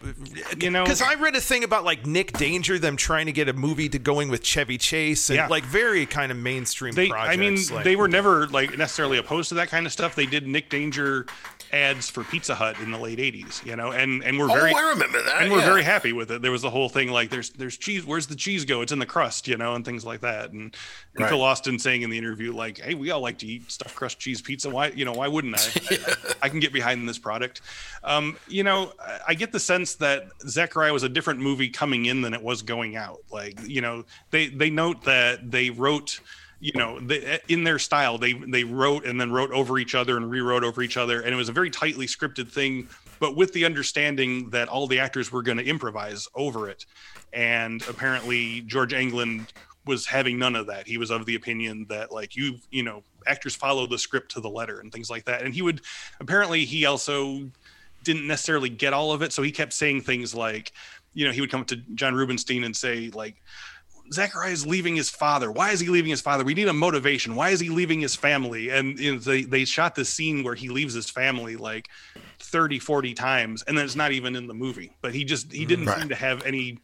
[0.57, 3.49] You know- because I read a thing about like Nick Danger, them trying to get
[3.49, 5.47] a movie to going with Chevy Chase, and Yeah.
[5.47, 6.93] like very kind of mainstream.
[6.93, 7.33] They, projects.
[7.33, 10.15] I mean, like- they were never like necessarily opposed to that kind of stuff.
[10.15, 11.25] They did Nick Danger
[11.73, 14.73] ads for Pizza Hut in the late '80s, you know, and and we're Oh, very
[14.73, 15.41] I remember that.
[15.41, 15.65] and we're yeah.
[15.65, 16.41] very happy with it.
[16.41, 18.05] There was the whole thing like there's there's cheese.
[18.05, 18.81] Where's the cheese go?
[18.81, 20.51] It's in the crust, you know, and things like that.
[20.51, 20.75] And,
[21.15, 21.29] and Right.
[21.29, 24.19] Phil Austin saying in the interview like, "Hey, we all like to eat stuffed crust
[24.19, 24.69] cheese pizza.
[24.69, 25.81] Why, you know, why wouldn't I?
[25.91, 27.61] I, I, I can get behind this product."
[28.03, 32.05] Um, you know, I- I get the sense that Zachariah was a different movie coming
[32.05, 33.19] in than it was going out.
[33.31, 36.19] Like, you know, they they note that they wrote
[36.63, 36.97] you know
[37.49, 40.81] in their style they they wrote and then wrote over each other and rewrote over
[40.81, 41.19] each other.
[41.19, 42.87] And it was a very tightly scripted thing
[43.19, 46.85] but with the understanding that all the actors were going to improvise over it.
[47.33, 49.49] And apparently george englund
[49.85, 50.87] was having none of that.
[50.87, 54.39] He was of the opinion that like you you know actors follow the script to
[54.39, 55.41] the letter and things like that.
[55.41, 55.81] And he would
[56.21, 57.49] apparently he also
[58.05, 59.33] didn't necessarily get all of it.
[59.33, 60.71] So he kept saying things like
[61.13, 63.35] you know he would come up to john rubinstein and say like
[64.11, 65.51] Zachariah is leaving his father.
[65.51, 66.43] Why is he leaving his father?
[66.43, 67.35] We need a motivation.
[67.35, 68.69] Why is he leaving his family?
[68.69, 71.89] And you know, they, they shot this scene where he leaves his family like
[72.39, 74.91] 30, 40 times, and then it's not even in the movie.
[75.01, 75.99] But he just he didn't Right.
[75.99, 76.79] seem to have any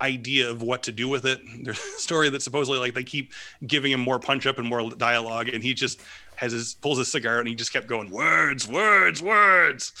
[0.00, 1.40] idea of what to do with it.
[1.62, 3.32] There's a story that supposedly like they keep
[3.66, 6.00] giving him more punch up and more dialogue, and he just
[6.36, 9.92] has his pulls his cigar out and he just kept going words, words, words.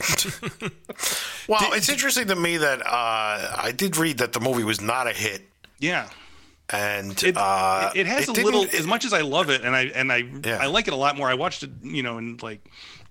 [1.46, 5.06] Well, it's interesting to me that uh, I did read that the movie was not
[5.06, 5.42] a hit,
[5.84, 6.08] Yeah.
[6.70, 9.60] and it, uh, it, it has a little it- as much as i love it
[9.64, 10.58] and i and i Yeah.
[10.62, 12.62] i like it a lot more i watched it you know in like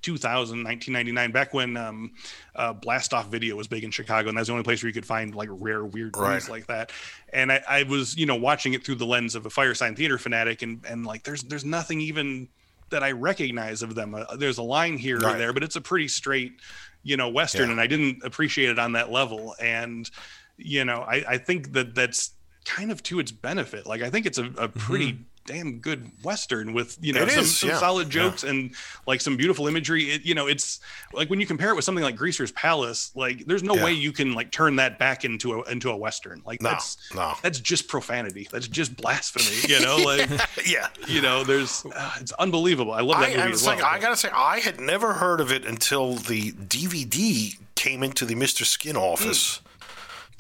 [0.02, 2.12] 2000 1999 back when um
[2.56, 4.94] uh blast off video was big in chicago and that's the only place where you
[4.94, 6.30] could find like rare weird Right.
[6.30, 6.91] movies like that
[7.32, 10.18] and I, I was you know watching it through the lens of a firesign theater
[10.18, 12.50] fanatic and and like there's there's nothing even
[12.90, 15.36] that i recognize of them uh, there's a line here Right.
[15.36, 16.54] or there but it's a pretty straight
[17.04, 17.74] you know western Yeah.
[17.74, 20.10] and i didn't appreciate it on that level and
[20.58, 22.32] you know i i think that that's
[22.65, 26.72] kind of to its benefit like i think it's a, a pretty damn good western
[26.72, 27.27] with you know Mm-hmm.
[27.30, 28.22] It some, is, some yeah, solid yeah.
[28.23, 28.72] jokes and
[29.06, 30.80] like some beautiful imagery it, you know it's
[31.11, 33.84] like when you compare it with something like greaser's palace like there's no Yeah.
[33.84, 36.98] way you can like turn that back into a into a western like No, that's
[37.14, 37.34] no.
[37.41, 40.30] that's just profanity that's just blasphemy you know like
[40.65, 40.88] yeah.
[41.10, 43.84] you know there's uh, it's unbelievable i love that I, movie I, as well, like,
[43.84, 48.35] I gotta say, I had never heard of it until the DVD came into the
[48.35, 48.64] Mr.
[48.64, 49.60] Skin office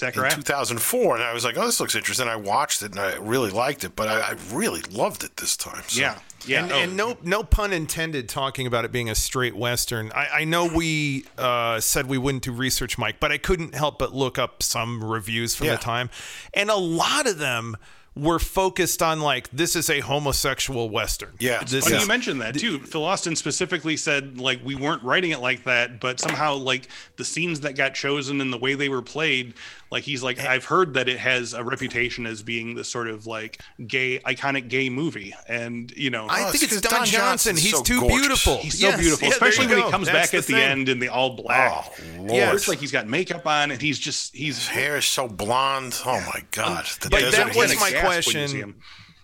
[0.07, 3.15] in 2004, and I was like, "Oh, this looks interesting." I watched it and I
[3.15, 5.83] really liked it, but I, I really loved it this time.
[5.87, 6.01] So.
[6.01, 6.75] yeah yeah and, oh.
[6.75, 10.65] and no no pun intended talking about it being a straight western i, I know
[10.65, 14.61] we uh, said we wouldn't do research mike but i couldn't help but look up
[14.61, 15.75] some reviews from Yeah.
[15.77, 16.09] the time
[16.53, 17.77] and a lot of them
[18.15, 21.63] were focused on like this is a homosexual western Yeah.
[21.63, 22.79] this Funny is you mentioned that too.
[22.79, 26.87] Phil Austin specifically said like we weren't writing it like that, but somehow like
[27.17, 29.55] the scenes that got chosen and the way they were played,
[29.89, 33.25] like he's like I've heard that it has a reputation as being this sort of
[33.25, 36.91] like gay iconic gay movie, and you know I Oh, think it's it's 'cause Don,
[36.91, 37.55] Don Johnson.
[37.55, 38.19] Johnson's He's so too gorgeous.
[38.19, 38.57] beautiful.
[38.57, 38.99] he's so Yes.
[38.99, 39.85] beautiful, Yeah, especially when go.
[39.85, 40.61] he comes That's back at the thing.
[40.61, 41.71] end in the all black.
[41.73, 42.49] Oh Lord, Yeah.
[42.49, 45.27] It looks like he's got makeup on and he's just he's his hair is so
[45.27, 45.99] blonde.
[46.05, 47.79] Oh my God, um, the But that was heat.
[47.79, 48.69] my gasp when you see question.
[48.69, 48.75] him.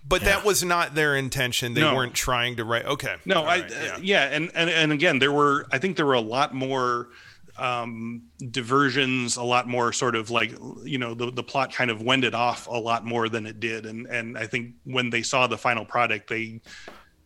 [0.07, 1.73] But that was not their intention.
[1.75, 1.93] They No.
[1.93, 2.85] weren't trying to write.
[2.85, 3.15] Okay.
[3.25, 6.05] No, All I right, uh, yeah, and, and and again, there were I think there
[6.05, 7.09] were a lot more
[7.57, 10.51] um, diversions, a lot more sort of like
[10.83, 13.85] you know the the plot kind of wended off a lot more than it did,
[13.85, 16.61] and and I think when they saw the final product, they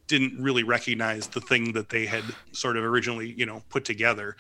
[0.08, 4.36] didn't really recognize the thing that they had sort of originally you know put together.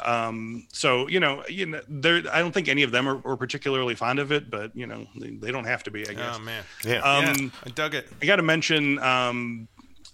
[0.00, 3.36] Um, so you know, you know, there I don't think any of them are, are
[3.36, 6.36] particularly fond of it, but you know, they, they don't have to be, I guess.
[6.36, 6.64] Oh man.
[6.84, 6.98] Yeah.
[7.00, 8.08] Um, yeah, I dug it.
[8.20, 9.68] I got to mention um,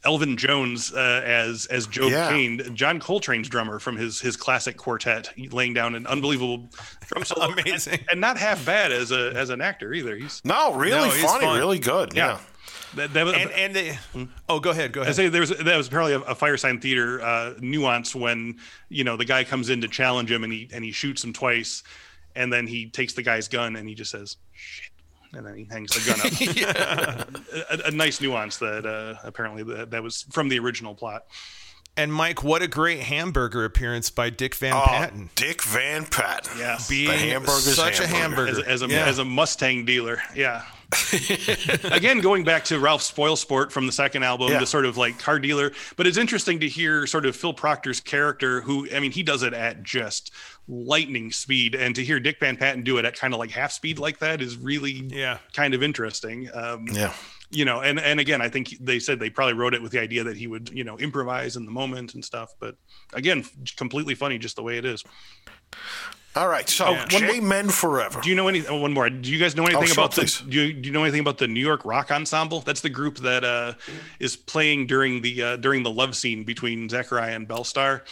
[0.05, 2.29] Elvin Jones uh, as as Joe Yeah.
[2.31, 6.69] Kane, John Coltrane's drummer from his his classic quartet, laying down an unbelievable
[7.07, 7.95] drum solo, Amazing.
[8.01, 10.15] and, and not half bad as a as an actor either.
[10.17, 11.59] He's no, really No, funny, fun.
[11.59, 12.13] really good.
[12.15, 12.39] yeah.
[12.97, 13.07] Yeah.
[13.07, 13.99] That, that, And and they,
[14.49, 14.93] oh, go ahead.
[14.93, 15.09] Go ahead.
[15.09, 15.17] I ahead.
[15.17, 18.59] say there was that was apparently a, a firesign theater uh, nuance when
[18.89, 21.33] you know the guy comes in to challenge him and he and he shoots him
[21.33, 21.83] twice,
[22.35, 24.91] and then he takes the guy's gun and he just says shit,
[25.35, 27.81] and then he hangs the gun up.
[27.85, 31.27] a, a nice nuance that uh, apparently that, that was from the original plot.
[31.97, 35.29] And Mike, what a great hamburger appearance by Dick Van Oh, Patten.
[35.35, 36.57] Dick Van Patten.
[36.59, 36.79] Yeah.
[36.89, 38.47] Being hamburger's such a hamburger.
[38.55, 38.71] hamburger.
[38.71, 39.07] as, as a Yeah.
[39.07, 40.23] as a Mustang dealer.
[40.35, 40.63] Yeah,
[41.93, 44.59] Again, going back to Ralph Spoilsport from the second album, Yeah.
[44.61, 45.73] the sort of like car dealer.
[45.97, 49.43] But it's interesting to hear sort of Phil Proctor's character, who I mean, he does
[49.43, 50.33] it at just
[50.69, 53.73] lightning speed, and to hear Dick Van Patten do it at kind of like half
[53.73, 55.39] speed like that is really Yeah.
[55.53, 56.49] kind of interesting.
[56.53, 57.13] Um, Yeah.
[57.51, 60.01] you know, and and again, I think they said they probably wrote it with the
[60.01, 62.53] idea that he would you know improvise in the moment and stuff.
[62.59, 62.77] But
[63.13, 63.45] again,
[63.77, 65.05] completely funny just the way it is.
[66.37, 66.69] All right.
[66.69, 68.21] So, one J Men Forever.
[68.21, 68.65] Do you know any?
[68.67, 69.11] Oh, one more.
[69.11, 70.41] Do you guys know anything Oh, about please.
[70.41, 70.51] the?
[70.51, 72.61] Do you, do you know anything about the New York Rock Ensemble?
[72.61, 73.75] That's the group that uh,
[74.21, 78.05] is playing during the uh, during the love scene between Zachariah and Belle Starr.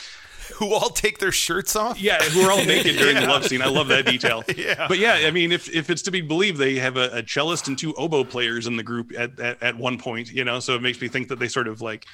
[0.55, 2.01] Who all take their shirts off?
[2.01, 3.61] Yeah, who are all naked during the love scene.
[3.61, 4.43] I love that detail.
[4.57, 4.89] Yeah.
[4.89, 7.69] But yeah, I mean, if, if it's to be believed, they have a, a cellist
[7.69, 10.75] and two oboe players in the group at, at, at one point, you know, so
[10.75, 12.07] it makes me think that they sort of like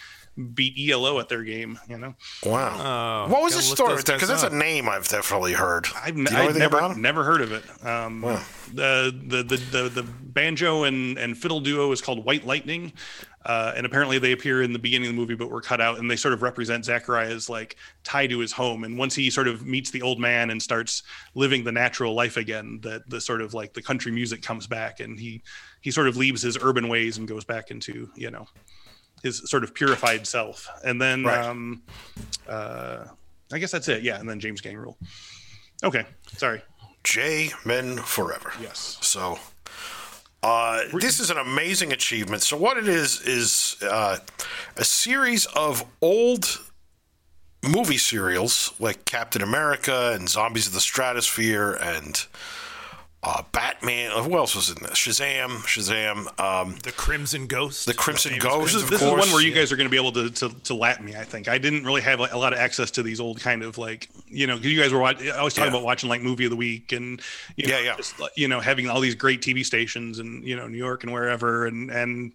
[0.54, 2.14] beat ELO at their game, you know.
[2.44, 3.26] Wow.
[3.26, 4.14] Oh, what was the story those with that?
[4.14, 5.86] Because guys that's a name I've definitely heard.
[5.94, 7.64] I've, Do you know I've never never heard of it.
[7.84, 8.20] Um,
[8.72, 12.92] the, the, the the the banjo and and fiddle duo is called White Lightning,
[13.44, 15.98] uh, and apparently they appear in the beginning of the movie, but were cut out,
[15.98, 18.84] and they sort of represent Zachariah's like tie to his home.
[18.84, 21.02] And once he sort of meets the old man and starts
[21.34, 25.00] living the natural life again, that the sort of like the country music comes back,
[25.00, 25.42] and he
[25.80, 28.46] he sort of leaves his urban ways and goes back into you know
[29.24, 30.68] his sort of purified self.
[30.84, 31.44] And then Right.
[31.44, 31.82] um,
[32.48, 33.06] uh,
[33.52, 34.04] I guess that's it.
[34.04, 34.96] Yeah, and then James Gang rule.
[35.82, 36.04] Okay,
[36.36, 36.62] sorry.
[37.02, 38.52] J Men Forever.
[38.60, 38.98] Yes.
[39.00, 39.38] So,
[40.42, 42.42] uh, this is an amazing achievement.
[42.42, 44.18] So, what it is is uh,
[44.76, 46.60] a series of old
[47.62, 52.26] movie serials like Captain America and Zombies of the Stratosphere and
[53.26, 54.10] uh, Batman.
[54.22, 54.90] Who else was in this?
[54.98, 55.48] Shazam.
[55.64, 56.38] Shazam.
[56.38, 57.86] Um, The Crimson Ghost.
[57.86, 58.56] the Crimson Famous Ghost.
[58.72, 60.48] Crimson of this is one where you guys are going to be able to, to
[60.64, 61.16] to lap me.
[61.16, 63.62] I think I didn't really have like, a lot of access to these old kind
[63.62, 65.30] of like you know 'cause you guys were watching.
[65.30, 65.78] I was talking Yeah.
[65.78, 67.20] about watching like movie of the week and
[67.56, 67.96] you know, Yeah, yeah.
[67.96, 71.12] just, you know having all these great TV stations and you know New York and
[71.12, 72.32] wherever and and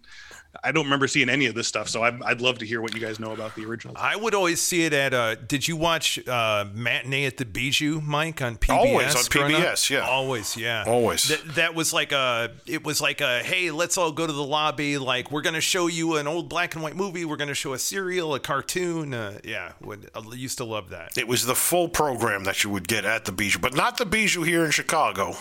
[0.64, 1.88] I don't remember seeing any of this stuff.
[1.88, 3.94] So I'd, I'd love to hear what you guys know about the original.
[3.96, 5.14] I would always see it at.
[5.14, 8.76] Uh, did you watch uh, Matinee at the Bijou, Mike, on PBS?
[8.76, 9.22] Always on?
[9.22, 10.00] PBS, yeah.
[10.00, 10.84] Always, yeah.
[10.86, 11.28] Always.
[11.28, 12.50] That, that was like a.
[12.66, 13.42] It was like a.
[13.42, 14.98] Hey, let's all go to the lobby.
[14.98, 17.24] Like we're gonna show you an old black and white movie.
[17.24, 19.14] We're gonna show a serial, a cartoon.
[19.14, 21.16] Uh, yeah, would I used to love that.
[21.16, 24.06] It was the full program that you would get at the Bijou, but not the
[24.06, 25.36] Bijou here in Chicago,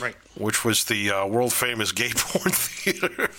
[0.00, 0.14] right.
[0.36, 3.30] which was the uh, world famous gay porn theater.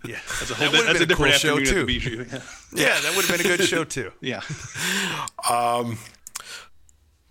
[0.03, 1.85] Yeah, That's a, that whole, would have that's been a a cool different show too.
[2.73, 2.85] Yeah.
[2.87, 4.11] Yeah, that would have been a good show too.
[4.21, 4.41] yeah.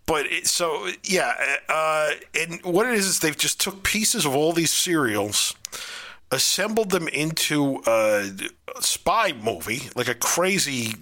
[0.07, 1.35] but it, so yeah,
[1.69, 5.55] uh, and what it is is they've just took pieces of all these serials,
[6.31, 8.31] assembled them into a
[8.81, 10.95] spy movie, like a crazy.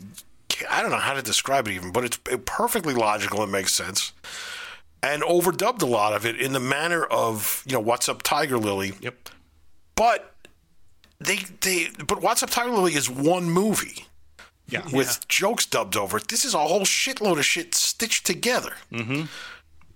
[0.71, 4.13] I don't know how to describe it even, but it's perfectly logical and makes sense.
[5.03, 8.59] And overdubbed a lot of it in the manner of you know what's up Tiger
[8.59, 8.95] Lily.
[9.01, 9.29] Yep.
[9.95, 10.35] But
[11.21, 14.07] they they but What's Up Tiger Lily is one movie
[14.69, 14.83] Yeah.
[14.93, 16.29] with jokes dubbed over it.
[16.29, 18.75] This is a whole shitload of shit stitched together.
[18.93, 19.23] Mm-hmm.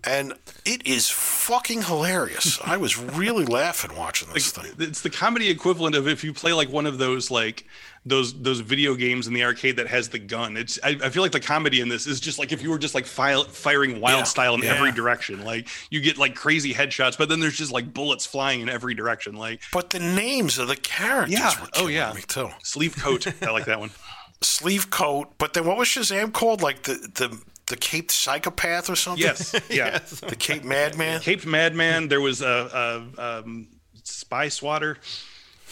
[0.05, 0.33] And
[0.65, 2.59] it is fucking hilarious.
[2.65, 4.73] I was really laughing watching this thing.
[4.79, 7.67] it's the comedy equivalent of if you play like one of those like
[8.05, 10.57] those those video games in the arcade that has the gun.
[10.57, 12.79] It's I, I feel like the comedy in this is just like if you were
[12.79, 14.75] just like file, firing wild Yeah, style in yeah.
[14.75, 15.45] every direction.
[15.45, 18.95] Like you get like crazy headshots, but then there's just like bullets flying in every
[18.95, 19.37] direction.
[19.37, 21.61] Like But the names of the characters Yeah.
[21.61, 22.13] were Oh, yeah.
[22.13, 22.49] me too.
[22.65, 23.27] sleeve coat.
[23.43, 23.91] I like that one.
[24.43, 26.63] Sleeve coat, but then what was Shazam called?
[26.63, 29.23] Like the the the Caped Psychopath or something?
[29.23, 29.55] Yes.
[29.71, 29.99] Yeah.
[29.99, 31.21] The Cape Madman?
[31.21, 32.09] Caped Madman.
[32.09, 33.69] There was a, a um,
[34.05, 34.99] Spy Swatter.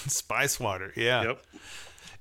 [0.07, 0.93] Spy Swatter.
[0.97, 1.23] Yeah.
[1.25, 1.43] Yep.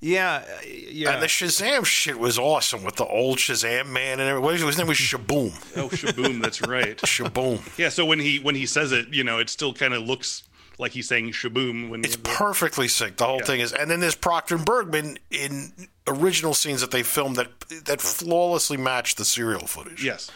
[0.02, 0.44] Yeah.
[0.46, 1.14] uh, Yeah.
[1.14, 4.66] And the Shazam shit was awesome with the old Shazam man and everything.
[4.68, 5.52] His name was Shaboom.
[5.78, 6.42] Oh, Shaboom.
[6.42, 6.98] That's right.
[6.98, 7.60] Shaboom.
[7.78, 7.90] Yeah.
[7.90, 10.44] So when he when he says it, you know, it still kind of looks
[10.80, 11.90] like he's saying Shaboom.
[11.90, 13.18] When It's perfectly sick.
[13.18, 15.74] The whole thing is, and then there's Proctor and Bergman in
[16.08, 20.04] original scenes that they filmed that that flawlessly match the serial footage.
[20.04, 20.32] yes.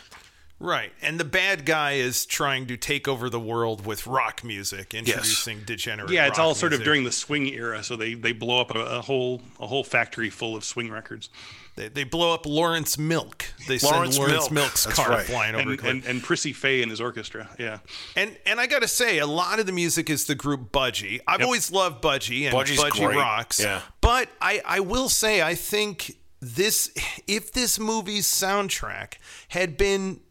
[0.65, 0.94] Right.
[1.02, 5.60] And the bad guy is trying to take over the world with rock music, introducing
[5.65, 6.10] degenerate.
[6.11, 8.80] Yeah, it's all sort of during the swing era, so they they blow up a,
[8.80, 11.30] a whole a whole factory full of swing records,
[11.76, 13.45] They, they blow up Lawrence Milk.
[13.68, 14.52] They Lawrence send Lawrence Milk.
[14.52, 15.26] Milk's That's car right.
[15.26, 15.69] flying over.
[15.72, 17.49] and, and and Prissy Faye and his orchestra.
[17.60, 17.80] Yeah,
[18.15, 21.19] And and I gotta say, a lot of the music is the group Budgie.
[21.27, 23.18] I've always loved Budgie and Budgie's Budgie great.
[23.18, 23.60] rocks.
[23.60, 23.81] Yeah.
[23.99, 26.90] But I I will say I think this
[27.27, 29.15] if this movie's soundtrack
[29.49, 30.22] had been.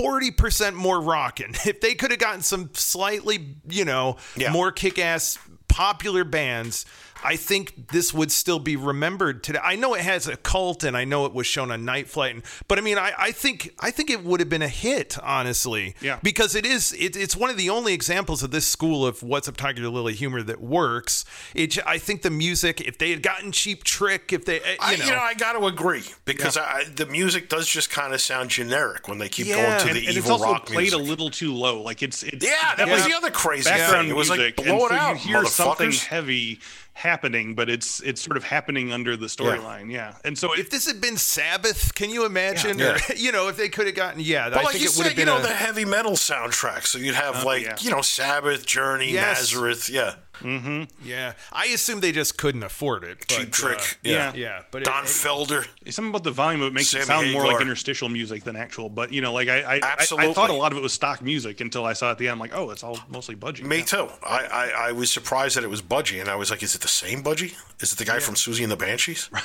[0.00, 1.54] 40% more rocking.
[1.66, 4.52] If they could have gotten some slightly, you know, Yeah.
[4.52, 6.86] more kick ass popular bands
[7.22, 9.58] I think this would still be remembered today.
[9.62, 12.34] I know it has a cult, and I know it was shown on Night Flight,
[12.34, 15.18] and, but I mean, I, I think I think it would have been a hit,
[15.22, 15.94] honestly.
[16.00, 16.18] Yeah.
[16.22, 19.48] Because it is it, it's one of the only examples of this school of What's
[19.48, 21.24] Up Tiger Lily humor that works.
[21.54, 24.76] It I think the music, if they had gotten Cheap Trick, if they eh, you
[24.80, 28.14] I, know, you know, I got to agree because I, the music does just kind
[28.14, 29.56] of sound generic when they keep Yeah.
[29.56, 31.00] going to and, the and it's evil also rock played music.
[31.00, 31.82] a little too low.
[31.82, 34.10] Like it's, it's Yeah, that was the other crazy background thing.
[34.10, 36.06] It was like, music, blow and it so out, you hear something motherfuckers.
[36.06, 36.60] heavy
[36.92, 39.90] happening, but it's it's sort of happening under the storyline.
[39.90, 40.14] Yeah.
[40.24, 42.78] and so if this had been Sabbath, can you imagine?
[42.78, 42.98] Yeah.
[43.08, 44.96] Or, you know, if they could have gotten yeah, But I like think you it
[44.96, 46.86] would have said, you been know, a, the heavy metal soundtrack.
[46.86, 47.76] So you'd have oh, like, yeah.
[47.80, 49.40] you know, Sabbath, Journey, Yes.
[49.40, 49.88] Nazareth.
[49.88, 50.14] Yeah.
[50.42, 51.32] Yeah.
[51.52, 53.26] I assume they just couldn't afford it.
[53.28, 53.78] Cheap but, Trick.
[53.78, 54.32] uh, yeah.
[54.34, 55.66] yeah, but Don it- Felder.
[55.92, 58.56] something about the volume of it makes Sammy it sound more like interstitial music than
[58.56, 58.88] actual.
[58.88, 61.22] But you know, like I I, I, I thought a lot of it was stock
[61.22, 62.32] music until I saw at the end.
[62.34, 63.64] I'm like, oh, it's all mostly budgie.
[63.64, 63.84] Me Yeah.
[63.84, 64.08] too.
[64.22, 66.80] I, I, I was surprised that it was Budgie, and I was like, is it
[66.82, 67.54] the same Budgie?
[67.80, 69.28] Is it the guy from Siouxsie and the Banshees?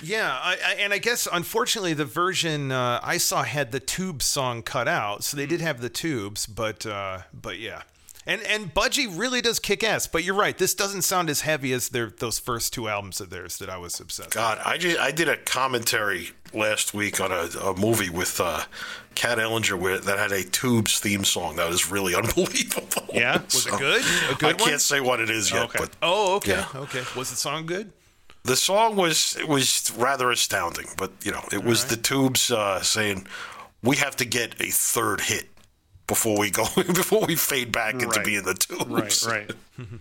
[0.00, 4.22] Yeah, I, I, and I guess unfortunately the version uh, I saw had the tube
[4.22, 7.82] song cut out, so they did have the tubes, but uh, but yeah,
[8.28, 10.06] and and Budgie really does kick ass.
[10.06, 13.30] But you're right, this doesn't sound as heavy as their those first two albums of
[13.30, 14.28] theirs that I was obsessed.
[14.28, 14.34] with.
[14.34, 18.62] God, I just I did a commentary last week on a, a movie with uh,
[19.14, 23.04] Kat Ellinger with, that had a Tubes theme song that was really unbelievable.
[23.12, 23.42] Yeah?
[23.42, 24.02] Was it good?
[24.30, 24.68] A good I one?
[24.70, 25.78] can't say what it is yet, Okay.
[25.80, 26.66] but Oh, okay, Yeah.
[26.74, 27.02] okay.
[27.16, 27.92] Was the song good?
[28.44, 30.86] the song was it was rather astounding.
[30.96, 33.26] But you know, it was the Tubes uh, saying
[33.82, 35.48] we have to get a third hit
[36.08, 39.24] before we go before we fade back into being the Tubes.
[39.24, 39.46] Right,
[39.78, 39.88] right.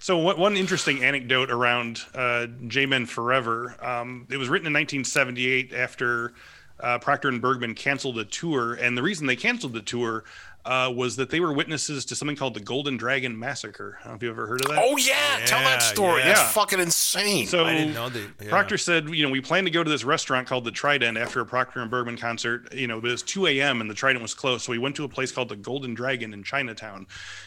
[0.00, 3.76] So what, one interesting anecdote around uh, J-Men Forever.
[3.80, 6.32] Um, it was written in 1978 after
[6.80, 10.24] uh, Proctor and Bergman canceled a tour, and the reason they canceled the tour
[10.64, 13.98] uh, was that they were witnesses to something called the Golden Dragon Massacre.
[14.00, 14.78] I don't know if you've ever heard of that.
[14.82, 16.20] Oh yeah, tell that story.
[16.20, 16.34] yeah.
[16.34, 17.46] That's fucking insane.
[17.46, 18.48] So I didn't know that- yeah.
[18.48, 21.40] Proctor said, you know, we planned to go to this restaurant called the Trident after
[21.40, 22.72] a Proctor and Bergman concert.
[22.72, 23.80] You know, but it was 2 a.m.
[23.80, 26.32] and the Trident was closed, so we went to a place called the Golden Dragon
[26.32, 27.06] in Chinatown.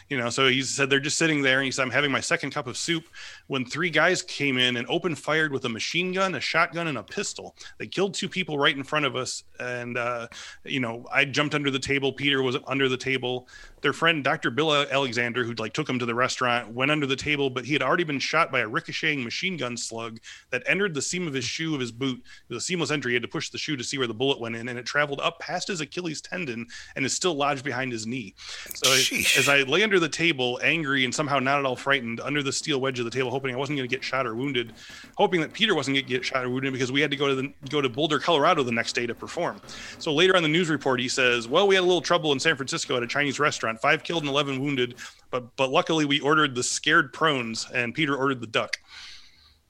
[0.10, 2.20] You know, so he said they're just sitting there, and he said, "I'm having my
[2.22, 3.06] second cup of soup."
[3.48, 6.98] When three guys came in and opened fired with a machine gun, a shotgun, and
[6.98, 7.56] a pistol.
[7.80, 10.28] They killed two people right in front of us, and uh,
[10.66, 12.12] you know, I jumped under the table.
[12.12, 13.48] Peter was under the table table.
[13.86, 14.49] Their friend Dr.
[14.49, 17.74] Bill Alexander, who like took him to the restaurant, went under the table, but he
[17.74, 20.18] had already been shot by a ricocheting machine gun slug
[20.49, 22.18] that entered the seam of his shoe of his boot.
[22.18, 23.12] It was a seamless entry.
[23.12, 24.88] He had to push the shoe to see where the bullet went in, and it
[24.88, 28.34] traveled up past his Achilles tendon and is still lodged behind his knee.
[28.74, 29.38] So Sheesh.
[29.38, 32.52] as I lay under the table, angry and somehow not at all frightened, under the
[32.52, 34.74] steel wedge of the table, hoping I wasn't going to get shot or wounded,
[35.16, 37.28] hoping that Peter wasn't going to get shot or wounded because we had to go
[37.28, 39.62] to the, go to Boulder, Colorado the next day to perform.
[39.99, 42.40] So later on the news report, he says, "Well, we had a little trouble in
[42.40, 43.74] San Francisco at a Chinese restaurant.
[43.77, 44.95] Five killed and eleven wounded,
[45.31, 48.77] but but luckily we ordered the scared prawns and Peter ordered the duck."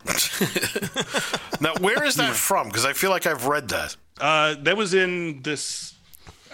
[1.61, 2.68] now, where is that from?
[2.68, 3.95] Because I feel like I've read that.
[4.19, 5.95] Uh, that was in this.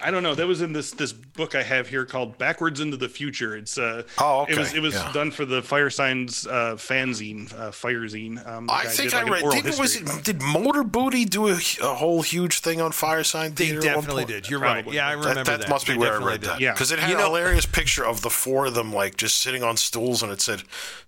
[0.04, 0.36] I don't know.
[0.36, 3.78] That was in this this book I have here called "Backwards into the Future." It's
[3.78, 5.12] uh, Oh, It was it was Yeah.
[5.14, 8.46] done for the Fire Signs uh, fanzine, uh, Firezine.
[8.48, 9.44] Um, I think did, I like, an read.
[9.44, 11.54] oral Didn't, was it, did Motor Booty do a,
[11.84, 13.80] a whole huge thing on Firesign They Theater?
[13.90, 14.50] at definitely did.
[14.50, 14.84] You're right.
[14.84, 14.96] Probably.
[14.96, 15.60] Yeah, I remember That, that.
[15.62, 16.50] that must be They where I read did.
[16.50, 16.60] that.
[16.60, 16.74] Yeah.
[16.74, 19.64] because it had You a hilarious picture of the four of them, like just sitting
[19.64, 20.64] on stools, and it said,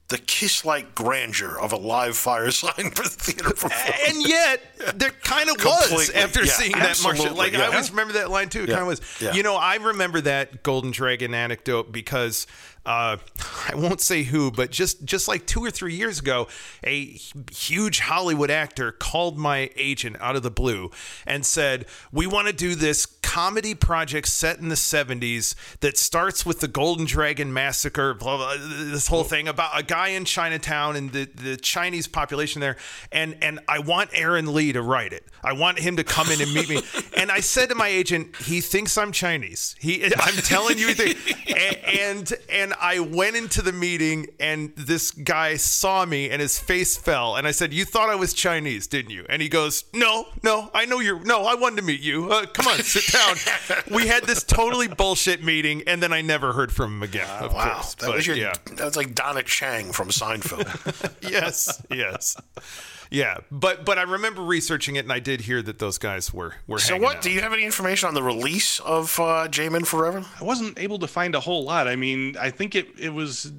[0.10, 4.62] "The kiss-like grandeur of a live Firesign theater performance." and yet
[5.00, 7.36] there kind of was after Yeah, seeing that Martian.
[7.36, 8.64] Like I always remember that line too.
[8.64, 8.76] It Yeah.
[8.76, 9.02] kind of was.
[9.22, 9.34] Yeah.
[9.34, 12.46] You know, I remember that Golden Dragon anecdote because
[12.86, 13.16] uh,
[13.70, 16.48] I won't say who, but just just like two or three years ago,
[16.84, 17.18] a
[17.52, 20.92] huge Hollywood actor called my agent out of the blue
[21.26, 26.46] and said, "We want to do this comedy project set in the '70s that starts
[26.46, 28.56] with the Golden Dragon massacre, blah blah.
[28.58, 32.78] This whole thing about a guy in Chinatown and the the Chinese population there,
[33.12, 35.26] and and I want Aaron Lee to write it.
[35.44, 36.82] I want him to come in and meet me."
[37.18, 39.76] and I said to my agent, "He thinks I'm Chinese.
[39.80, 41.16] He, I'm telling you, the,
[42.00, 46.98] and and I went into the meeting, and this guy saw me, and his face
[46.98, 50.28] fell, and I said, "You thought I was Chinese, didn't you?" And he goes, "No,
[50.44, 51.24] no, I know you're.
[51.24, 52.32] No, I wanted to meet you.
[52.32, 53.36] Uh, come on, sit down."
[53.92, 57.28] we had this totally bullshit meeting, and then I never heard from him again.
[57.42, 57.94] of wow, course.
[57.96, 58.36] that But, was your.
[58.36, 58.54] yeah.
[58.76, 61.16] That was like Donna Chang from Seinfeld.
[61.30, 62.36] yes, yes,
[63.10, 63.38] yeah.
[63.52, 66.80] But but I remember researching it, and I did hear that those guys were were.
[66.80, 67.18] so, what?
[67.18, 67.22] out.
[67.22, 70.26] Do you have any information on the release of uh, J-Men Forever?
[70.40, 71.88] I wasn't able to find a whole lot.
[71.88, 73.52] I mean, I think it it was,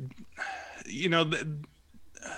[0.87, 1.45] you know, th-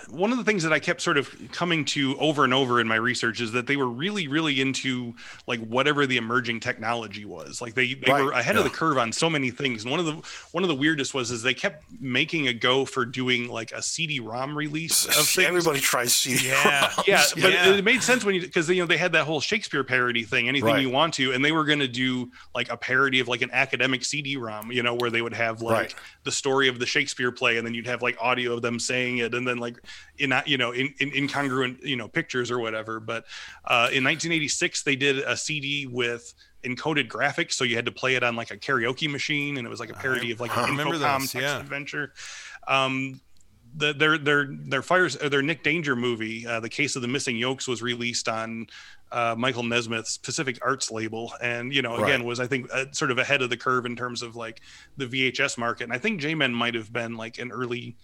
[0.08, 2.88] one of the things that I kept sort of coming to over and over in
[2.88, 5.14] my research is that they were really, really into
[5.46, 7.60] like whatever the emerging technology was.
[7.60, 8.60] Like they, they Right, were ahead yeah.
[8.60, 9.82] of the curve on so many things.
[9.82, 10.14] And one of the
[10.52, 13.82] one of the weirdest was is they kept making a go for doing like a
[13.82, 15.48] CD-ROM release of things.
[15.48, 16.46] Everybody tries CD.
[16.48, 16.92] Yeah.
[17.06, 17.74] Yeah, but Yeah.
[17.74, 20.48] it made sense when you because you know they had that whole Shakespeare parody thing,
[20.48, 20.82] anything Right.
[20.82, 23.50] you want to, and they were going to do like a parody of like an
[23.52, 25.94] academic CD-ROM, you know, where they would have like Right.
[26.24, 29.18] the story of the Shakespeare play, and then you'd have like audio of them saying
[29.18, 29.75] it, and then like
[30.18, 33.00] in you know in, in incongruent you know pictures or whatever.
[33.00, 33.24] But
[33.64, 36.34] uh, in 1986, they did a CD with
[36.64, 39.70] encoded graphics, so you had to play it on like a karaoke machine, and it
[39.70, 41.60] was like a parody of like I an Infocom those, text yeah.
[41.60, 42.12] adventure.
[42.66, 43.20] Um,
[43.76, 47.08] the, their their their fires uh, their Nick Danger movie, uh, the case of the
[47.08, 48.66] missing yolks, was released on
[49.12, 52.24] uh, Michael Nesmith's Pacific Arts label, and you know again Right.
[52.24, 54.60] was I think uh, sort of ahead of the curve in terms of like
[54.96, 57.96] the VHS market, and I think J-Men might have been like an early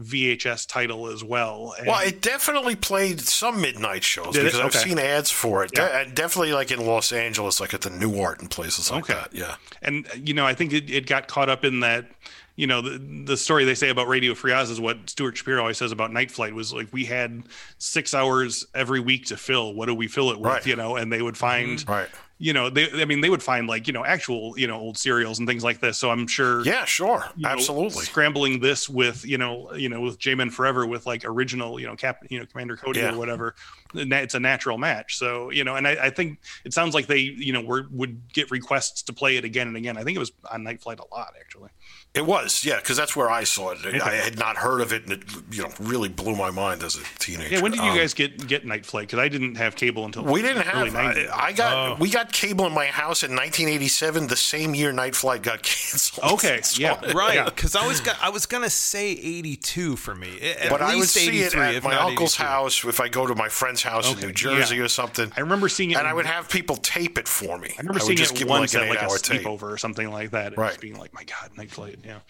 [0.00, 1.74] VHS title as well.
[1.78, 5.72] And, Well, it definitely played some midnight shows because I've seen ads for it.
[5.76, 6.04] Yeah.
[6.04, 9.14] De- definitely like in Los Angeles, like at the New Art and places like Okay.
[9.14, 9.34] that.
[9.34, 9.56] Yeah.
[9.82, 12.06] and you know I think it, it got caught up in that.
[12.54, 15.60] You know the the story they say about Radio Free Oz is what Stuart Shapiro
[15.62, 17.44] always says about Night Flight was like we had
[17.78, 19.72] six hours every week to fill.
[19.72, 20.46] What do we fill it with?
[20.46, 20.66] Right.
[20.66, 21.90] You know, and they would find mm-hmm.
[21.90, 22.08] Right.
[22.42, 24.98] You know they i mean they would find like you know actual you know old
[24.98, 27.24] serials and things like this so i'm sure Yeah, sure.
[27.36, 28.02] you know, Absolutely.
[28.04, 31.94] scrambling this with you know you know with j-men forever with like original you know
[31.94, 33.14] cap you know commander cody Yeah.
[33.14, 33.54] or whatever
[33.94, 37.18] it's a natural match so you know and I, I think it sounds like they
[37.18, 40.18] you know were would get requests to play it again and again i think it
[40.18, 41.70] was on night flight a lot actually
[42.14, 43.78] It was, yeah, because that's where I saw it.
[44.02, 46.96] I had not heard of it, and it you know really blew my mind as
[46.96, 47.54] a teenager.
[47.54, 50.04] yeah when did you Um, guys get get night flight because i didn't have cable
[50.04, 51.14] until We didn't early have.
[51.16, 51.30] 90s.
[51.30, 51.72] I, I got.
[51.92, 51.96] Oh.
[51.98, 56.32] We got cable in my house in 1987, the same year Night Flight got canceled.
[56.34, 57.12] Okay, So- yeah.
[57.12, 57.44] Right, Yeah.
[57.46, 60.38] because I was go- I was gonna say 82 for me.
[60.60, 62.42] At But I would least see it 83, at if my uncle's 82.
[62.46, 64.82] house if I go to my friend's house in New Jersey yeah.
[64.82, 65.32] or something.
[65.34, 67.68] I remember seeing it and I would have people tape it for me.
[67.70, 69.18] I remember would seeing just it give them once like at an like a eight-hour
[69.18, 69.42] tape.
[69.42, 70.48] sleepover or something like that.
[70.48, 70.68] And Right.
[70.72, 72.00] just being like, my God, Night Flight.
[72.04, 72.20] Yeah.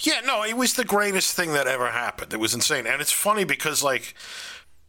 [0.00, 2.32] Yeah, no, it was the greatest thing that ever happened.
[2.32, 4.14] It was insane, and it's funny because like.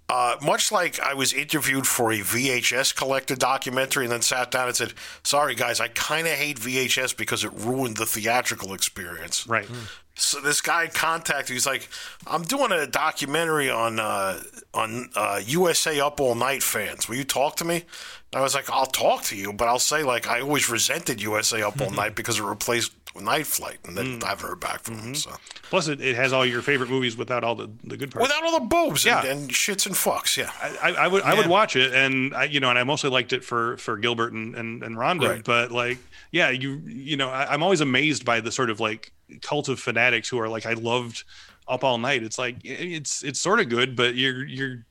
[0.10, 4.68] Uh, much like I was interviewed for a VHS collector documentary and then sat down
[4.68, 9.48] and said, Sorry, guys, I kind of hate VHS because it ruined the theatrical experience.
[9.48, 9.68] Right.
[10.16, 11.50] So this guy contacted.
[11.50, 11.90] Me, he's like,
[12.28, 14.42] "I'm doing a documentary on uh,
[14.74, 17.10] on uh, USA Up All Night fans.
[17.10, 17.78] Will you talk to me?"
[18.32, 21.20] And I was like, "I'll talk to you, but I'll say like I always resented
[21.22, 22.92] USA Up All Night because it replaced
[23.22, 24.24] Night Flight, and then mm.
[24.24, 25.14] I haven't heard back from him.
[25.14, 25.32] Mm-hmm.
[25.32, 25.32] So
[25.70, 28.28] Plus, it, it has all your favorite movies without all the, the good parts.
[28.28, 29.32] without all the boobs and, Yeah.
[29.32, 32.60] and shits and fucks, yeah, I, I would I would watch it, and I, you
[32.60, 35.30] know, and I mostly liked it for for Gilbert and and, and Rhonda.
[35.30, 35.44] Right.
[35.44, 35.98] But like,
[36.32, 39.12] yeah, you you know, I, I'm always amazed by the sort of like
[39.42, 41.24] cult of fanatics who are like, I loved
[41.68, 42.24] Up All Night.
[42.24, 44.86] It's like it's it's sort of good, but you're you're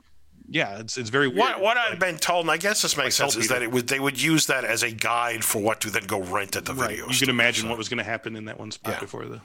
[0.52, 1.38] yeah, it's it's very weird.
[1.38, 3.72] What, what I've been told, and I guess this makes Like sense, is that it
[3.72, 6.66] would they would use that as a guide for what to then go rent at
[6.66, 6.90] the right.
[6.90, 7.06] video.
[7.06, 7.68] You store, can imagine so.
[7.70, 9.00] what was going to happen in that one spot Yeah.
[9.00, 9.40] before the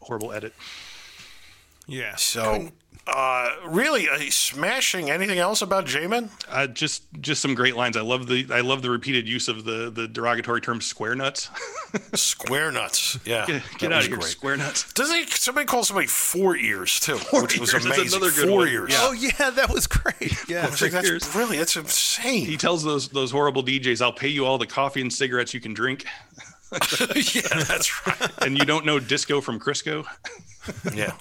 [0.00, 0.52] horrible edit.
[1.86, 2.16] Yeah.
[2.16, 2.70] So,
[3.06, 5.10] uh, really, uh, smashing.
[5.10, 6.30] Anything else about J-Man?
[6.48, 7.96] Uh, just just some great lines.
[7.96, 11.48] I love the I love the repeated use of the the derogatory term square nuts.
[12.14, 13.18] Square nuts.
[13.24, 14.30] Yeah, get that get out was of here, great.
[14.30, 14.92] square nuts.
[14.92, 18.18] Doesn't he, somebody call somebody four ears too, which was ears, that's amazing.
[18.18, 18.68] another good four one.
[18.68, 18.90] ears.
[18.92, 18.98] Yeah.
[19.02, 20.36] Oh yeah, that was great.
[20.48, 20.66] Yeah.
[20.66, 21.34] I was like, that's ears.
[21.34, 22.44] really that's insane.
[22.46, 25.60] He tells those those horrible DJs, "I'll pay you all the coffee and cigarettes you
[25.60, 26.04] can drink."
[26.72, 28.30] yeah, that's right.
[28.42, 30.04] and you don't know disco from Crisco.
[30.94, 31.16] Yeah,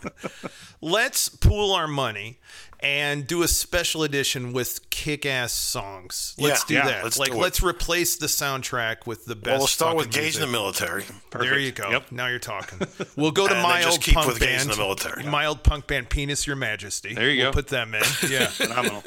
[0.82, 2.40] Let's pool our money
[2.82, 6.34] and do a special edition with kick-ass songs.
[6.38, 7.04] Let's Yeah, do yeah, that.
[7.04, 9.48] let's like do let's replace the soundtrack with the best.
[9.48, 10.82] well, we'll start with fucking gays in the music.
[10.82, 11.04] military.
[11.32, 11.90] There you go.
[11.90, 12.12] Yep.
[12.14, 12.80] Now you're talking.
[13.18, 14.80] We'll go to And then mild just keep punk with gays in band.
[14.80, 15.24] the military.
[15.26, 17.14] Mild punk band, Penis Your Majesty.
[17.14, 17.56] There you we'll go.
[17.56, 18.04] Put them in.
[18.30, 18.46] Yeah.
[18.48, 19.04] Phenomenal.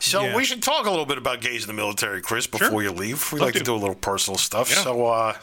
[0.00, 0.36] So Yeah.
[0.36, 2.82] we should talk a little bit about gays in the military, Chris, before Sure.
[2.82, 3.30] you leave.
[3.32, 3.64] We Love like to to.
[3.64, 4.70] do a little personal stuff.
[4.70, 4.84] Yeah.
[4.84, 5.34] So, uh,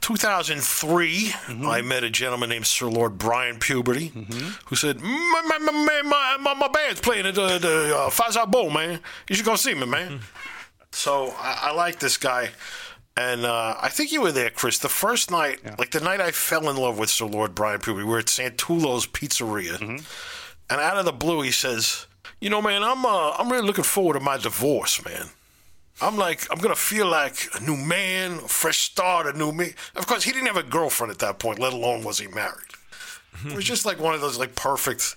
[0.00, 1.66] 2003, Mm-hmm.
[1.66, 4.48] I met a gentleman named Sir Lord Brian Puberty, Mm-hmm.
[4.66, 8.70] who said, my, my, my, my, my, band's playing at the, the uh, Fireside Bowl,
[8.70, 9.00] man.
[9.28, 10.08] You should go see me, man.
[10.12, 10.24] Mm-hmm.
[10.92, 12.50] So I, I like this guy.
[13.16, 14.78] And uh, I think you were there, Chris.
[14.78, 18.04] The first night, like the night I fell in love with Sir Lord Brian Puberty,
[18.04, 19.78] we were at Santulo's Pizzeria.
[19.78, 20.04] Mm-hmm.
[20.68, 22.06] And out of the blue, he says,
[22.40, 25.28] "You know, man, I'm uh, I'm really looking forward to my divorce, man.
[26.00, 29.74] I'm like, I'm gonna feel like a new man, a fresh start, a new me.
[29.94, 32.66] Of course, he didn't have a girlfriend at that point, let alone was he married.
[33.44, 35.14] It was just like one of those like perfect,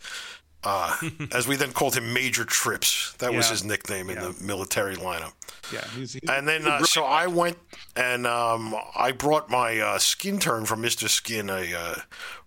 [0.63, 0.97] uh,
[1.31, 3.13] as we then called him, Major Trips.
[3.19, 5.33] That was his nickname in the military lineup.
[5.71, 7.57] Yeah, he's, he's And then, uh, so I went
[7.95, 11.07] and um, I brought my uh, skin turn from Mr.
[11.07, 11.95] Skin, a uh,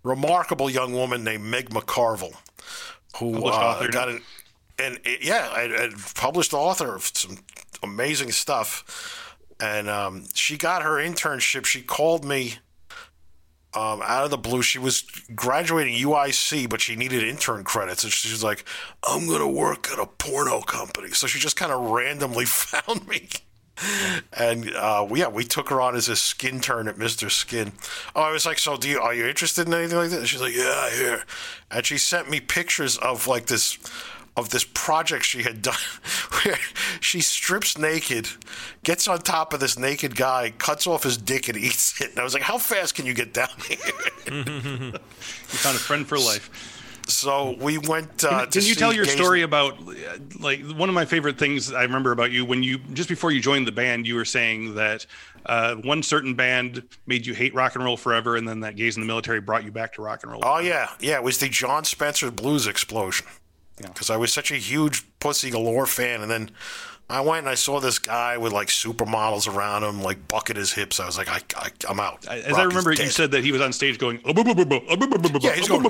[0.02, 2.34] remarkable young woman named Meg McCarville.
[3.18, 4.22] who uh, author, got an
[4.78, 7.38] and it, yeah, I published author of some
[7.82, 9.28] amazing stuff,
[9.60, 11.66] and um, she got her internship.
[11.66, 12.56] She called me
[13.74, 14.62] um, out of the blue.
[14.62, 15.02] She was
[15.34, 18.64] graduating UIC, but she needed intern credits, and she was like,
[19.06, 23.28] "I'm gonna work at a porno company." So she just kind of randomly found me.
[24.36, 27.30] And uh, yeah, we took her on as a skin turn at Mr.
[27.30, 27.72] Skin.
[28.14, 30.20] Oh, I was like, so do you are you interested in anything like that?
[30.20, 31.24] And she's like, yeah, here.
[31.70, 33.78] And she sent me pictures of like this
[34.36, 35.74] of this project she had done
[36.44, 36.56] where
[37.00, 38.28] she strips naked,
[38.82, 42.10] gets on top of this naked guy, cuts off his dick and eats it.
[42.10, 43.78] And I was like, how fast can you get down here?
[44.26, 44.92] You
[45.58, 46.50] found a friend for life.
[47.08, 48.24] so we went.
[48.24, 51.72] Uh, Can, you tell your Gaze- story about uh, like one of my favorite things
[51.72, 54.76] I remember about you when you just before you joined the band, you were saying
[54.76, 55.04] that
[55.44, 58.96] uh, one certain band made you hate rock and roll forever, and then that gays
[58.96, 60.42] in the military brought you back to rock and roll.
[60.44, 61.16] Oh yeah, yeah.
[61.16, 63.26] It was the Jon Spencer blues explosion.
[63.76, 66.50] Because I was such a huge Pussy Galore fan, and then
[67.12, 70.72] I went and I saw this guy with like supermodels around him, like bucket his
[70.72, 70.98] hips.
[70.98, 72.26] I was like, I, I I'm out.
[72.26, 74.20] As Rock I remember, you said that he was on stage going.
[74.24, 75.82] Yeah, he's going.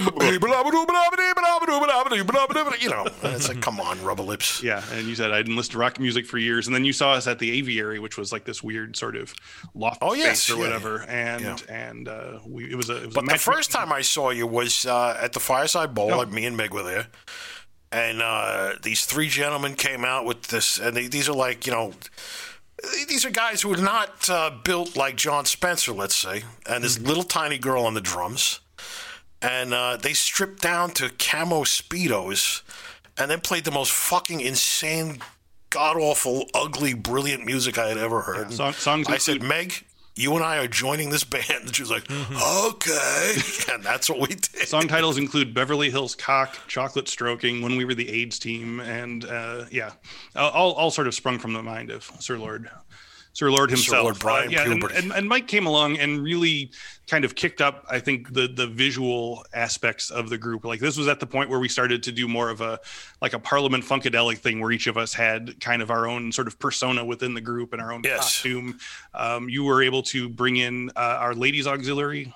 [2.80, 4.62] you know, it's like, come on, rubber lips.
[4.62, 6.92] Yeah, and you said I didn't listen to rock music for years, and then you
[6.92, 9.32] saw us at the Aviary, which was like this weird sort of
[9.74, 11.56] loft Oh, yes, space or yeah, whatever, and yeah.
[11.68, 14.30] and uh, we it was a it was But a the first time I saw
[14.30, 16.12] you was uh, at the Fireside Bowl.
[16.12, 16.18] Oh.
[16.18, 17.06] Like me and Meg were there,
[17.92, 21.72] and uh, these three gentlemen came out with this, and they, these are like you
[21.72, 21.92] know.
[23.08, 26.98] These are guys who are not uh, built like Jon Spencer, let's say, and this
[26.98, 28.58] little tiny girl on the drums,
[29.40, 32.62] and uh, they stripped down to camo speedos,
[33.16, 35.18] and then played the most fucking insane,
[35.70, 38.52] god awful, ugly, brilliant music I had ever heard.
[38.52, 41.42] Song- songs I said, Meg, you and I are joining this band.
[41.62, 43.34] And she was like, okay.
[43.72, 44.68] and that's what we did.
[44.68, 49.24] Song titles include Beverly Hills Cock, Chocolate Stroking, When We Were the AIDS Team, and
[49.24, 49.92] uh, yeah,
[50.34, 52.68] all, all sort of sprung from the mind of Sir Lord.
[53.34, 56.70] Sir Lord himself, Lord Brian yeah, and, and, and Mike came along and really
[57.06, 60.66] kind of kicked up, I think, the the visual aspects of the group.
[60.66, 62.78] Like this was at the point where we started to do more of a
[63.22, 66.46] like a Parliament Funkadelic thing, where each of us had kind of our own sort
[66.46, 68.18] of persona within the group and our own Yes.
[68.18, 68.78] costume.
[69.14, 72.34] Um, you were able to bring in uh, our ladies auxiliary,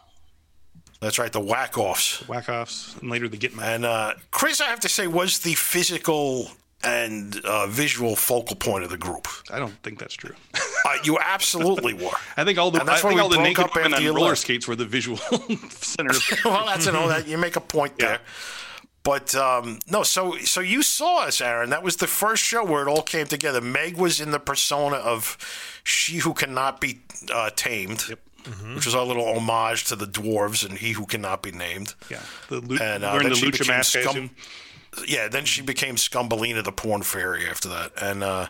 [1.01, 2.27] That's right, the whack offs.
[2.27, 3.52] whack offs, and later the Get.
[3.60, 6.51] And uh, Chris, I have to say, was the physical
[6.85, 9.27] and uh, visual focal point of the group.
[9.51, 10.35] I don't think that's true.
[10.55, 12.11] Uh, you absolutely were.
[12.36, 14.40] I think all the And I why think all the naked women on roller left.
[14.43, 15.16] skates were the visual
[15.70, 16.11] center.
[16.11, 18.20] of- well, that's an all that you make a point there.
[19.03, 21.70] But um, no, so so you saw us, Aaron.
[21.70, 23.61] That was the first show where it all came together.
[23.61, 25.39] Meg was in the persona of
[25.85, 26.98] she who cannot be
[27.32, 28.03] uh, tamed,
[28.74, 31.94] which was our little homage to the dwarves and he who cannot be named.
[32.11, 33.97] yeah, the lu- And, uh, the lucha mask.
[33.97, 34.31] Scum-.
[35.06, 37.93] Yeah, then she became Scumbelina, the porn fairy, after that.
[38.01, 38.48] And uh,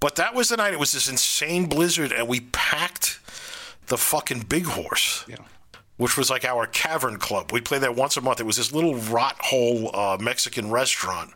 [0.00, 0.72] but that was the night.
[0.72, 3.20] It was this insane blizzard, and we packed
[3.86, 5.36] the fucking Big Horse, Yeah.
[5.96, 7.52] which was like our cavern club.
[7.52, 8.38] We played there once a month.
[8.40, 11.32] It was this little rot hole uh, Mexican restaurant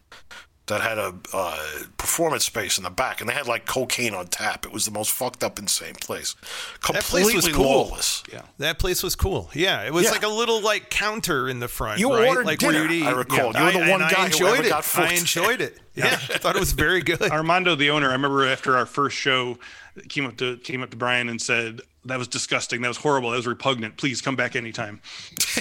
[0.66, 1.58] that had a uh,
[1.98, 4.64] performance space in the back, and they had like cocaine on tap.
[4.64, 6.36] It was the most fucked up, insane place.
[6.92, 7.64] That place was cool.
[7.64, 8.22] lawless.
[8.32, 8.42] Yeah.
[8.58, 9.50] That place was cool.
[9.54, 10.10] Yeah, it was Yeah.
[10.12, 11.98] like a little like counter in the front.
[11.98, 12.28] You right?
[12.28, 13.06] ordered like dinner, you'd.
[13.06, 13.52] I recall.
[13.54, 14.68] You were the I- one and guy I who enjoyed ever it.
[14.68, 15.04] got food.
[15.04, 15.78] I enjoyed it.
[15.94, 17.20] Yeah, I thought it was very good.
[17.20, 19.58] Armando, the owner, I remember after our first show,
[20.08, 22.82] came up to came up to Brian and said, "That was disgusting.
[22.82, 23.30] That was horrible.
[23.30, 23.96] That was repugnant.
[23.96, 25.00] Please come back anytime."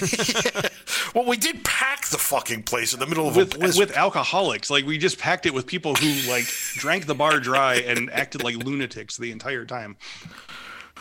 [1.14, 3.88] Well, we did pack the fucking place in the middle of With a blizzard.
[3.88, 6.46] with alcoholics, like we just packed it with people who like
[6.76, 9.96] drank the bar dry and acted like lunatics the entire time.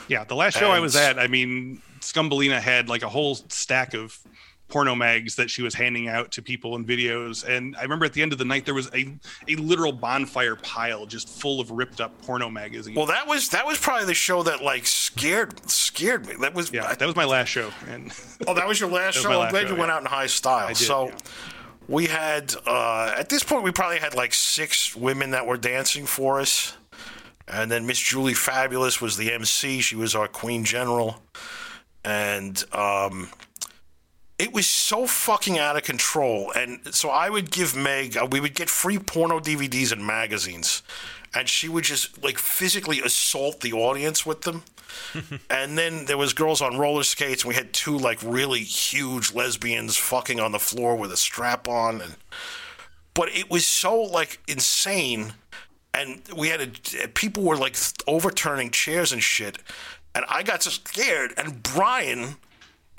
[0.10, 3.94] Yeah, the last show I was at, I mean, Scumbelina had like a whole stack
[3.94, 4.20] of
[4.72, 7.48] porno mags that she was handing out to people in videos.
[7.48, 9.14] And I remember at the end of the night there was a,
[9.48, 12.98] a literal bonfire pile just full of ripped up porno magazines.
[12.98, 16.36] Well, that was that was probably the show that like scared scared me.
[16.40, 17.72] That was yeah, that was my last show.
[17.90, 18.12] And
[18.48, 19.30] oh, that was your last was show.
[19.30, 19.96] my I'm glad show, you went yeah.
[19.96, 20.70] out in high style.
[20.70, 21.16] did, so yeah.
[21.88, 26.06] we had uh, at this point we probably had like six women that were dancing
[26.06, 26.78] for us,
[27.48, 29.82] and then Miss Julie Fabulous was the MC.
[29.82, 31.22] She was our queen general,
[32.06, 33.30] and um,
[34.42, 36.52] it was so fucking out of control.
[36.56, 40.82] And so I would give Meg, uh, we would get free porno DVDs and magazines,
[41.32, 44.64] and she would just like physically assault the audience with them.
[45.50, 49.32] and then there was girls on roller skates, and we had two like really huge
[49.32, 52.16] lesbians fucking on the floor with a strap on, and
[53.14, 55.34] but it was so like insane.
[55.94, 56.62] And we had
[57.04, 57.76] a people were like
[58.08, 59.60] overturning chairs and shit.
[60.16, 61.34] And i got so scared.
[61.38, 62.38] And brian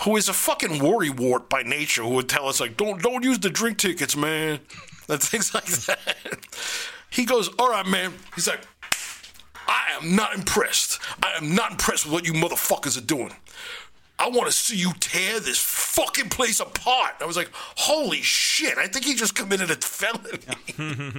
[0.05, 3.39] who is a fucking worrywart by nature, who would tell us like, "Don't don't use
[3.39, 4.61] the drink tickets, man,"
[5.09, 5.99] and things like that.
[7.11, 8.61] He goes, "All right, man." He's like,
[9.67, 11.01] "I am not impressed.
[11.23, 13.33] I am not impressed with what you motherfuckers are doing."
[14.19, 17.15] I want to see you tear this fucking place apart.
[17.21, 20.39] I was like, holy shit, I think he just committed a felony.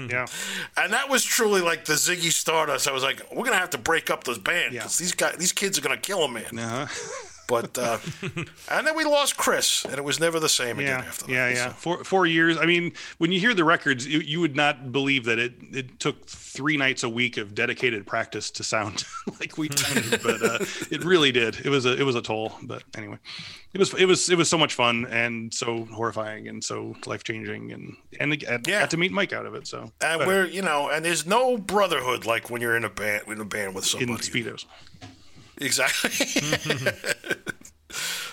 [0.10, 0.26] Yeah.
[0.78, 2.88] and that was truly like the Ziggy Stardust.
[2.88, 5.04] I was like, we're going to have to break up this band because Yeah.
[5.04, 6.58] these guys, these kids are going to kill a man.
[6.58, 6.88] Uh-huh.
[7.62, 7.98] But, uh,
[8.72, 11.32] and then we lost Chris, and it was never the same again Yeah, after that.
[11.32, 11.68] yeah, yeah.
[11.70, 12.58] So- Four four years.
[12.58, 16.00] I mean, when you hear the records, you, you would not believe that it it
[16.00, 19.04] took three nights a week of dedicated practice to sound
[19.40, 20.60] like we did, but uh,
[20.92, 21.58] it really did.
[21.66, 22.54] It was a it was a toll.
[22.64, 23.18] But anyway,
[23.74, 27.24] it was it was it was so much fun and so horrifying and so life
[27.24, 28.80] changing and and got Yeah.
[28.82, 29.68] got to meet Mike out of it.
[29.68, 32.90] So And but we're, you know, and there's no brotherhood like when you're in a
[32.90, 34.66] band, in a band with somebody in speedos.
[35.58, 36.12] Exactly.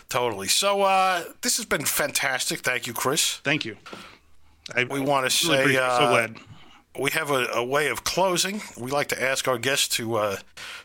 [0.08, 0.48] totally.
[0.48, 2.60] So uh, this has been fantastic.
[2.60, 3.36] Thank you, Chris.
[3.38, 3.76] Thank you.
[4.74, 6.36] I We want to say uh, so glad.
[6.98, 8.62] we have a, a way of closing.
[8.78, 10.36] We like to ask our guests to uh,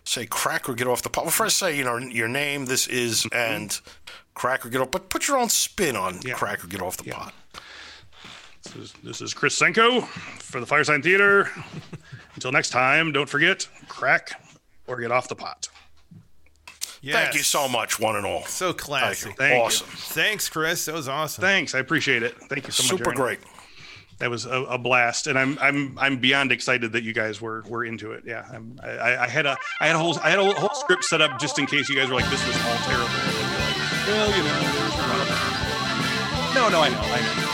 [0.03, 1.26] say crack or get off the pot.
[1.26, 2.66] Well, first say you know your name.
[2.66, 3.80] This is and
[4.34, 6.28] crack or get off, but put your own spin on Mm-hmm.
[6.30, 6.34] Yeah.
[6.34, 7.34] crack or get off the pot.
[8.64, 10.03] This is, this is Chris Senko
[10.41, 11.49] for the Firesign Theater.
[12.34, 14.41] Until next time, don't forget crack
[14.88, 15.70] or get off the pot.
[17.14, 18.44] Thank you so much, one and all.
[18.45, 19.26] So classy.
[19.32, 19.38] Thank you.
[19.38, 19.61] Thank you.
[19.61, 19.88] awesome.
[19.88, 20.86] Thanks, Chris.
[20.86, 21.41] That was awesome.
[21.41, 22.36] Thanks, I appreciate it.
[22.49, 22.90] Thank you so much.
[22.99, 23.40] Super great.
[24.19, 27.64] That was a, a blast, and I'm I'm I'm beyond excited that you guys were
[27.68, 28.23] were into it.
[28.26, 30.73] Yeah, I'm, I, I- I had a I had a whole I had a whole
[30.73, 33.03] script set up just in case you guys were like, this was all terrible.
[33.06, 34.95] Like, well, you know, there's
[36.56, 37.44] no, no, I know, I know.